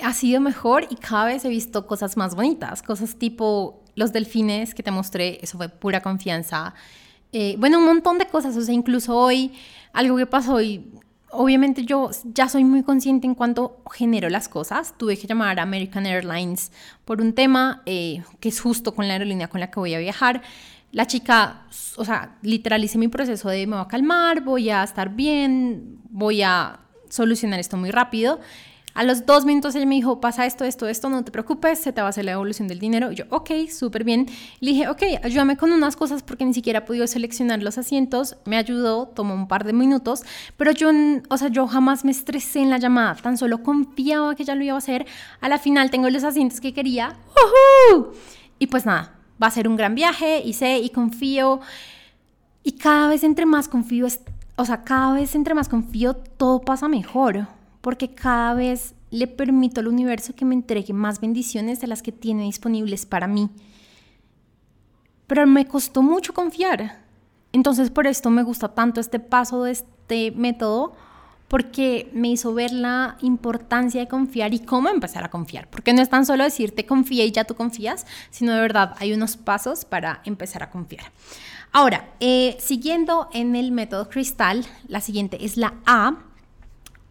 ha 0.02 0.14
sido 0.14 0.42
mejor 0.42 0.88
y 0.90 0.96
cada 0.96 1.26
vez 1.26 1.46
he 1.46 1.50
visto 1.50 1.88
cosas 1.88 2.18
más 2.18 2.36
bonitas, 2.36 2.82
cosas 2.82 3.16
tipo 3.16 3.84
los 3.96 4.14
delfines 4.14 4.74
que 4.74 4.84
te 4.84 4.92
mostré, 4.92 5.40
eso 5.42 5.58
fue 5.58 5.70
pura 5.70 6.02
confianza. 6.02 6.74
Eh, 7.32 7.56
bueno, 7.60 7.80
un 7.80 7.86
montón 7.86 8.18
de 8.18 8.26
cosas, 8.26 8.56
o 8.56 8.62
sea, 8.62 8.74
incluso 8.74 9.16
hoy, 9.16 9.54
algo 9.94 10.18
que 10.18 10.26
pasó 10.26 10.56
hoy, 10.56 10.86
obviamente 11.32 11.86
yo 11.86 12.10
ya 12.34 12.50
soy 12.50 12.64
muy 12.64 12.84
consciente 12.84 13.28
en 13.28 13.36
cuanto 13.36 13.82
genero 13.92 14.30
las 14.30 14.50
cosas. 14.50 14.96
Tuve 14.98 15.18
que 15.18 15.28
llamar 15.28 15.60
a 15.60 15.64
American 15.64 16.06
Airlines 16.06 16.72
por 17.06 17.22
un 17.22 17.34
tema 17.34 17.82
eh, 17.86 18.24
que 18.40 18.50
es 18.50 18.60
justo 18.60 18.96
con 18.96 19.08
la 19.08 19.14
aerolínea 19.14 19.48
con 19.48 19.60
la 19.60 19.70
que 19.70 19.80
voy 19.80 19.94
a 19.94 20.00
viajar. 20.00 20.42
La 20.92 21.06
chica, 21.06 21.68
o 21.98 22.06
sea, 22.06 22.38
literalice 22.42 22.98
mi 22.98 23.10
proceso 23.10 23.50
de 23.50 23.68
me 23.68 23.76
voy 23.76 23.86
a 23.86 23.88
calmar, 23.88 24.42
voy 24.42 24.70
a 24.72 24.84
estar 24.84 25.10
bien, 25.10 26.00
voy 26.10 26.42
a 26.42 26.80
solucionar 27.10 27.60
esto 27.60 27.78
muy 27.78 27.92
rápido. 27.92 28.40
A 28.96 29.04
los 29.04 29.26
dos 29.26 29.46
minutos 29.46 29.76
ella 29.76 29.86
me 29.86 29.96
dijo, 29.96 30.20
pasa 30.20 30.46
esto, 30.46 30.66
esto, 30.66 30.88
esto, 30.88 31.10
no 31.10 31.24
te 31.24 31.32
preocupes, 31.32 31.80
se 31.80 31.94
te 31.94 32.02
va 32.02 32.08
a 32.08 32.10
hacer 32.10 32.26
la 32.26 32.32
evolución 32.32 32.68
del 32.68 32.80
dinero. 32.80 33.12
Y 33.12 33.16
yo, 33.16 33.26
ok, 33.30 33.52
súper 33.70 34.04
bien. 34.04 34.28
Le 34.60 34.72
dije, 34.72 34.88
ok, 34.90 35.04
ayúdame 35.24 35.58
con 35.58 35.72
unas 35.72 35.96
cosas 35.96 36.24
porque 36.24 36.46
ni 36.46 36.54
siquiera 36.54 36.80
he 36.80 36.82
podido 36.82 37.06
seleccionar 37.06 37.62
los 37.62 37.78
asientos. 37.78 38.38
Me 38.46 38.58
ayudó, 38.58 39.08
tomó 39.08 39.34
un 39.34 39.48
par 39.48 39.64
de 39.64 39.74
minutos, 39.74 40.24
pero 40.58 40.72
yo, 40.72 40.90
o 41.30 41.38
sea, 41.38 41.50
yo 41.50 41.68
jamás 41.68 42.04
me 42.04 42.12
estresé 42.12 42.60
en 42.60 42.70
la 42.70 42.78
llamada, 42.78 43.16
tan 43.16 43.38
solo 43.38 43.64
confiaba 43.64 44.36
que 44.36 44.44
ya 44.44 44.56
lo 44.56 44.64
iba 44.64 44.76
a 44.76 44.80
hacer. 44.80 45.06
A 45.40 45.50
la 45.50 45.60
final 45.60 45.92
tengo 45.92 46.10
los 46.10 46.24
asientos 46.24 46.60
que 46.60 46.74
quería. 46.74 47.16
Y 48.58 48.68
pues 48.68 48.86
nada, 48.86 49.16
va 49.42 49.48
a 49.48 49.52
ser 49.52 49.68
un 49.68 49.76
gran 49.76 49.96
viaje 49.96 50.42
y 50.44 50.54
sé 50.54 50.80
y 50.80 50.90
confío. 50.90 51.62
Y 52.64 52.74
cada 52.74 53.08
vez 53.08 53.24
entre 53.24 53.46
más 53.46 53.68
confío, 53.68 54.08
o 54.56 54.66
sea, 54.66 54.84
cada 54.84 55.14
vez 55.14 55.36
entre 55.36 55.54
más 55.54 55.70
confío, 55.70 56.16
todo 56.16 56.60
pasa 56.60 56.88
mejor 56.88 57.48
porque 57.82 58.14
cada 58.14 58.54
vez 58.54 58.96
le 59.12 59.28
permito 59.28 59.80
al 59.80 59.88
universo 59.88 60.36
que 60.36 60.46
me 60.46 60.56
entregue 60.56 60.94
más 60.94 61.20
bendiciones 61.20 61.82
de 61.82 61.88
las 61.88 62.02
que 62.02 62.12
tiene 62.12 62.44
disponibles 62.44 63.06
para 63.06 63.28
mí. 63.28 63.50
Pero 65.28 65.48
me 65.48 65.66
costó 65.66 66.02
mucho 66.02 66.34
confiar. 66.34 67.02
Entonces 67.52 67.90
por 67.90 68.08
esto 68.08 68.30
me 68.30 68.44
gusta 68.44 68.74
tanto 68.76 69.00
este 69.00 69.20
paso 69.20 69.64
de 69.64 69.72
este 69.72 70.32
método, 70.32 70.94
porque 71.50 72.12
me 72.14 72.30
hizo 72.30 72.54
ver 72.54 72.72
la 72.72 73.18
importancia 73.22 74.00
de 74.00 74.08
confiar 74.08 74.54
y 74.54 74.60
cómo 74.60 74.88
empezar 74.88 75.24
a 75.24 75.30
confiar. 75.30 75.68
Porque 75.70 75.94
no 75.94 76.02
es 76.02 76.10
tan 76.10 76.26
solo 76.26 76.44
decirte 76.44 76.86
confía 76.86 77.26
y 77.26 77.32
ya 77.32 77.44
tú 77.44 77.56
confías, 77.56 78.06
sino 78.30 78.54
de 78.54 78.62
verdad 78.62 78.96
hay 79.00 79.14
unos 79.14 79.36
pasos 79.36 79.84
para 79.84 80.22
empezar 80.26 80.62
a 80.64 80.70
confiar. 80.70 81.12
Ahora, 81.72 82.14
eh, 82.20 82.56
siguiendo 82.60 83.30
en 83.34 83.56
el 83.56 83.72
método 83.72 84.10
cristal, 84.10 84.66
la 84.88 85.02
siguiente 85.02 85.44
es 85.44 85.58
la 85.58 85.74
A, 85.86 86.18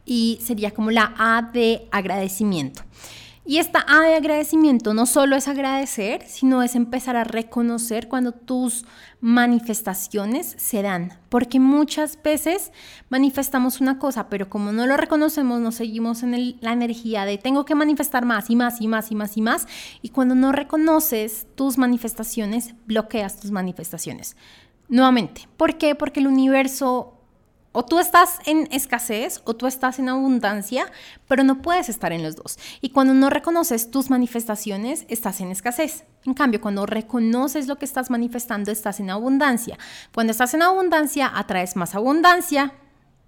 y 0.09 0.41
sería 0.43 0.73
como 0.73 0.91
la 0.91 1.15
A 1.19 1.43
de 1.53 1.87
agradecimiento. 1.93 2.83
Y 3.45 3.59
esta 3.59 3.85
A 3.89 4.03
de 4.03 4.15
agradecimiento 4.15 4.93
no 4.93 5.07
solo 5.07 5.35
es 5.37 5.49
agradecer, 5.49 6.23
sino 6.27 6.63
es 6.63 6.75
empezar 6.75 7.17
a 7.17 7.25
reconocer 7.25 8.09
cuando 8.09 8.33
tus 8.33 8.85
manifestaciones 9.21 10.55
se 10.59 10.83
dan. 10.83 11.19
Porque 11.31 11.59
muchas 11.59 12.23
veces 12.23 12.73
manifestamos 13.09 13.81
una 13.81 13.99
cosa, 13.99 14.29
pero 14.29 14.51
como 14.51 14.73
no 14.73 14.87
lo 14.87 14.99
reconocemos, 14.99 15.61
nos 15.61 15.77
seguimos 15.77 16.23
en 16.23 16.59
la 16.61 16.73
energía 16.73 17.25
de 17.25 17.39
tengo 17.39 17.65
que 17.65 17.75
manifestar 17.75 18.27
más 18.27 18.51
y 18.51 18.57
más 18.57 18.81
y 18.81 18.89
más 18.89 19.11
y 19.11 19.15
más 19.15 19.37
y 19.37 19.41
más. 19.41 19.67
Y 20.03 20.11
cuando 20.11 20.35
no 20.35 20.53
reconoces 20.53 21.47
tus 21.55 21.79
manifestaciones, 21.79 22.75
bloqueas 22.87 23.41
tus 23.41 23.51
manifestaciones. 23.51 24.37
Nuevamente, 24.89 25.49
¿por 25.57 25.79
qué? 25.79 25.95
Porque 25.95 26.21
el 26.21 26.27
universo 26.27 27.18
o 27.79 27.85
tú 27.85 28.01
estás 28.01 28.41
en 28.45 28.67
escasez 28.73 29.41
o 29.45 29.55
tú 29.55 29.69
estás 29.69 30.01
en 30.01 30.09
abundancia, 30.09 30.91
pero 31.29 31.45
no 31.45 31.63
puedes 31.63 31.89
estar 31.89 32.13
en 32.13 32.25
los 32.25 32.35
dos. 32.35 32.59
Y 32.81 32.89
cuando 32.89 33.15
no 33.15 33.31
reconoces 33.31 33.93
tus 33.93 34.11
manifestaciones, 34.11 35.07
estás 35.09 35.41
en 35.41 35.53
escasez. 35.53 36.03
En 36.27 36.35
cambio, 36.35 36.61
cuando 36.61 36.87
reconoces 36.87 37.69
lo 37.69 37.77
que 37.77 37.85
estás 37.85 38.11
manifestando, 38.11 38.73
estás 38.73 38.99
en 38.99 39.11
abundancia. 39.11 39.79
Cuando 40.13 40.33
estás 40.33 40.55
en 40.55 40.63
abundancia, 40.63 41.31
atraes 41.33 41.77
más 41.77 41.95
abundancia. 41.95 42.73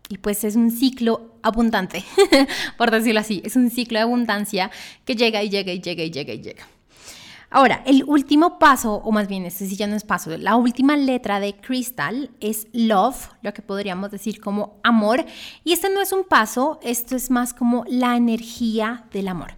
Y 0.09 0.19
pues 0.19 0.43
es 0.43 0.57
un 0.57 0.73
ciclo 0.73 1.37
abundante, 1.45 2.05
por 2.77 2.91
decirlo 2.91 3.21
así. 3.21 3.43
Es 3.45 3.55
un 3.55 3.71
ciclo 3.71 4.01
de 4.01 4.03
abundancia 4.03 4.73
que 5.05 5.15
llega 5.15 5.45
y 5.45 5.49
llega 5.49 5.73
y 5.73 5.81
llega 5.81 6.03
y 6.03 6.11
llega 6.11 6.33
y 6.33 6.43
llega. 6.43 6.67
Ahora, 7.53 7.83
el 7.85 8.05
último 8.07 8.61
paso, 8.61 8.95
o 8.95 9.11
más 9.11 9.27
bien, 9.27 9.45
este 9.45 9.67
sí 9.67 9.75
ya 9.75 9.89
no 9.89 9.97
es 9.97 10.05
paso, 10.05 10.37
la 10.39 10.55
última 10.55 10.97
letra 10.97 11.41
de 11.41 11.57
Crystal 11.57 12.31
es 12.39 12.69
love, 12.73 13.29
lo 13.43 13.53
que 13.53 13.61
podríamos 13.61 14.13
decir 14.13 14.41
como 14.41 14.79
amor. 14.85 15.25
Y 15.65 15.73
este 15.73 15.91
no 15.91 16.01
es 16.01 16.13
un 16.13 16.23
paso, 16.23 16.79
esto 16.81 17.17
es 17.17 17.29
más 17.29 17.53
como 17.53 17.85
la 17.89 18.17
energía 18.17 19.05
del 19.13 19.27
amor. 19.27 19.55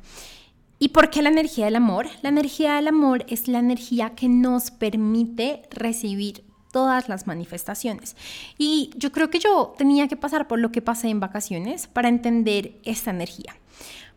¿Y 0.79 0.89
por 0.89 1.11
qué 1.11 1.21
la 1.21 1.29
energía 1.29 1.67
del 1.67 1.77
amor? 1.77 2.09
La 2.23 2.31
energía 2.31 2.77
del 2.77 2.89
amor 2.89 3.27
es 3.29 3.47
la 3.47 3.59
energía 3.59 4.15
que 4.15 4.29
nos 4.29 4.71
permite 4.71 5.63
recibir 5.71 6.45
todas 6.73 7.11
las 7.11 7.27
manifestaciones. 7.27 8.17
Y 8.57 8.91
yo 8.97 9.13
creo 9.13 9.29
que 9.29 9.39
yo 9.39 9.75
tenía 9.77 10.09
que 10.09 10.17
pasar 10.17 10.49
por 10.49 10.59
lo 10.59 10.73
que 10.73 10.81
pasé 10.81 11.09
en 11.09 11.21
vacaciones 11.21 11.89
para 11.89 12.09
entender 12.09 12.81
esta 12.85 13.11
energía. 13.11 13.55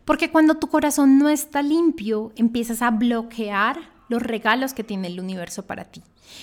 Porque 0.06 0.30
cuando 0.30 0.54
tu 0.54 0.68
corazón 0.68 1.18
no 1.18 1.28
está 1.28 1.62
limpio, 1.62 2.32
empiezas 2.36 2.80
a 2.80 2.92
bloquear 2.92 3.90
los 4.08 4.22
regalos 4.22 4.72
que 4.72 4.84
tiene 4.84 5.08
el 5.08 5.18
universo 5.18 5.66
para 5.66 5.84
ti. 5.84 6.00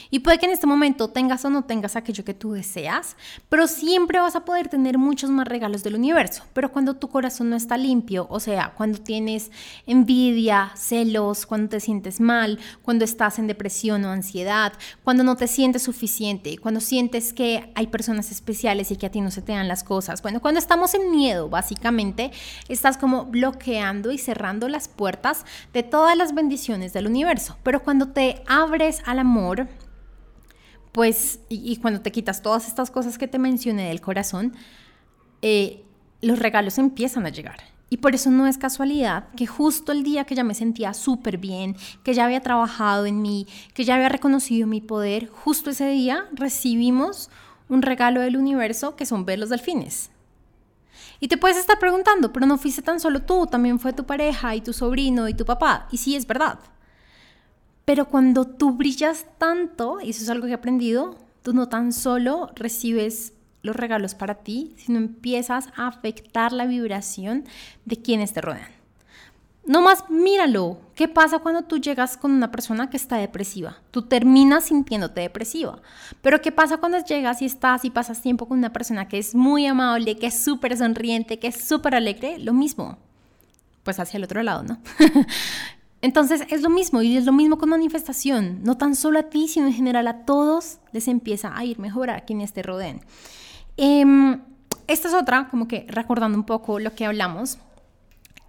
Y 0.09 0.19
puede 0.19 0.39
que 0.39 0.45
en 0.45 0.51
este 0.51 0.67
momento 0.67 1.09
tengas 1.09 1.43
o 1.45 1.49
no 1.49 1.63
tengas 1.63 1.95
aquello 1.95 2.23
que 2.23 2.33
tú 2.33 2.53
deseas, 2.53 3.15
pero 3.49 3.67
siempre 3.67 4.19
vas 4.19 4.35
a 4.35 4.45
poder 4.45 4.67
tener 4.67 4.97
muchos 4.97 5.29
más 5.29 5.47
regalos 5.47 5.83
del 5.83 5.95
universo. 5.95 6.43
Pero 6.53 6.71
cuando 6.71 6.95
tu 6.95 7.09
corazón 7.09 7.49
no 7.49 7.55
está 7.55 7.77
limpio, 7.77 8.27
o 8.29 8.39
sea, 8.39 8.73
cuando 8.75 8.99
tienes 8.99 9.51
envidia, 9.85 10.71
celos, 10.75 11.45
cuando 11.45 11.69
te 11.69 11.79
sientes 11.79 12.19
mal, 12.19 12.59
cuando 12.81 13.05
estás 13.05 13.39
en 13.39 13.47
depresión 13.47 14.05
o 14.05 14.11
ansiedad, 14.11 14.73
cuando 15.03 15.23
no 15.23 15.35
te 15.35 15.47
sientes 15.47 15.83
suficiente, 15.83 16.57
cuando 16.57 16.79
sientes 16.79 17.33
que 17.33 17.71
hay 17.75 17.87
personas 17.87 18.31
especiales 18.31 18.91
y 18.91 18.97
que 18.97 19.07
a 19.07 19.11
ti 19.11 19.21
no 19.21 19.31
se 19.31 19.41
te 19.41 19.53
dan 19.53 19.67
las 19.67 19.83
cosas, 19.83 20.21
bueno, 20.21 20.41
cuando 20.41 20.59
estamos 20.59 20.93
en 20.93 21.11
miedo, 21.11 21.49
básicamente, 21.49 22.31
estás 22.67 22.97
como 22.97 23.25
bloqueando 23.25 24.11
y 24.11 24.17
cerrando 24.17 24.67
las 24.67 24.87
puertas 24.87 25.45
de 25.73 25.83
todas 25.83 26.17
las 26.17 26.33
bendiciones 26.33 26.93
del 26.93 27.07
universo. 27.07 27.57
Pero 27.63 27.83
cuando 27.83 28.09
te 28.09 28.43
abres 28.47 29.01
al 29.05 29.19
amor, 29.19 29.67
pues, 30.93 31.39
y, 31.49 31.75
cuando 31.77 32.01
te 32.01 32.11
quitas 32.11 32.41
todas 32.41 32.67
estas 32.67 32.91
cosas 32.91 33.17
que 33.17 33.27
te 33.27 33.39
mencioné 33.39 33.89
del 33.89 33.99
corazón, 33.99 34.53
eh, 35.41 35.83
los 36.21 36.39
regalos 36.39 36.77
empiezan 36.77 37.25
a 37.25 37.29
llegar. 37.29 37.57
Y 37.89 37.97
por 37.97 38.15
eso 38.15 38.31
no 38.31 38.47
es 38.47 38.57
casualidad 38.57 39.27
que 39.35 39.47
justo 39.47 39.91
el 39.91 40.03
día 40.03 40.25
que 40.25 40.35
ya 40.35 40.43
me 40.43 40.53
sentía 40.53 40.93
súper 40.93 41.37
bien, 41.37 41.75
que 42.03 42.13
ya 42.13 42.25
había 42.25 42.41
trabajado 42.41 43.07
en 43.07 43.21
mí, 43.21 43.47
que 43.73 43.83
ya 43.83 43.95
había 43.95 44.09
reconocido 44.09 44.67
mi 44.67 44.81
poder, 44.81 45.27
justo 45.27 45.71
ese 45.71 45.87
día 45.87 46.25
recibimos 46.31 47.29
un 47.69 47.81
regalo 47.81 48.21
del 48.21 48.37
universo 48.37 48.95
que 48.95 49.05
son 49.05 49.25
ver 49.25 49.39
los 49.39 49.49
delfines. 49.49 50.11
Y 51.19 51.27
te 51.27 51.37
puedes 51.37 51.57
estar 51.57 51.79
preguntando, 51.79 52.31
pero 52.31 52.45
no 52.45 52.57
fuiste 52.57 52.83
tan 52.83 52.99
solo 52.99 53.23
tú, 53.23 53.47
también 53.47 53.79
fue 53.79 53.93
tu 53.93 54.05
pareja 54.05 54.55
y 54.55 54.61
tu 54.61 54.73
sobrino 54.73 55.27
y 55.27 55.33
tu 55.33 55.45
papá. 55.45 55.87
Y 55.91 55.97
sí, 55.97 56.15
es 56.15 56.27
verdad. 56.27 56.59
Pero 57.85 58.07
cuando 58.07 58.45
tú 58.45 58.71
brillas 58.71 59.25
tanto, 59.37 59.99
y 60.01 60.11
eso 60.11 60.23
es 60.23 60.29
algo 60.29 60.45
que 60.45 60.51
he 60.51 60.55
aprendido, 60.55 61.17
tú 61.41 61.53
no 61.53 61.67
tan 61.67 61.91
solo 61.91 62.49
recibes 62.55 63.33
los 63.61 63.75
regalos 63.75 64.15
para 64.15 64.35
ti, 64.35 64.75
sino 64.77 64.97
empiezas 64.97 65.67
a 65.75 65.87
afectar 65.87 66.53
la 66.53 66.65
vibración 66.65 67.45
de 67.85 67.97
quienes 67.97 68.33
te 68.33 68.41
rodean. 68.41 68.71
No 69.65 69.81
más 69.81 70.09
míralo. 70.09 70.77
¿Qué 70.93 71.07
pasa 71.07 71.39
cuando 71.39 71.63
tú 71.63 71.77
llegas 71.77 72.17
con 72.17 72.31
una 72.31 72.51
persona 72.51 72.89
que 72.89 72.97
está 72.97 73.15
depresiva? 73.15 73.77
Tú 73.91 74.01
terminas 74.01 74.65
sintiéndote 74.65 75.21
depresiva. 75.21 75.81
Pero 76.21 76.41
¿qué 76.41 76.51
pasa 76.51 76.77
cuando 76.77 76.99
llegas 76.99 77.41
y 77.41 77.45
estás 77.45 77.85
y 77.85 77.89
pasas 77.89 78.21
tiempo 78.21 78.45
con 78.45 78.57
una 78.57 78.73
persona 78.73 79.07
que 79.07 79.17
es 79.17 79.33
muy 79.33 79.65
amable, 79.65 80.17
que 80.17 80.27
es 80.27 80.43
súper 80.43 80.77
sonriente, 80.77 81.39
que 81.39 81.47
es 81.47 81.63
súper 81.63 81.95
alegre? 81.95 82.39
Lo 82.39 82.51
mismo. 82.51 82.97
Pues 83.83 83.99
hacia 83.99 84.17
el 84.17 84.25
otro 84.25 84.43
lado, 84.43 84.63
¿no? 84.63 84.79
Entonces 86.03 86.43
es 86.49 86.61
lo 86.61 86.69
mismo 86.69 87.01
y 87.01 87.15
es 87.15 87.25
lo 87.25 87.31
mismo 87.31 87.57
con 87.57 87.69
manifestación. 87.69 88.61
No 88.61 88.75
tan 88.75 88.93
solo 88.93 89.19
a 89.19 89.23
ti, 89.23 89.47
sino 89.47 89.67
en 89.67 89.73
general 89.73 90.05
a 90.07 90.25
todos 90.25 90.79
les 90.91 91.07
empieza 91.07 91.57
a 91.57 91.63
ir 91.63 91.79
mejor 91.79 92.09
a 92.09 92.19
quienes 92.19 92.51
te 92.51 92.61
rodeen. 92.61 92.99
Em, 93.77 94.41
esta 94.87 95.07
es 95.07 95.13
otra, 95.13 95.47
como 95.47 95.65
que 95.65 95.85
recordando 95.87 96.37
un 96.37 96.43
poco 96.43 96.77
lo 96.77 96.93
que 96.93 97.05
hablamos. 97.05 97.57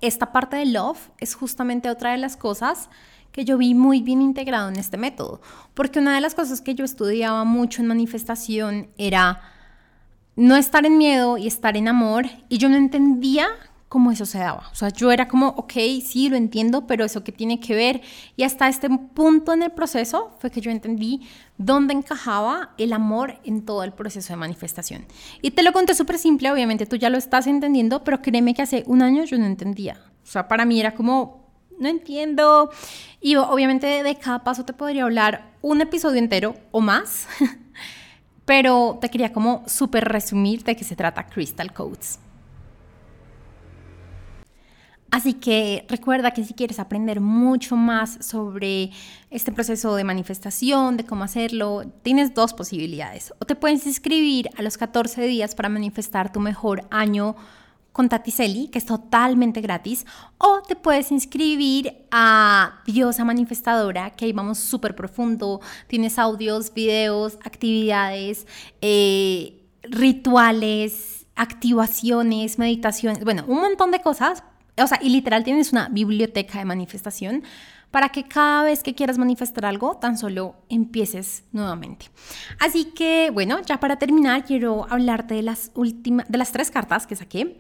Esta 0.01 0.33
parte 0.33 0.57
de 0.57 0.67
love 0.67 0.99
es 1.19 1.37
justamente 1.37 1.89
otra 1.91 2.11
de 2.11 2.19
las 2.19 2.37
cosas 2.37 2.91
que 3.31 3.45
yo 3.45 3.57
vi 3.57 3.73
muy 3.73 4.03
bien 4.03 4.21
integrado 4.21 4.69
en 4.69 4.77
este 4.77 4.97
método, 4.97 5.41
porque 5.75 6.01
una 6.01 6.17
de 6.17 6.21
las 6.21 6.35
cosas 6.35 6.61
que 6.61 6.75
yo 6.75 6.85
estudiaba 6.85 7.45
mucho 7.45 7.83
en 7.83 7.87
manifestación 7.87 8.89
era 8.99 9.41
no 10.35 10.57
estar 10.57 10.87
en 10.87 10.99
miedo 10.99 11.39
y 11.39 11.47
estar 11.47 11.77
en 11.77 11.87
amor, 11.87 12.27
y 12.49 12.59
yo 12.59 12.69
no 12.69 12.75
entendía 12.77 13.47
cómo 13.95 14.11
eso 14.11 14.27
se 14.27 14.39
daba. 14.39 14.69
O 14.73 14.75
sea, 14.75 14.89
yo 14.89 15.13
era 15.13 15.29
como, 15.29 15.51
ok, 15.51 15.75
sí, 16.05 16.29
lo 16.29 16.35
entiendo, 16.35 16.85
pero 16.85 17.05
eso 17.05 17.23
qué 17.23 17.31
tiene 17.31 17.61
que 17.61 17.77
ver. 17.77 18.01
Y 18.35 18.43
hasta 18.43 18.69
este 18.69 18.89
punto 18.91 19.53
en 19.53 19.63
el 19.63 19.71
proceso 19.71 20.33
fue 20.41 20.51
que 20.51 20.61
yo 20.61 20.73
entendí 20.73 21.21
dónde 21.59 21.95
encajaba 21.95 22.75
el 22.77 22.93
amor 22.93 23.39
en 23.45 23.65
todo 23.65 23.85
el 23.85 23.93
proceso 23.93 24.33
de 24.33 24.37
manifestación. 24.37 25.07
Y 25.43 25.53
te 25.53 25.63
lo 25.63 25.73
conté 25.73 25.95
súper 25.95 26.19
simple, 26.19 26.51
obviamente 26.51 26.87
tú 26.87 26.97
ya 26.97 27.09
lo 27.09 27.17
estás 27.17 27.47
entendiendo, 27.47 28.03
pero 28.03 28.21
créeme 28.21 28.53
que 28.53 28.63
hace 28.63 28.83
un 28.89 29.01
año 29.01 29.23
yo 29.23 29.39
no 29.39 29.47
entendía. 29.47 30.01
O 30.25 30.27
sea, 30.27 30.49
para 30.49 30.65
mí 30.65 30.81
era 30.81 30.97
como, 30.97 31.49
no 31.79 31.89
entiendo. 31.89 32.73
Y 33.21 33.37
obviamente 33.37 34.03
de 34.03 34.17
cada 34.17 34.43
paso 34.43 34.65
te 34.65 34.73
podría 34.73 35.05
hablar 35.05 35.53
un 35.63 35.81
episodio 35.83 36.19
entero 36.19 36.57
o 36.73 36.81
más. 36.81 37.29
pero 38.45 38.99
te 39.01 39.09
quería 39.09 39.33
como 39.33 39.63
súper 39.69 40.05
resumir 40.09 40.65
de 40.65 40.75
qué 40.75 40.83
se 40.83 40.97
trata 40.97 41.29
Crystal 41.29 41.73
Codes. 41.73 42.19
Así 45.15 45.35
que 45.35 45.87
recuerda 45.89 46.33
que 46.33 46.45
si 46.45 46.55
quieres 46.55 46.81
aprender 46.81 47.21
mucho 47.21 47.77
más 47.77 48.19
sobre 48.21 48.91
este 49.31 49.53
proceso 49.53 49.95
de 49.95 50.03
manifestación, 50.03 50.97
de 50.97 51.07
cómo 51.07 51.23
hacerlo, 51.23 51.85
tienes 52.03 52.35
dos 52.35 52.53
posibilidades. 52.53 53.33
O 53.39 53.45
te 53.45 53.55
puedes 53.55 53.87
inscribir 53.87 54.51
a 54.59 54.63
los 54.63 54.77
14 54.77 55.23
días 55.23 55.55
para 55.55 55.69
manifestar 55.69 56.33
tu 56.33 56.41
mejor 56.41 56.89
año 56.91 57.37
con 57.93 58.09
Tatiseli, 58.09 58.67
que 58.67 58.79
es 58.79 58.87
totalmente 58.87 59.61
gratis, 59.61 60.05
o 60.37 60.63
te 60.67 60.75
puedes 60.75 61.13
inscribir 61.13 61.95
a 62.11 62.83
Diosa 62.85 63.25
Manifestadora, 63.25 64.11
que 64.11 64.25
ahí 64.25 64.33
vamos 64.33 64.59
súper 64.59 64.97
profundo. 64.97 65.61
Tienes 65.87 66.19
audios, 66.19 66.75
videos, 66.75 67.39
actividades, 67.45 68.49
eh, 68.81 69.63
rituales, 69.85 71.29
activaciones, 71.37 72.59
meditaciones, 72.59 73.23
bueno, 73.23 73.45
un 73.47 73.61
montón 73.61 73.93
de 73.93 74.01
cosas 74.01 74.43
o 74.77 74.87
sea, 74.87 74.99
y 75.01 75.11
literal 75.11 75.45
tienes 75.45 75.73
una 75.73 75.89
biblioteca 75.89 76.59
de 76.59 76.65
manifestación 76.65 77.45
para 77.91 78.09
que 78.09 78.25
cada 78.25 78.65
vez 78.65 78.83
que 78.83 78.95
quieras 78.95 79.19
manifestar 79.19 79.65
algo, 79.65 79.97
tan 79.99 80.19
solo 80.19 80.57
empieces 80.69 81.45
nuevamente. 81.53 82.07
Así 82.59 82.87
que, 82.87 83.31
bueno, 83.33 83.63
ya 83.63 83.79
para 83.79 84.01
terminar, 84.01 84.45
quiero 84.45 84.87
hablarte 84.91 85.35
de 85.35 85.43
las 85.43 85.71
últimas, 85.75 86.29
de 86.29 86.39
las 86.39 86.51
tres 86.51 86.73
cartas 86.73 87.07
que 87.07 87.15
saqué. 87.15 87.57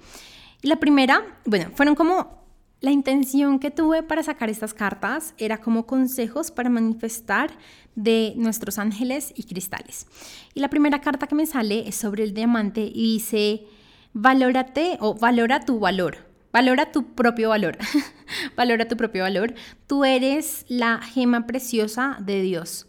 La 0.62 0.77
primera, 0.77 1.23
bueno, 1.45 1.71
fueron 1.75 1.95
como 1.95 2.43
la 2.81 2.91
intención 2.91 3.61
que 3.61 3.71
tuve 3.71 4.03
para 4.03 4.23
sacar 4.23 4.51
estas 4.51 4.75
cartas 4.75 5.35
era 5.39 5.59
como 5.59 5.87
consejos 5.87 6.51
para 6.51 6.69
manifestar 6.69 7.57
de 7.95 8.35
nuestros 8.37 8.79
ángeles 8.79 9.33
y 9.37 9.45
cristales. 9.45 10.07
Y 10.53 10.61
la 10.61 10.69
primera 10.69 11.01
carta 11.01 11.29
que 11.29 11.37
me 11.37 11.47
sale 11.47 11.89
es 11.89 11.95
sobre 11.95 12.25
el 12.25 12.35
diamante 12.35 12.81
y 12.83 13.15
dice, 13.15 13.67
valórate 14.12 14.99
o 15.01 15.15
valora 15.15 15.61
tu 15.61 15.79
valor. 15.79 16.34
Valora 16.55 16.92
tu 16.92 17.16
propio 17.16 17.48
valor. 17.48 17.76
Valora 18.57 18.86
tu 18.86 18.96
propio 18.96 19.24
valor. 19.24 19.55
Tú 19.88 20.05
eres 20.05 20.64
la 20.68 21.00
gema 21.00 21.48
preciosa 21.48 22.16
de 22.20 22.42
Dios. 22.42 22.86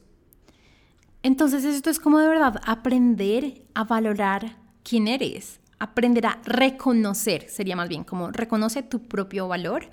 Entonces 1.23 1.65
esto 1.65 1.89
es 1.89 1.99
como 1.99 2.19
de 2.19 2.27
verdad 2.27 2.61
aprender 2.63 3.63
a 3.73 3.83
valorar 3.83 4.57
quién 4.83 5.07
eres. 5.07 5.61
Aprender 5.79 6.27
a 6.27 6.39
reconocer, 6.45 7.49
sería 7.49 7.75
más 7.75 7.89
bien 7.89 8.03
como 8.03 8.29
reconoce 8.29 8.83
tu 8.83 9.07
propio 9.07 9.47
valor. 9.47 9.89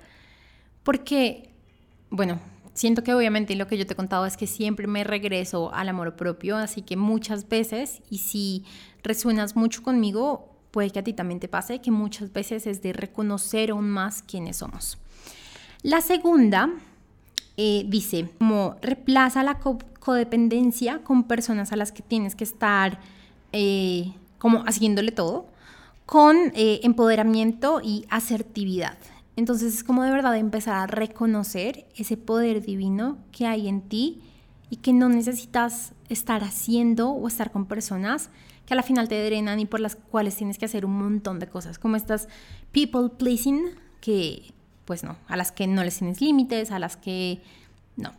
Porque, 0.83 1.49
bueno, 2.11 2.39
siento 2.75 3.03
que 3.03 3.15
obviamente 3.15 3.55
lo 3.55 3.65
que 3.65 3.79
yo 3.79 3.87
te 3.87 3.93
he 3.93 3.95
contado 3.95 4.27
es 4.27 4.37
que 4.37 4.45
siempre 4.45 4.85
me 4.85 5.03
regreso 5.03 5.73
al 5.73 5.89
amor 5.89 6.15
propio, 6.15 6.57
así 6.57 6.83
que 6.83 6.95
muchas 6.95 7.49
veces, 7.49 8.03
y 8.07 8.19
si 8.19 8.65
resuenas 9.01 9.55
mucho 9.55 9.81
conmigo, 9.81 10.52
puede 10.73 10.89
que 10.89 10.97
a 10.97 11.03
ti 11.03 11.13
también 11.13 11.39
te 11.39 11.47
pase, 11.47 11.81
que 11.81 11.91
muchas 11.91 12.33
veces 12.33 12.65
es 12.65 12.81
de 12.81 12.93
reconocer 12.93 13.69
aún 13.69 13.91
más 13.91 14.23
quiénes 14.23 14.57
somos. 14.57 14.97
La 15.83 16.01
segunda 16.01 16.71
eh, 17.57 17.85
dice, 17.87 18.31
como 18.39 18.77
reemplaza 18.81 19.43
la 19.43 19.59
codependencia 19.59 21.03
con 21.03 21.25
personas 21.25 21.71
a 21.71 21.75
las 21.75 21.91
que 21.91 22.01
tienes 22.01 22.33
que 22.33 22.43
estar 22.43 22.99
eh, 23.51 24.13
como 24.39 24.63
haciéndole 24.63 25.11
todo, 25.11 25.45
con 26.07 26.37
eh, 26.55 26.79
empoderamiento 26.81 27.79
y 27.83 28.05
asertividad. 28.09 28.97
Entonces 29.35 29.75
es 29.75 29.83
como 29.83 30.03
de 30.03 30.11
verdad 30.11 30.35
empezar 30.37 30.73
a 30.75 30.87
reconocer 30.87 31.85
ese 31.95 32.17
poder 32.17 32.65
divino 32.65 33.19
que 33.31 33.45
hay 33.45 33.67
en 33.67 33.81
ti 33.81 34.23
y 34.71 34.77
que 34.77 34.91
no 34.91 35.07
necesitas 35.07 35.93
estar 36.09 36.43
haciendo 36.43 37.11
o 37.11 37.27
estar 37.27 37.51
con 37.51 37.67
personas 37.67 38.31
que 38.65 38.73
a 38.73 38.75
la 38.75 38.83
final 38.83 39.07
te 39.07 39.23
drenan 39.23 39.59
y 39.59 39.65
por 39.65 39.79
las 39.79 39.95
cuales 39.95 40.35
tienes 40.35 40.57
que 40.57 40.65
hacer 40.65 40.85
un 40.85 40.97
montón 40.97 41.39
de 41.39 41.47
cosas, 41.47 41.79
como 41.79 41.95
estas 41.95 42.27
people 42.71 43.09
pleasing, 43.17 43.71
que 44.01 44.53
pues 44.85 45.03
no, 45.03 45.17
a 45.27 45.37
las 45.37 45.51
que 45.51 45.67
no 45.67 45.83
les 45.83 45.97
tienes 45.97 46.21
límites, 46.21 46.71
a 46.71 46.79
las 46.79 46.97
que 46.97 47.41
no. 47.95 48.11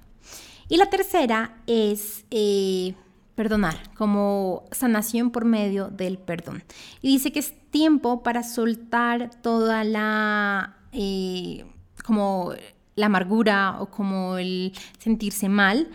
Y 0.69 0.77
la 0.77 0.87
tercera 0.87 1.57
es 1.67 2.25
eh, 2.31 2.95
perdonar, 3.35 3.93
como 3.95 4.65
sanación 4.71 5.31
por 5.31 5.45
medio 5.45 5.89
del 5.89 6.19
perdón. 6.19 6.63
Y 7.03 7.09
dice 7.09 7.33
que 7.33 7.41
es 7.41 7.55
tiempo 7.71 8.23
para 8.23 8.43
soltar 8.43 9.31
toda 9.43 9.85
la, 9.85 10.77
eh, 10.93 11.67
como 12.05 12.53
la 12.97 13.07
amargura 13.07 13.77
o 13.81 13.91
como 13.91 14.39
el 14.39 14.73
sentirse 14.99 15.49
mal 15.49 15.89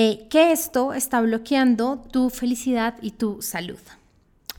eh, 0.00 0.28
que 0.30 0.52
esto 0.52 0.92
está 0.92 1.20
bloqueando 1.20 1.98
tu 2.12 2.30
felicidad 2.30 2.94
y 3.02 3.10
tu 3.10 3.42
salud. 3.42 3.80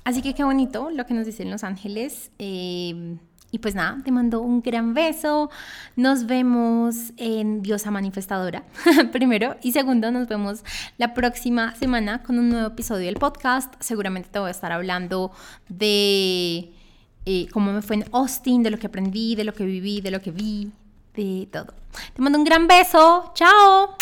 Así 0.04 0.22
que 0.22 0.34
qué 0.34 0.44
bonito 0.44 0.90
lo 0.90 1.06
que 1.06 1.14
nos 1.14 1.26
dicen 1.26 1.50
los 1.50 1.64
ángeles. 1.64 2.30
Eh, 2.40 3.16
y 3.50 3.60
pues 3.60 3.74
nada, 3.74 4.00
te 4.04 4.12
mando 4.12 4.42
un 4.42 4.62
gran 4.62 4.94
beso. 4.94 5.50
Nos 5.96 6.26
vemos 6.26 7.14
en 7.16 7.62
Diosa 7.62 7.90
Manifestadora, 7.90 8.66
primero. 9.14 9.56
Y 9.62 9.72
segundo, 9.72 10.12
nos 10.12 10.28
vemos 10.28 10.66
la 10.98 11.14
próxima 11.14 11.74
semana 11.76 12.22
con 12.22 12.38
un 12.38 12.50
nuevo 12.50 12.68
episodio 12.68 13.06
del 13.06 13.16
podcast. 13.16 13.74
Seguramente 13.80 14.28
te 14.30 14.40
voy 14.40 14.50
a 14.50 14.52
estar 14.52 14.74
hablando 14.74 15.32
de 15.70 16.74
eh, 17.26 17.48
cómo 17.54 17.72
me 17.72 17.82
fue 17.82 17.96
en 17.96 18.06
Austin, 18.12 18.62
de 18.62 18.72
lo 18.72 18.78
que 18.78 18.88
aprendí, 18.88 19.36
de 19.36 19.46
lo 19.46 19.54
que 19.54 19.64
viví, 19.64 20.02
de 20.02 20.12
lo 20.12 20.22
que 20.22 20.32
vi, 20.32 20.74
de 21.16 21.48
todo. 21.50 21.74
Te 22.14 22.22
mando 22.22 22.38
un 22.38 22.44
gran 22.44 22.68
beso. 22.68 23.32
Chao. 23.36 23.96